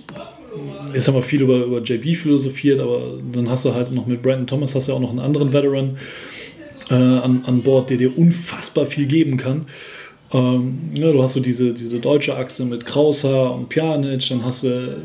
[0.93, 4.23] jetzt haben wir viel über, über JB philosophiert, aber dann hast du halt noch mit
[4.23, 5.97] Brandon Thomas, hast du ja auch noch einen anderen Veteran
[6.91, 9.67] äh, an, an Bord, der dir unfassbar viel geben kann.
[10.33, 14.65] Ähm, ja, du hast so diese, diese deutsche Achse mit Krauser und Pjanic, dann hast
[14.65, 14.97] du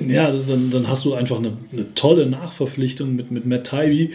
[0.00, 4.10] ja, dann, dann hast du einfach eine, eine tolle Nachverpflichtung mit, mit Matt Tybee.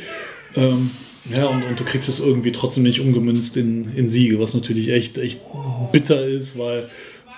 [0.55, 0.91] Ähm,
[1.33, 4.89] ja, und, und du kriegst es irgendwie trotzdem nicht umgemünzt in, in Siege, was natürlich
[4.89, 5.41] echt, echt
[5.91, 6.89] bitter ist, weil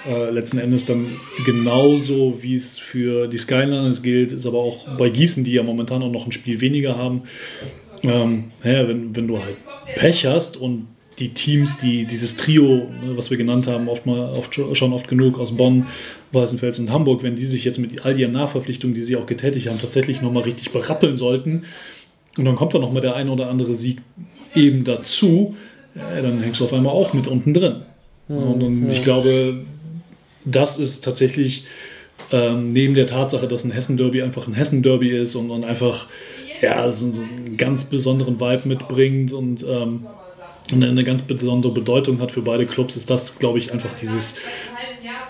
[0.07, 5.09] äh, letzten Endes dann genauso wie es für die Skyliners gilt, ist aber auch bei
[5.09, 7.23] Gießen, die ja momentan auch noch ein Spiel weniger haben.
[8.03, 9.57] Ähm, ja, wenn, wenn du halt
[9.95, 10.87] Pech hast und
[11.19, 15.07] die Teams, die dieses Trio, ne, was wir genannt haben, oft mal, oft, schon oft
[15.07, 15.87] genug aus Bonn,
[16.31, 19.67] Weißenfels und Hamburg, wenn die sich jetzt mit all ihren Nachverpflichtungen, die sie auch getätigt
[19.67, 21.63] haben, tatsächlich nochmal richtig berappeln sollten,
[22.37, 24.01] und dann kommt da nochmal der ein oder andere Sieg
[24.55, 25.55] eben dazu,
[25.95, 27.81] ja, dann hängst du auf einmal auch mit unten drin.
[28.27, 28.93] Mhm, und, und ja.
[28.93, 29.65] ich glaube,
[30.45, 31.65] das ist tatsächlich
[32.31, 36.07] ähm, neben der Tatsache, dass ein Hessen-Derby einfach ein Hessen-Derby ist und, und einfach
[36.61, 40.05] ja, so, einen ganz besonderen Vibe mitbringt und ähm,
[40.71, 44.35] eine, eine ganz besondere Bedeutung hat für beide Clubs, ist das, glaube ich, einfach dieses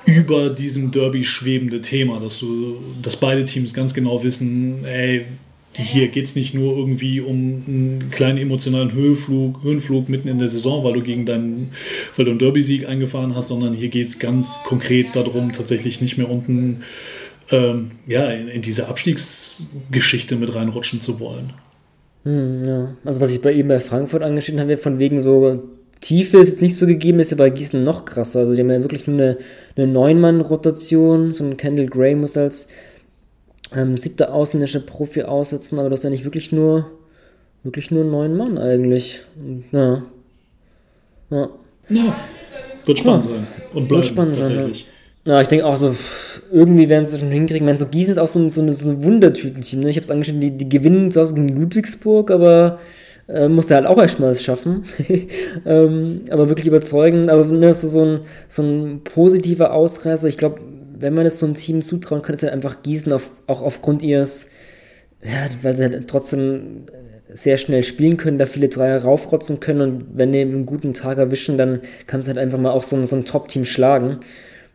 [0.05, 5.25] über diesem Derby schwebende Thema, dass du, dass beide Teams ganz genau wissen, ey,
[5.73, 10.49] hier geht es nicht nur irgendwie um einen kleinen emotionalen Höhenflug, Höhenflug mitten in der
[10.49, 11.71] Saison, weil du gegen deinen,
[12.17, 16.17] weil du einen Derby-Sieg eingefahren hast, sondern hier geht es ganz konkret darum, tatsächlich nicht
[16.17, 16.83] mehr unten
[17.51, 21.53] ähm, ja, in, in diese Abstiegsgeschichte mit reinrutschen zu wollen.
[22.23, 22.95] Hm, ja.
[23.05, 25.63] Also was ich bei eben bei Frankfurt angeschnitten hatte, von wegen so
[26.01, 28.39] Tiefe ist jetzt nicht so gegeben, ist ja bei Gießen noch krasser.
[28.41, 29.37] Also die haben ja wirklich nur eine,
[29.75, 31.31] eine Neun-Mann-Rotation.
[31.31, 32.67] So ein Kendall Gray muss als
[33.73, 36.87] ähm, siebter ausländischer Profi aussetzen, aber das ist ja nicht wirklich nur
[37.63, 39.21] wirklich nur neun Mann eigentlich.
[39.71, 40.03] Ja.
[41.29, 41.49] Ja.
[41.89, 42.15] ja.
[42.85, 43.31] Wird spannend ja.
[43.31, 43.47] sein.
[43.73, 44.73] Und bleiben, Wird spannend sein.
[45.25, 45.33] Ja.
[45.33, 45.95] ja, ich denke auch so,
[46.51, 47.63] irgendwie werden sie es schon hinkriegen.
[47.63, 49.81] Ich meine, so Gießen ist auch so, so, eine, so ein Wundertütenteam.
[49.81, 49.89] Ne?
[49.89, 52.79] Ich habe es angeschaut, die, die gewinnen zu Hause gegen Ludwigsburg, aber
[53.27, 54.83] äh, musste halt auch erstmal es schaffen.
[55.65, 57.29] ähm, aber wirklich überzeugend.
[57.29, 60.27] Aber ne, das ist so ein, so ein positiver Ausreißer.
[60.27, 60.61] Ich glaube,
[60.97, 64.03] wenn man es so einem Team zutrauen kann, ist halt einfach Gießen auf, auch aufgrund
[64.03, 64.49] ihres,
[65.23, 66.85] ja, weil sie halt trotzdem
[67.33, 71.17] sehr schnell spielen können, da viele Dreier raufrotzen können und wenn die einen guten Tag
[71.17, 74.19] erwischen, dann kann es halt einfach mal auch so ein, so ein Top-Team schlagen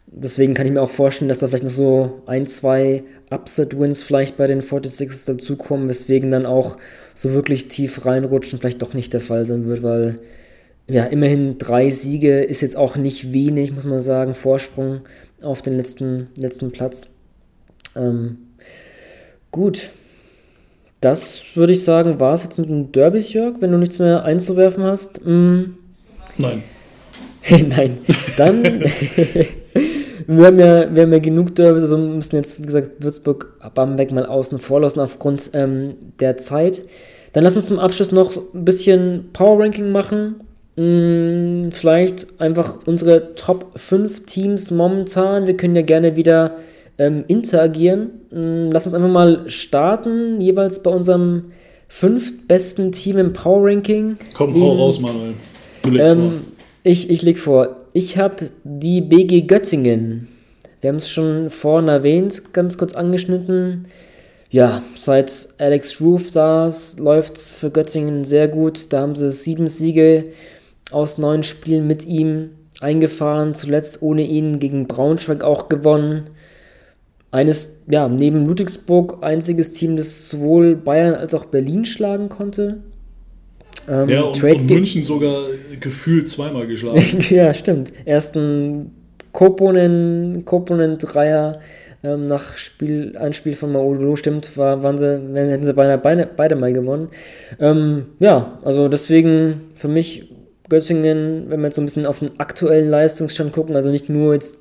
[0.07, 4.37] deswegen kann ich mir auch vorstellen, dass da vielleicht noch so ein, zwei Upset-Wins vielleicht
[4.37, 6.77] bei den 46ers dazukommen, weswegen dann auch
[7.17, 10.21] so wirklich tief reinrutschen vielleicht doch nicht der Fall sein wird, weil
[10.87, 15.01] ja, immerhin drei Siege ist jetzt auch nicht wenig, muss man sagen, Vorsprung
[15.43, 17.17] auf den letzten, letzten Platz.
[17.97, 18.39] Ähm,
[19.51, 19.91] gut.
[21.01, 24.25] Das würde ich sagen, war es jetzt mit den Derbys, Jörg, wenn du nichts mehr
[24.25, 25.25] einzuwerfen hast.
[25.25, 25.75] Mm.
[26.39, 26.63] Nein.
[27.51, 27.99] Nein.
[28.37, 28.85] Dann
[30.27, 34.13] wir, haben ja, wir haben ja genug Derbys, also müssen jetzt, wie gesagt, Würzburg, Bamberg
[34.13, 36.83] mal außen vor lassen aufgrund ähm, der Zeit.
[37.33, 40.37] Dann lass uns zum Abschluss noch ein bisschen Power Ranking machen.
[40.77, 45.47] Hm, vielleicht einfach unsere Top 5 Teams momentan.
[45.47, 46.57] Wir können ja gerne wieder
[46.99, 48.11] ähm, interagieren.
[48.31, 51.45] Hm, lass uns einfach mal starten, jeweils bei unserem
[51.89, 54.17] fünftbesten Team im Power Ranking.
[54.35, 55.35] Komm, hau raus, Manuel.
[55.83, 56.33] Du legst ähm, vor.
[56.83, 57.77] Ich, ich leg vor.
[57.99, 60.29] Ich habe die BG Göttingen.
[60.83, 63.87] Wir haben es schon vorhin erwähnt, ganz kurz angeschnitten.
[64.51, 68.93] Ja, seit Alex Roof da ist, läuft es für Göttingen sehr gut.
[68.93, 70.27] Da haben sie sieben Siege
[70.91, 72.51] aus neun Spielen mit ihm
[72.81, 73.55] eingefahren.
[73.55, 76.25] Zuletzt ohne ihn gegen Braunschweig auch gewonnen.
[77.31, 82.83] Eines, ja, neben Ludwigsburg einziges Team, das sowohl Bayern als auch Berlin schlagen konnte.
[83.89, 85.47] Ähm, ja, und, und München sogar
[85.81, 87.03] gefühlt zweimal geschlagen.
[87.31, 87.93] ja, stimmt.
[88.05, 88.93] Ersten
[89.33, 91.61] Koponen, Koponen Dreier
[92.03, 96.29] ähm, nach Spiel, ein Spiel von Maudolo stimmt, war, waren sie, hätten sie beinahe beide,
[96.37, 97.09] beide mal gewonnen.
[97.61, 100.33] Ähm, ja, also deswegen für mich
[100.69, 104.35] Göttingen, wenn wir jetzt so ein bisschen auf den aktuellen Leistungsstand gucken, also nicht nur
[104.35, 104.59] jetzt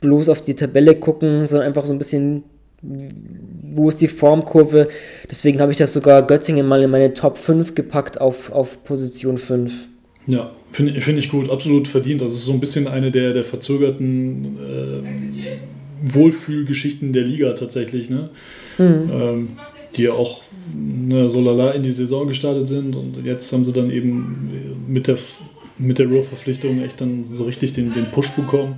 [0.00, 2.44] bloß auf die Tabelle gucken, sondern einfach so ein bisschen
[3.74, 4.88] wo ist die Formkurve.
[5.30, 9.38] Deswegen habe ich das sogar Göttingen mal in meine Top 5 gepackt auf, auf Position
[9.38, 9.88] 5.
[10.26, 12.20] Ja, finde find ich gut, absolut verdient.
[12.20, 18.30] Das ist so ein bisschen eine der, der verzögerten äh, Wohlfühlgeschichten der Liga tatsächlich, ne?
[18.78, 19.10] Mhm.
[19.12, 19.48] Ähm,
[19.96, 20.42] die ja auch
[20.74, 25.06] ne, so lala in die Saison gestartet sind und jetzt haben sie dann eben mit
[25.06, 25.18] der,
[25.78, 28.76] mit der Row-Verpflichtung echt dann so richtig den, den Push bekommen.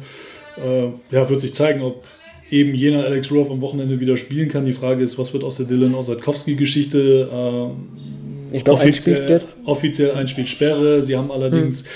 [0.56, 2.04] Äh, ja, wird sich zeigen, ob
[2.50, 4.66] eben jener Alex Rowe am Wochenende wieder spielen kann.
[4.66, 7.28] Die Frage ist, was wird aus der Dylan Osadkowski-Geschichte?
[7.32, 11.02] Äh, ich glaube, offiziell, offiziell ein Spiel Sperre.
[11.02, 11.86] Sie haben allerdings hm.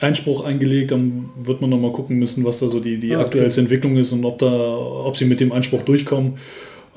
[0.00, 0.90] Einspruch eingelegt.
[0.90, 3.26] Dann wird man nochmal gucken müssen, was da so die, die ah, okay.
[3.26, 6.34] aktuellste Entwicklung ist und ob, da, ob sie mit dem Einspruch durchkommen.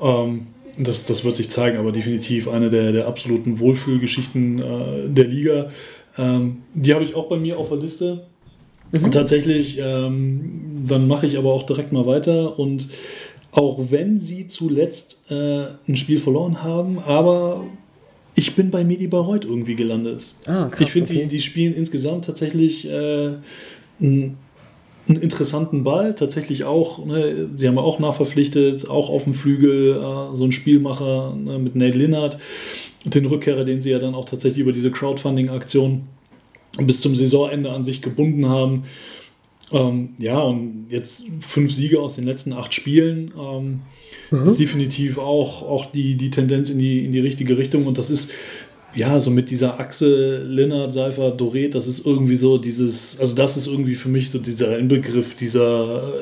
[0.00, 0.46] Ähm,
[0.78, 5.70] das, das wird sich zeigen, aber definitiv eine der, der absoluten Wohlfühlgeschichten äh, der Liga.
[6.18, 8.26] Ähm, die habe ich auch bei mir auf der Liste.
[8.92, 9.04] Mhm.
[9.04, 12.58] Und tatsächlich, ähm, dann mache ich aber auch direkt mal weiter.
[12.58, 12.88] Und
[13.50, 17.64] auch wenn sie zuletzt äh, ein Spiel verloren haben, aber
[18.34, 20.34] ich bin bei Medi Bayreuth irgendwie gelandet.
[20.46, 21.22] Ah, krass, ich finde, okay.
[21.24, 23.32] die, die spielen insgesamt tatsächlich äh,
[24.00, 24.38] einen,
[25.06, 26.14] einen interessanten Ball.
[26.14, 31.34] Tatsächlich auch, ne, sie haben auch nachverpflichtet, auch auf dem Flügel, äh, so ein Spielmacher
[31.36, 32.38] ne, mit Nate Linnard,
[33.04, 36.04] den Rückkehrer, den sie ja dann auch tatsächlich über diese Crowdfunding-Aktion
[36.78, 38.84] bis zum Saisonende an sich gebunden haben.
[39.72, 43.32] Ähm, ja, und jetzt fünf Siege aus den letzten acht Spielen.
[43.38, 43.80] Ähm,
[44.30, 44.48] mhm.
[44.48, 47.86] ist definitiv auch, auch die, die Tendenz in die, in die richtige Richtung.
[47.86, 48.30] Und das ist,
[48.94, 53.56] ja, so mit dieser Achse Lennart, Seifer, Doret, das ist irgendwie so dieses, also das
[53.56, 56.12] ist irgendwie für mich so dieser Inbegriff dieser,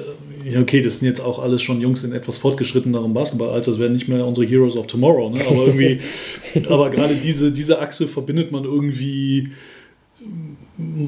[0.49, 3.95] ja, okay, das sind jetzt auch alles schon Jungs in etwas fortgeschrittenerem Basketballalter, das werden
[3.95, 5.41] nicht mehr unsere Heroes of Tomorrow, ne?
[5.49, 5.99] aber irgendwie,
[6.69, 9.51] aber gerade diese, diese Achse verbindet man irgendwie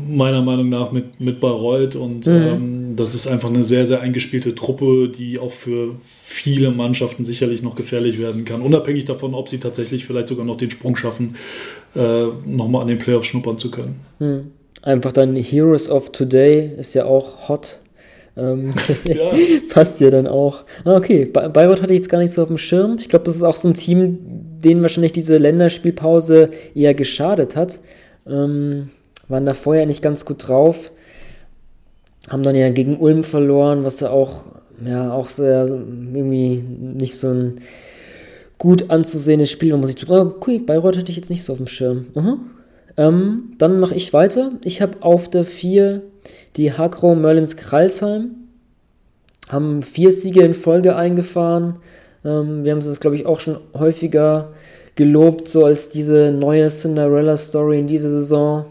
[0.08, 2.32] meiner Meinung nach mit, mit Bayreuth und mhm.
[2.32, 7.62] ähm, das ist einfach eine sehr, sehr eingespielte Truppe, die auch für viele Mannschaften sicherlich
[7.62, 11.36] noch gefährlich werden kann, unabhängig davon, ob sie tatsächlich vielleicht sogar noch den Sprung schaffen,
[11.94, 13.96] äh, nochmal an den Playoffs schnuppern zu können.
[14.18, 14.50] Mhm.
[14.82, 17.78] Einfach dann Heroes of Today ist ja auch hot.
[18.36, 18.74] Ähm,
[19.04, 19.32] ja.
[19.68, 20.64] passt ja dann auch.
[20.84, 22.96] Ah, okay, Bayreuth hatte ich jetzt gar nicht so auf dem Schirm.
[22.98, 24.18] Ich glaube, das ist auch so ein Team,
[24.64, 27.80] denen wahrscheinlich diese Länderspielpause eher geschadet hat.
[28.26, 28.90] Ähm,
[29.28, 30.90] waren da vorher nicht ganz gut drauf.
[32.28, 34.44] Haben dann ja gegen Ulm verloren, was ja auch,
[34.84, 37.60] ja, auch sehr irgendwie nicht so ein
[38.58, 41.52] gut anzusehendes Spiel, wo man sich so, oh, cool, Bayreuth hatte ich jetzt nicht so
[41.52, 42.06] auf dem Schirm.
[42.14, 42.40] Mhm.
[42.96, 44.52] Ähm, dann mache ich weiter.
[44.62, 46.02] Ich habe auf der 4
[46.56, 48.36] die Hakro Merlins Kralsheim.
[49.48, 51.78] Haben vier Siege in Folge eingefahren.
[52.24, 54.50] Ähm, wir haben es, glaube ich, auch schon häufiger
[54.94, 58.66] gelobt, so als diese neue Cinderella-Story in dieser Saison.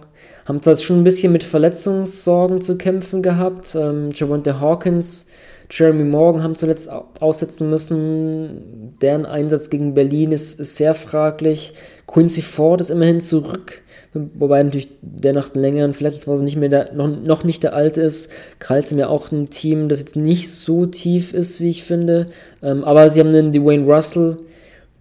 [0.45, 3.76] Haben zwar schon ein bisschen mit Verletzungssorgen zu kämpfen gehabt.
[3.76, 5.27] Ähm, Javante Hawkins,
[5.69, 6.89] Jeremy Morgan haben zuletzt
[7.19, 8.97] aussetzen müssen.
[9.01, 11.73] Deren Einsatz gegen Berlin ist, ist sehr fraglich.
[12.07, 13.81] Quincy Ford ist immerhin zurück.
[14.13, 18.30] Wobei natürlich der nach längeren Verletzungspause nicht mehr der, noch, noch nicht der alte ist.
[18.59, 22.27] Kralls sind ja auch ein Team, das jetzt nicht so tief ist, wie ich finde.
[22.61, 24.38] Ähm, aber sie haben den Dwayne Russell,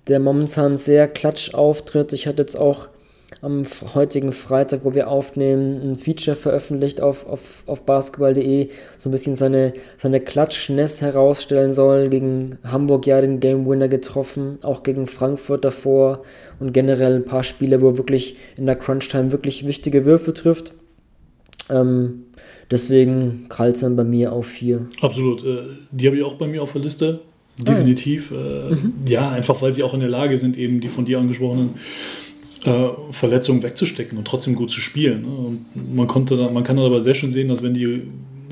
[0.07, 2.13] der momentan sehr klatsch auftritt.
[2.13, 2.87] Ich hatte jetzt auch
[3.43, 3.63] am
[3.95, 8.69] heutigen Freitag, wo wir aufnehmen, ein Feature veröffentlicht auf, auf, auf basketball.de,
[8.99, 12.11] so ein bisschen seine, seine Klatschness herausstellen soll.
[12.11, 16.23] Gegen Hamburg ja den Game Winner getroffen, auch gegen Frankfurt davor
[16.59, 20.75] und generell ein paar Spiele, wo er wirklich in der Crunch-Time wirklich wichtige Würfe trifft.
[21.71, 22.25] Ähm,
[22.71, 24.87] deswegen Karlsson bei mir auf 4.
[25.01, 25.47] Absolut.
[25.47, 25.63] Äh,
[25.93, 27.21] die habe ich auch bei mir auf der Liste.
[27.59, 28.33] Definitiv.
[28.33, 28.77] Ah, ja.
[28.77, 28.93] Mhm.
[29.07, 31.75] ja, einfach weil sie auch in der Lage sind, eben die von dir angesprochenen
[32.65, 35.23] äh, Verletzungen wegzustecken und trotzdem gut zu spielen.
[35.23, 35.29] Ne?
[35.29, 38.03] Und man, konnte da, man kann aber sehr schön sehen, dass wenn die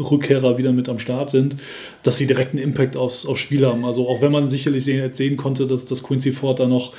[0.01, 1.57] Rückkehrer wieder mit am Start sind,
[2.03, 3.85] dass sie direkt einen Impact aufs, aufs Spiel haben.
[3.85, 6.95] Also auch wenn man sicherlich sehen, sehen konnte, dass, dass Quincy Ford da noch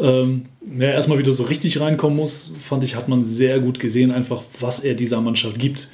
[0.00, 0.44] ähm,
[0.78, 4.42] ja, erstmal wieder so richtig reinkommen muss, fand ich, hat man sehr gut gesehen, einfach
[4.58, 5.88] was er dieser Mannschaft gibt.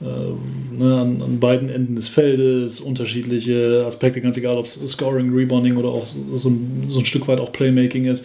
[0.00, 5.30] Äh, ne, an, an, beiden Enden des Feldes, unterschiedliche Aspekte, ganz egal, ob es Scoring,
[5.34, 8.24] Rebounding oder auch so ein, so ein Stück weit auch Playmaking ist.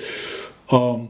[0.71, 1.09] Ähm,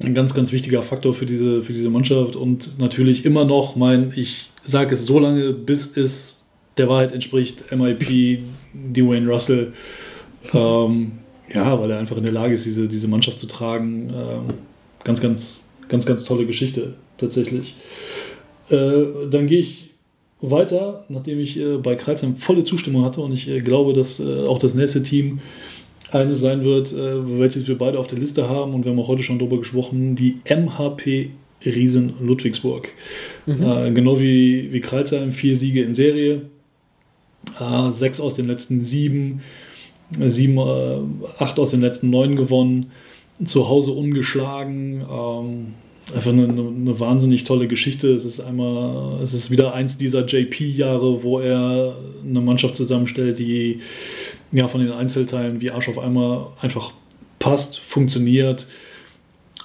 [0.00, 4.12] ein ganz, ganz wichtiger Faktor für diese, für diese Mannschaft und natürlich immer noch mein,
[4.14, 6.42] ich sage es so lange, bis es
[6.76, 8.40] der Wahrheit entspricht, MIP,
[8.72, 9.72] Dwayne Russell.
[10.54, 11.12] Ähm,
[11.52, 14.10] ja, weil er einfach in der Lage ist, diese, diese Mannschaft zu tragen.
[14.10, 14.54] Ähm,
[15.02, 17.74] ganz, ganz, ganz, ganz tolle Geschichte tatsächlich.
[18.70, 19.90] Äh, dann gehe ich
[20.40, 24.46] weiter, nachdem ich äh, bei Kreuzheim volle Zustimmung hatte und ich äh, glaube, dass äh,
[24.46, 25.40] auch das nächste Team
[26.10, 29.08] eine sein wird, äh, welches wir beide auf der Liste haben und wir haben auch
[29.08, 31.30] heute schon darüber gesprochen, die MHP
[31.64, 32.90] Riesen Ludwigsburg.
[33.46, 33.62] Mhm.
[33.62, 36.42] Äh, genau wie, wie Kreuzheim, vier Siege in Serie,
[37.58, 39.42] äh, sechs aus den letzten sieben.
[40.26, 40.98] sieben, äh,
[41.38, 42.92] acht aus den letzten neun gewonnen,
[43.44, 45.02] zu Hause ungeschlagen.
[45.02, 45.74] Ähm,
[46.14, 48.14] einfach eine, eine, wahnsinnig tolle Geschichte.
[48.14, 53.80] Es ist einmal, es ist wieder eins dieser JP-Jahre, wo er eine Mannschaft zusammenstellt, die
[54.52, 56.92] ja von den Einzelteilen wie Arsch auf einmal einfach
[57.38, 58.66] passt, funktioniert.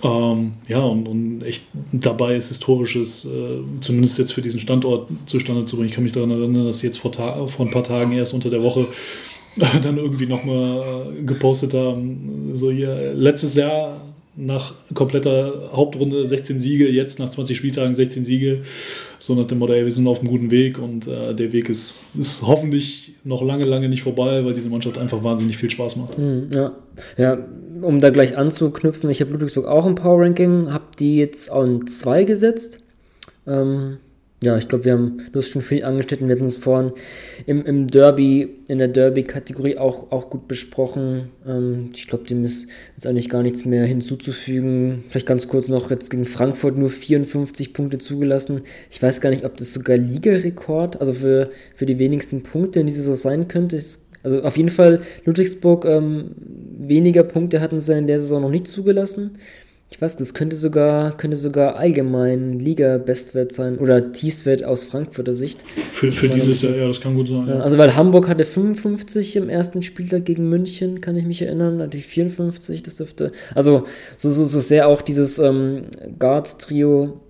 [0.01, 5.65] Ähm, ja, und, und, echt dabei ist Historisches, äh, zumindest jetzt für diesen Standort zustande
[5.65, 5.89] zu bringen.
[5.89, 8.49] Ich kann mich daran erinnern, dass sie jetzt vor, vor ein paar Tagen erst unter
[8.49, 8.87] der Woche
[9.81, 12.51] dann irgendwie nochmal äh, gepostet haben.
[12.53, 18.63] So hier, letztes Jahr nach kompletter Hauptrunde 16 Siege, jetzt nach 20 Spieltagen 16 Siege.
[19.19, 21.69] So nach dem Motto, ey, wir sind auf einem guten Weg und äh, der Weg
[21.69, 25.95] ist, ist hoffentlich noch lange, lange nicht vorbei, weil diese Mannschaft einfach wahnsinnig viel Spaß
[25.97, 26.17] macht.
[26.17, 26.71] Hm, ja,
[27.17, 27.37] ja
[27.81, 31.85] um da gleich anzuknüpfen, ich habe Ludwigsburg auch im Power Ranking, habe die jetzt an
[31.85, 32.79] 2 gesetzt.
[33.45, 33.97] Ähm,
[34.43, 36.91] ja, ich glaube, wir haben, du hast schon viel angeschnitten, wir hatten es vorhin
[37.45, 41.29] im, im Derby, in der Derby-Kategorie auch, auch gut besprochen.
[41.47, 45.03] Ähm, ich glaube, dem ist jetzt eigentlich gar nichts mehr hinzuzufügen.
[45.09, 48.61] Vielleicht ganz kurz noch, jetzt gegen Frankfurt nur 54 Punkte zugelassen.
[48.91, 52.87] Ich weiß gar nicht, ob das sogar Ligarekord, also für, für die wenigsten Punkte in
[52.87, 53.79] dieser Saison sein könnte.
[54.23, 56.31] Also auf jeden Fall Ludwigsburg ähm,
[56.77, 59.31] weniger Punkte hatten sie in der Saison noch nicht zugelassen.
[59.93, 65.63] Ich weiß, das könnte sogar, könnte sogar allgemein Liga-Bestwert sein oder Tiefstwert aus Frankfurter Sicht.
[65.91, 67.47] Für, für dieses Jahr, ja, das kann gut sein.
[67.47, 67.59] Ja.
[67.59, 72.07] Also, weil Hamburg hatte 55 im ersten Spieltag gegen München, kann ich mich erinnern, natürlich
[72.07, 73.31] 54, das dürfte.
[73.53, 73.83] Also,
[74.17, 75.83] so, so, so sehr auch dieses ähm,
[76.17, 77.21] Guard-Trio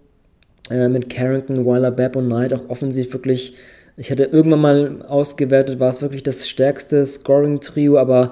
[0.69, 3.56] äh, mit Carrington, Weiler, Babb und Knight auch offensiv wirklich.
[3.98, 8.31] Ich hatte irgendwann mal ausgewertet, war es wirklich das stärkste Scoring-Trio, aber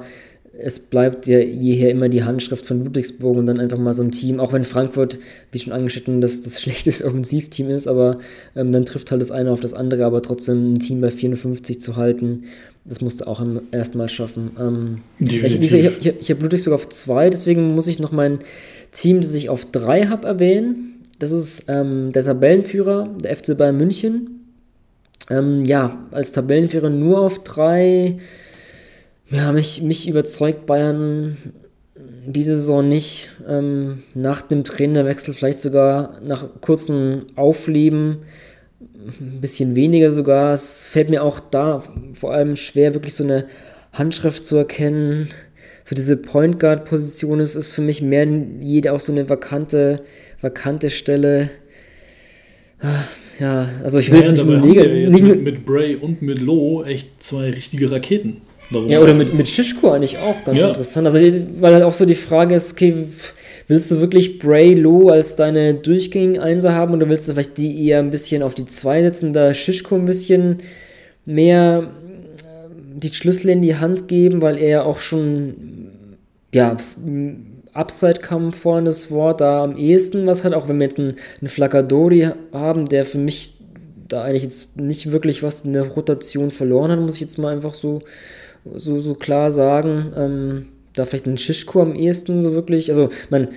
[0.64, 4.12] es bleibt ja jeher immer die Handschrift von Ludwigsburg und dann einfach mal so ein
[4.12, 5.18] Team, auch wenn Frankfurt,
[5.52, 8.18] wie schon angeschnitten, das, das schlechteste Offensivteam ist, aber
[8.56, 11.82] ähm, dann trifft halt das eine auf das andere, aber trotzdem ein Team bei 54
[11.82, 12.44] zu halten,
[12.86, 14.52] das musste auch erstmal schaffen.
[14.60, 18.40] Ähm, ich ich, ich habe hab, hab Ludwigsburg auf 2, deswegen muss ich noch mein
[18.92, 21.00] Team, das ich auf 3 habe, erwähnen.
[21.20, 24.42] Das ist ähm, der Tabellenführer, der FC Bayern München.
[25.30, 28.18] Ähm, ja, als Tabellenführer nur auf 3
[29.32, 31.38] ja, mich, mich überzeugt Bayern
[32.26, 33.30] diese Saison nicht.
[33.48, 38.20] Ähm, nach dem Trainerwechsel vielleicht sogar nach kurzem Aufleben
[39.20, 40.54] ein bisschen weniger sogar.
[40.54, 41.84] Es fällt mir auch da
[42.14, 43.48] vor allem schwer, wirklich so eine
[43.94, 45.30] Handschrift zu erkennen.
[45.84, 48.28] So diese Point Guard Position ist, ist für mich mehr
[48.60, 50.04] jede auch so eine vakante,
[50.42, 51.50] vakante Stelle.
[52.80, 53.06] Ah,
[53.40, 54.92] ja, also ich will naja, jetzt nicht nur negativ.
[54.92, 58.42] Ja mit, mit Bray und mit Low echt zwei richtige Raketen.
[58.72, 58.88] Warum?
[58.88, 60.70] Ja, oder mit, mit Shishko eigentlich auch ganz ja.
[60.70, 61.06] interessant.
[61.06, 61.20] Also,
[61.60, 63.06] weil halt auch so die Frage ist, okay,
[63.68, 67.86] willst du wirklich Bray Low als deine durchgängigen Einser haben oder willst du vielleicht die
[67.86, 70.62] eher ein bisschen auf die 2 setzen, da Shishko ein bisschen
[71.26, 71.92] mehr
[72.44, 75.56] äh, die Schlüssel in die Hand geben, weil er ja auch schon,
[76.54, 76.78] ja,
[77.74, 81.16] Upside kam vorne das Wort da am ehesten was hat, auch wenn wir jetzt einen,
[81.40, 83.58] einen Flacadori haben, der für mich
[84.08, 87.54] da eigentlich jetzt nicht wirklich was in der Rotation verloren hat, muss ich jetzt mal
[87.54, 88.02] einfach so
[88.76, 90.14] so, so klar sagen.
[90.16, 92.90] Ähm, da vielleicht ein Schischko am ehesten so wirklich.
[92.90, 93.50] Also, man,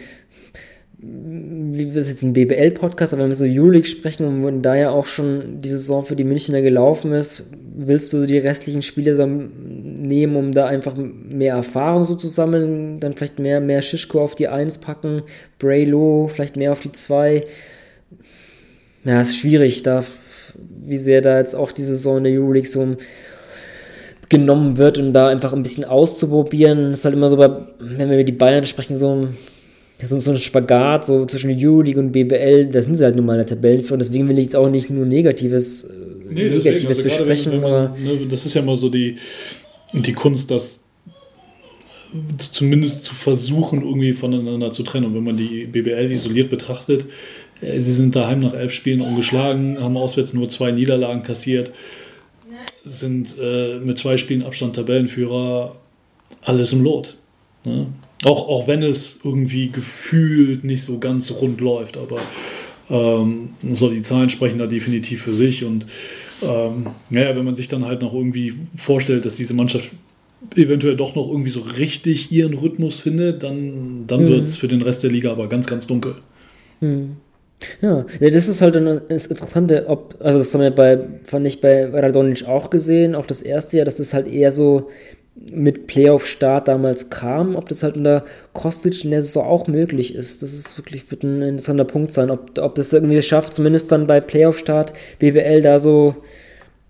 [0.98, 5.06] wie wir jetzt ein BBL-Podcast, aber wenn wir so Euroleague sprechen und da ja auch
[5.06, 10.36] schon die Saison für die Münchner gelaufen ist, willst du die restlichen Spiele so nehmen,
[10.36, 14.48] um da einfach mehr Erfahrung so zu sammeln, dann vielleicht mehr, mehr Schischko auf die
[14.48, 15.22] 1 packen,
[15.58, 17.44] Braylo vielleicht mehr auf die 2.
[19.04, 20.04] Ja, ist schwierig, da,
[20.86, 22.96] wie sehr da jetzt auch die Saison der Euroleague so um
[24.28, 26.90] genommen wird und da einfach ein bisschen auszuprobieren.
[26.90, 29.28] Das ist halt immer so, bei, wenn wir über die Bayern sprechen, so,
[30.02, 33.34] so, so ein Spagat so zwischen Euroleague und BBL, da sind sie halt nun mal
[33.34, 33.98] in der Tabellenführung.
[33.98, 35.92] Deswegen will ich jetzt auch nicht nur Negatives, äh,
[36.30, 37.52] nee, Negatives also besprechen.
[37.52, 39.16] Wenn, wenn man, ne, das ist ja immer so die,
[39.92, 40.80] die Kunst, das
[42.38, 45.06] zumindest zu versuchen, irgendwie voneinander zu trennen.
[45.06, 47.06] Und wenn man die BBL isoliert betrachtet,
[47.60, 51.72] äh, sie sind daheim nach elf Spielen ungeschlagen, haben auswärts nur zwei Niederlagen kassiert
[52.84, 55.76] sind äh, mit zwei Spielen Abstand Tabellenführer
[56.42, 57.16] alles im Lot.
[57.64, 57.86] Ne?
[58.24, 62.22] Auch, auch wenn es irgendwie gefühlt nicht so ganz rund läuft, aber
[62.90, 65.86] ähm, so die Zahlen sprechen da definitiv für sich und
[66.42, 69.90] ähm, naja, wenn man sich dann halt noch irgendwie vorstellt, dass diese Mannschaft
[70.56, 74.28] eventuell doch noch irgendwie so richtig ihren Rhythmus findet, dann, dann mhm.
[74.28, 76.16] wird es für den Rest der Liga aber ganz, ganz dunkel.
[76.80, 77.16] Mhm.
[77.80, 81.86] Ja, das ist halt das Interessante, ob, also das haben wir bei, fand ich bei
[81.86, 84.90] Radonic auch gesehen, auch das erste Jahr, dass das halt eher so
[85.52, 90.42] mit Playoff-Start damals kam, ob das halt unter Kostic in der Saison auch möglich ist.
[90.42, 94.06] Das ist wirklich, wird ein interessanter Punkt sein, ob, ob das irgendwie schafft, zumindest dann
[94.06, 96.14] bei Playoff-Start BWL da so,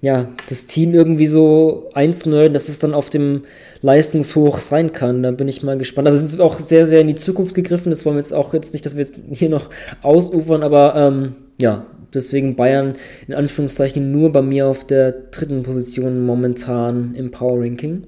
[0.05, 3.44] ja, das Team irgendwie so einzunörden, dass es dann auf dem
[3.81, 5.22] Leistungshoch sein kann.
[5.22, 6.06] Da bin ich mal gespannt.
[6.06, 7.89] Also es ist auch sehr, sehr in die Zukunft gegriffen.
[7.89, 9.70] Das wollen wir jetzt auch jetzt nicht, dass wir jetzt hier noch
[10.02, 16.26] ausufern, aber ähm, ja, deswegen Bayern in Anführungszeichen nur bei mir auf der dritten Position
[16.26, 18.06] momentan im Power Ranking.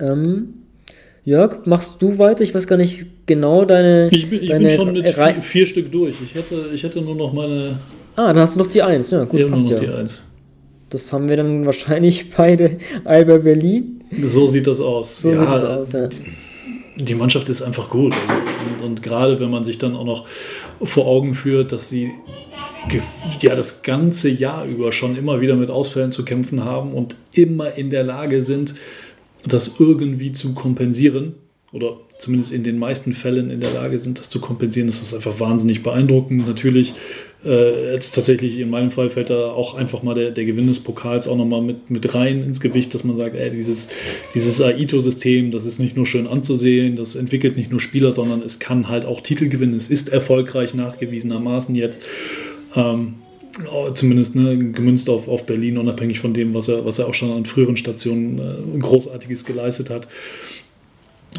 [0.00, 0.54] Ähm,
[1.24, 2.42] Jörg, machst du weiter?
[2.42, 4.08] Ich weiß gar nicht genau deine.
[4.10, 6.16] Ich bin, ich deine bin schon mit vier, vier, Stück durch.
[6.24, 7.78] Ich hätte, ich hätte nur noch meine.
[8.16, 9.12] Ah, dann hast du noch die Eins.
[9.12, 9.78] Ja, gut, passt noch ja.
[9.78, 10.22] die Eins.
[10.90, 12.74] Das haben wir dann wahrscheinlich beide
[13.04, 14.04] Alba Berlin.
[14.24, 15.20] So sieht das aus.
[15.20, 16.08] So ja, sieht das aus, ja.
[16.96, 18.14] Die, Mannschaft ist einfach gut.
[18.14, 20.26] Also, und, und gerade wenn man sich dann auch noch
[20.82, 22.10] vor Augen führt, dass sie
[23.40, 27.74] ja das ganze Jahr über schon immer wieder mit Ausfällen zu kämpfen haben und immer
[27.74, 28.74] in der Lage sind,
[29.46, 31.34] das irgendwie zu kompensieren
[31.72, 35.14] oder zumindest in den meisten Fällen in der Lage sind, das zu kompensieren, ist das
[35.14, 36.46] einfach wahnsinnig beeindruckend.
[36.46, 36.94] Natürlich,
[37.44, 40.80] äh, jetzt tatsächlich in meinem Fall fällt da auch einfach mal der, der Gewinn des
[40.80, 43.88] Pokals auch nochmal mit, mit rein ins Gewicht, dass man sagt, ey, dieses,
[44.34, 48.58] dieses Aito-System, das ist nicht nur schön anzusehen, das entwickelt nicht nur Spieler, sondern es
[48.58, 49.74] kann halt auch Titel gewinnen.
[49.74, 52.02] Es ist erfolgreich nachgewiesenermaßen jetzt.
[52.74, 53.14] Ähm,
[53.94, 57.30] zumindest ne, gemünzt auf, auf Berlin, unabhängig von dem, was er, was er auch schon
[57.32, 60.08] an früheren Stationen äh, Großartiges geleistet hat.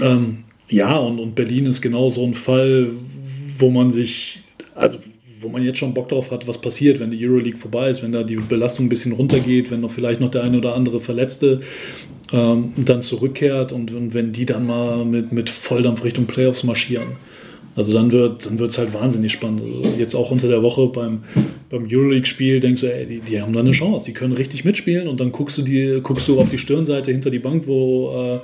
[0.02, 2.92] Ähm, ja, und, und Berlin ist genau so ein Fall,
[3.58, 4.42] wo man sich,
[4.76, 5.00] also
[5.42, 8.12] wo man jetzt schon Bock drauf hat, was passiert, wenn die Euroleague vorbei ist, wenn
[8.12, 11.62] da die Belastung ein bisschen runtergeht, wenn noch vielleicht noch der eine oder andere Verletzte
[12.32, 17.18] ähm, dann zurückkehrt und, und wenn die dann mal mit, mit Volldampf Richtung Playoffs marschieren.
[17.76, 19.62] Also dann wird es dann halt wahnsinnig spannend.
[19.62, 21.24] Also jetzt auch unter der Woche beim,
[21.70, 25.08] beim Euroleague-Spiel denkst du, ey, die, die haben da eine Chance, die können richtig mitspielen
[25.08, 28.40] und dann guckst du, die, guckst du auf die Stirnseite hinter die Bank, wo, äh,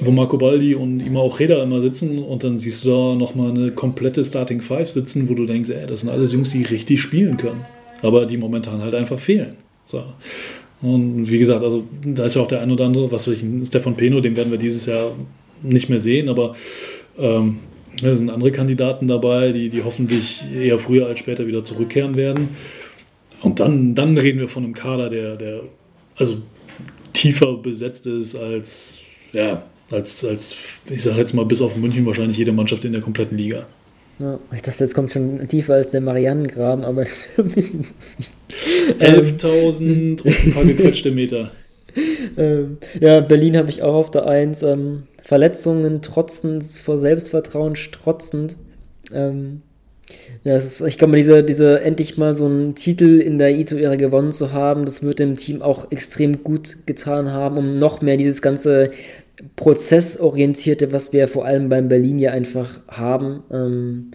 [0.00, 3.70] wo Marco Baldi und Ima Ojeda immer sitzen und dann siehst du da nochmal eine
[3.70, 7.36] komplette Starting Five sitzen, wo du denkst, ey, das sind alles Jungs, die richtig spielen
[7.36, 7.64] können,
[8.02, 9.56] aber die momentan halt einfach fehlen.
[9.86, 10.04] So.
[10.82, 13.66] Und wie gesagt, also da ist ja auch der ein oder andere, was weiß ich,
[13.66, 15.12] Stefan Peno, den werden wir dieses Jahr
[15.62, 16.54] nicht mehr sehen, aber
[17.18, 17.58] ähm,
[18.02, 22.50] da sind andere Kandidaten dabei, die, die hoffentlich eher früher als später wieder zurückkehren werden.
[23.40, 25.60] Und dann, dann reden wir von einem Kader, der, der
[26.16, 26.36] also
[27.14, 28.98] tiefer besetzt ist als,
[29.32, 30.56] ja, als, als
[30.90, 33.66] ich sage jetzt mal, bis auf München wahrscheinlich jede Mannschaft in der kompletten Liga.
[34.18, 37.84] Ja, ich dachte, jetzt kommt schon tiefer als der Marianengraben, aber das ist ein bisschen
[37.84, 38.26] zu viel.
[38.98, 41.50] 11.000 und ein paar gequetschte Meter.
[42.36, 44.62] Ähm, ja, Berlin habe ich auch auf der 1.
[44.62, 48.56] Ähm, Verletzungen trotzend, vor Selbstvertrauen strotzend.
[49.12, 49.62] Ähm,
[50.44, 53.96] ja, es ist, ich glaube, diese, diese endlich mal so einen Titel in der Ito-Ära
[53.96, 58.16] gewonnen zu haben, das wird dem Team auch extrem gut getan haben, um noch mehr
[58.16, 58.90] dieses ganze
[59.56, 63.42] Prozessorientierte, was wir vor allem beim Berlin ja einfach haben.
[63.50, 64.10] Ähm,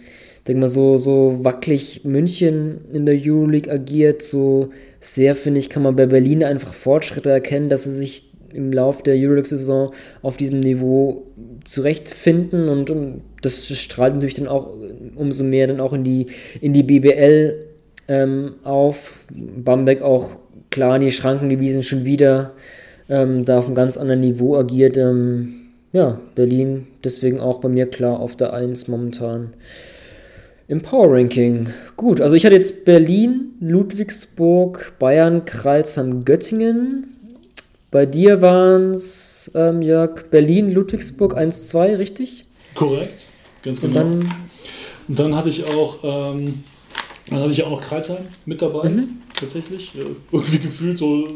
[0.46, 4.70] denke mal, so, so wackelig München in der Euroleague agiert, so
[5.00, 9.02] sehr, finde ich, kann man bei Berlin einfach Fortschritte erkennen, dass sie sich im Lauf
[9.02, 11.26] der Euroleague-Saison auf diesem Niveau
[11.64, 14.68] zurechtfinden und, und, das strahlt natürlich dann auch
[15.16, 16.26] umso mehr dann auch in die,
[16.60, 17.66] in die BBL
[18.06, 19.24] ähm, auf.
[19.32, 20.30] Bamberg auch
[20.70, 22.52] klar in die Schranken gewiesen, schon wieder
[23.08, 24.96] ähm, da auf einem ganz anderen Niveau agiert.
[24.96, 25.54] Ähm,
[25.92, 29.54] ja, Berlin deswegen auch bei mir klar auf der 1 momentan
[30.68, 31.68] im Power Ranking.
[31.96, 37.08] Gut, also ich hatte jetzt Berlin, Ludwigsburg, Bayern, Kreilsheim, Göttingen.
[37.90, 42.46] Bei dir waren es, ähm, Jörg, Berlin, Ludwigsburg 1-2, richtig?
[42.74, 43.26] Korrekt,
[43.62, 43.88] ganz genau.
[43.88, 44.34] Und dann,
[45.08, 46.64] Und dann hatte ich auch, ähm,
[47.28, 49.21] dann hatte ich auch noch Kreisheim mit dabei, mhm.
[49.42, 49.92] Tatsächlich.
[50.32, 51.28] Irgendwie gefühlt so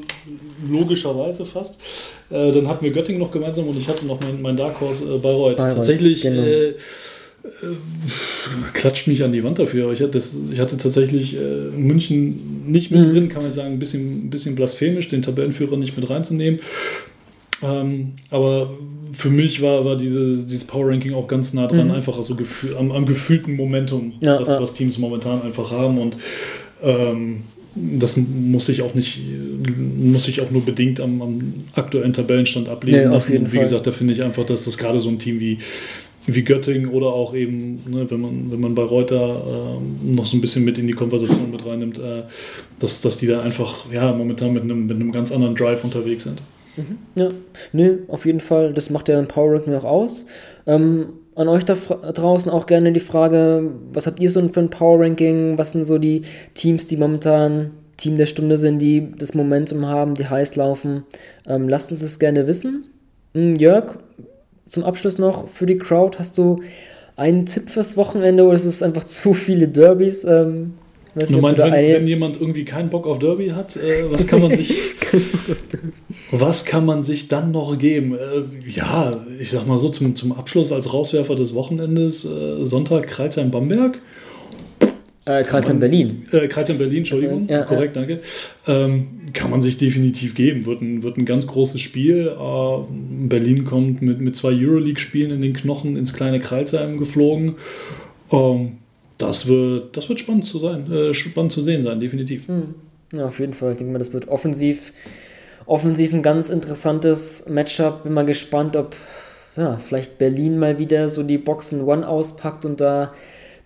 [0.68, 1.80] logischerweise fast.
[2.30, 5.04] Äh, dann hatten wir Göttingen noch gemeinsam und ich hatte noch mein, mein Dark Horse
[5.04, 5.56] äh, Bayreuth.
[5.56, 5.76] Bayreuth.
[5.76, 6.42] Tatsächlich genau.
[6.42, 6.74] äh,
[8.72, 9.84] klatscht mich an die Wand dafür.
[9.84, 11.40] Aber ich hatte, das, ich hatte tatsächlich äh,
[11.76, 13.12] München nicht mit mhm.
[13.12, 16.60] drin, kann man sagen, ein bisschen, ein bisschen blasphemisch, den Tabellenführer nicht mit reinzunehmen.
[17.62, 18.70] Ähm, aber
[19.12, 21.94] für mich war, war diese, dieses Power Ranking auch ganz nah dran, mhm.
[21.94, 22.36] einfach also
[22.78, 24.60] am, am, gefühlten Momentum, ja, was, ja.
[24.60, 25.98] was, Teams momentan einfach haben.
[25.98, 26.16] Und
[26.82, 27.44] ähm,
[27.76, 29.20] das muss ich auch nicht,
[29.98, 33.36] muss ich auch nur bedingt am, am aktuellen Tabellenstand ablesen nee, lassen.
[33.36, 33.64] Und wie Fall.
[33.64, 35.58] gesagt, da finde ich einfach, dass das gerade so ein Team wie,
[36.26, 40.36] wie Göttingen oder auch eben, ne, wenn man, wenn man bei Reuter äh, noch so
[40.36, 42.22] ein bisschen mit in die Konversation mit reinnimmt, äh,
[42.78, 46.24] dass, dass die da einfach ja, momentan mit einem, mit einem ganz anderen Drive unterwegs
[46.24, 46.42] sind.
[46.76, 46.98] Mhm.
[47.14, 47.30] Ja,
[47.72, 50.26] nö, auf jeden Fall, das macht ja ein Power Ranking auch aus.
[50.66, 54.70] Ähm, an euch da draußen auch gerne die Frage, was habt ihr so für ein
[54.70, 55.58] Power Ranking?
[55.58, 56.22] Was sind so die
[56.54, 61.04] Teams, die momentan Team der Stunde sind, die das Momentum haben, die heiß laufen?
[61.46, 62.88] Ähm, lasst uns das gerne wissen.
[63.34, 63.96] Hm, Jörg,
[64.66, 66.62] zum Abschluss noch für die Crowd, hast du
[67.16, 70.24] einen Tipp fürs Wochenende oder ist es einfach zu viele Derbys?
[70.24, 70.74] Ähm
[71.16, 74.42] Weiß Du meinst, wenn, wenn jemand irgendwie keinen Bock auf Derby hat, äh, was kann
[74.42, 74.74] man sich,
[76.30, 78.14] was kann man sich dann noch geben?
[78.14, 83.06] Äh, ja, ich sag mal so zum, zum Abschluss als Rauswerfer des Wochenendes äh, Sonntag
[83.06, 83.98] Kreuzheim-Bamberg.
[85.24, 86.26] äh, Kreuzheim Berlin.
[86.32, 88.20] Äh, Kreuzheim Berlin, Entschuldigung, Ja, korrekt, danke.
[88.66, 90.66] Ähm, kann man sich definitiv geben.
[90.66, 92.28] Wird ein, wird ein ganz großes Spiel.
[92.38, 97.54] Äh, Berlin kommt mit, mit zwei Euroleague-Spielen in den Knochen ins kleine Kreuzheim geflogen.
[98.30, 98.72] Ähm,
[99.18, 102.48] das, wird, das wird spannend zu sein, äh, spannend zu sehen sein, definitiv.
[103.12, 103.72] Ja, auf jeden Fall.
[103.72, 104.92] Ich denke mal, das wird offensiv,
[105.66, 108.02] offensiv ein ganz interessantes Matchup.
[108.02, 108.96] Bin mal gespannt, ob
[109.56, 113.12] ja, vielleicht Berlin mal wieder so die Boxen One auspackt und da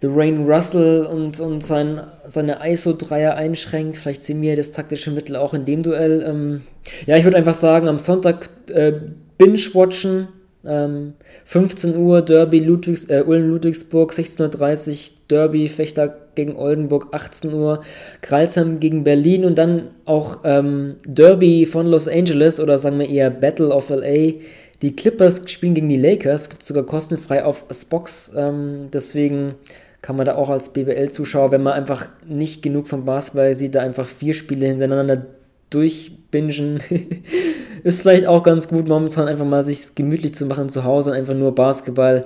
[0.03, 3.97] Dwayne Russell und, und sein, seine ISO-Dreier einschränkt.
[3.97, 6.25] Vielleicht sehen wir das taktische Mittel auch in dem Duell.
[6.27, 6.63] Ähm,
[7.07, 8.93] ja, ich würde einfach sagen, am Sonntag äh,
[9.37, 10.29] binge-watchen.
[10.65, 11.15] Ähm,
[11.47, 17.83] 15 Uhr Derby Ludwigs, äh, Ulm-Ludwigsburg, 16.30 Uhr Derby Fechter gegen Oldenburg, 18 Uhr
[18.21, 23.31] Kreilsheim gegen Berlin und dann auch ähm, Derby von Los Angeles oder sagen wir eher
[23.31, 24.35] Battle of LA.
[24.83, 29.55] Die Clippers spielen gegen die Lakers, gibt sogar kostenfrei auf Spox, ähm, deswegen
[30.03, 33.81] kann man da auch als BBL-Zuschauer, wenn man einfach nicht genug vom Basketball sieht, da
[33.81, 35.27] einfach vier Spiele hintereinander
[35.71, 36.83] durchbingen.
[37.83, 41.17] ist vielleicht auch ganz gut, momentan einfach mal sich gemütlich zu machen zu Hause und
[41.17, 42.25] einfach nur Basketball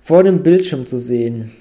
[0.00, 1.52] vor dem Bildschirm zu sehen.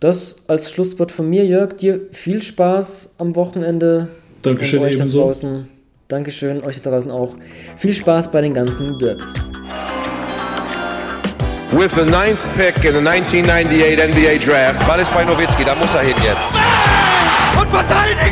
[0.00, 1.76] Das als Schlusswort von mir, Jörg.
[1.76, 4.08] Dir viel Spaß am Wochenende.
[4.42, 5.22] Dankeschön, und euch da ebenso.
[5.22, 5.68] draußen.
[6.08, 7.36] Dankeschön, euch da draußen auch.
[7.76, 9.52] Viel Spaß bei den ganzen Derbys.
[11.70, 15.94] With the ninth pick in the 1998 NBA Draft, Ball ist bei Nowitzki, da muss
[15.94, 16.50] er hin jetzt.
[17.58, 18.31] Und verteidigen!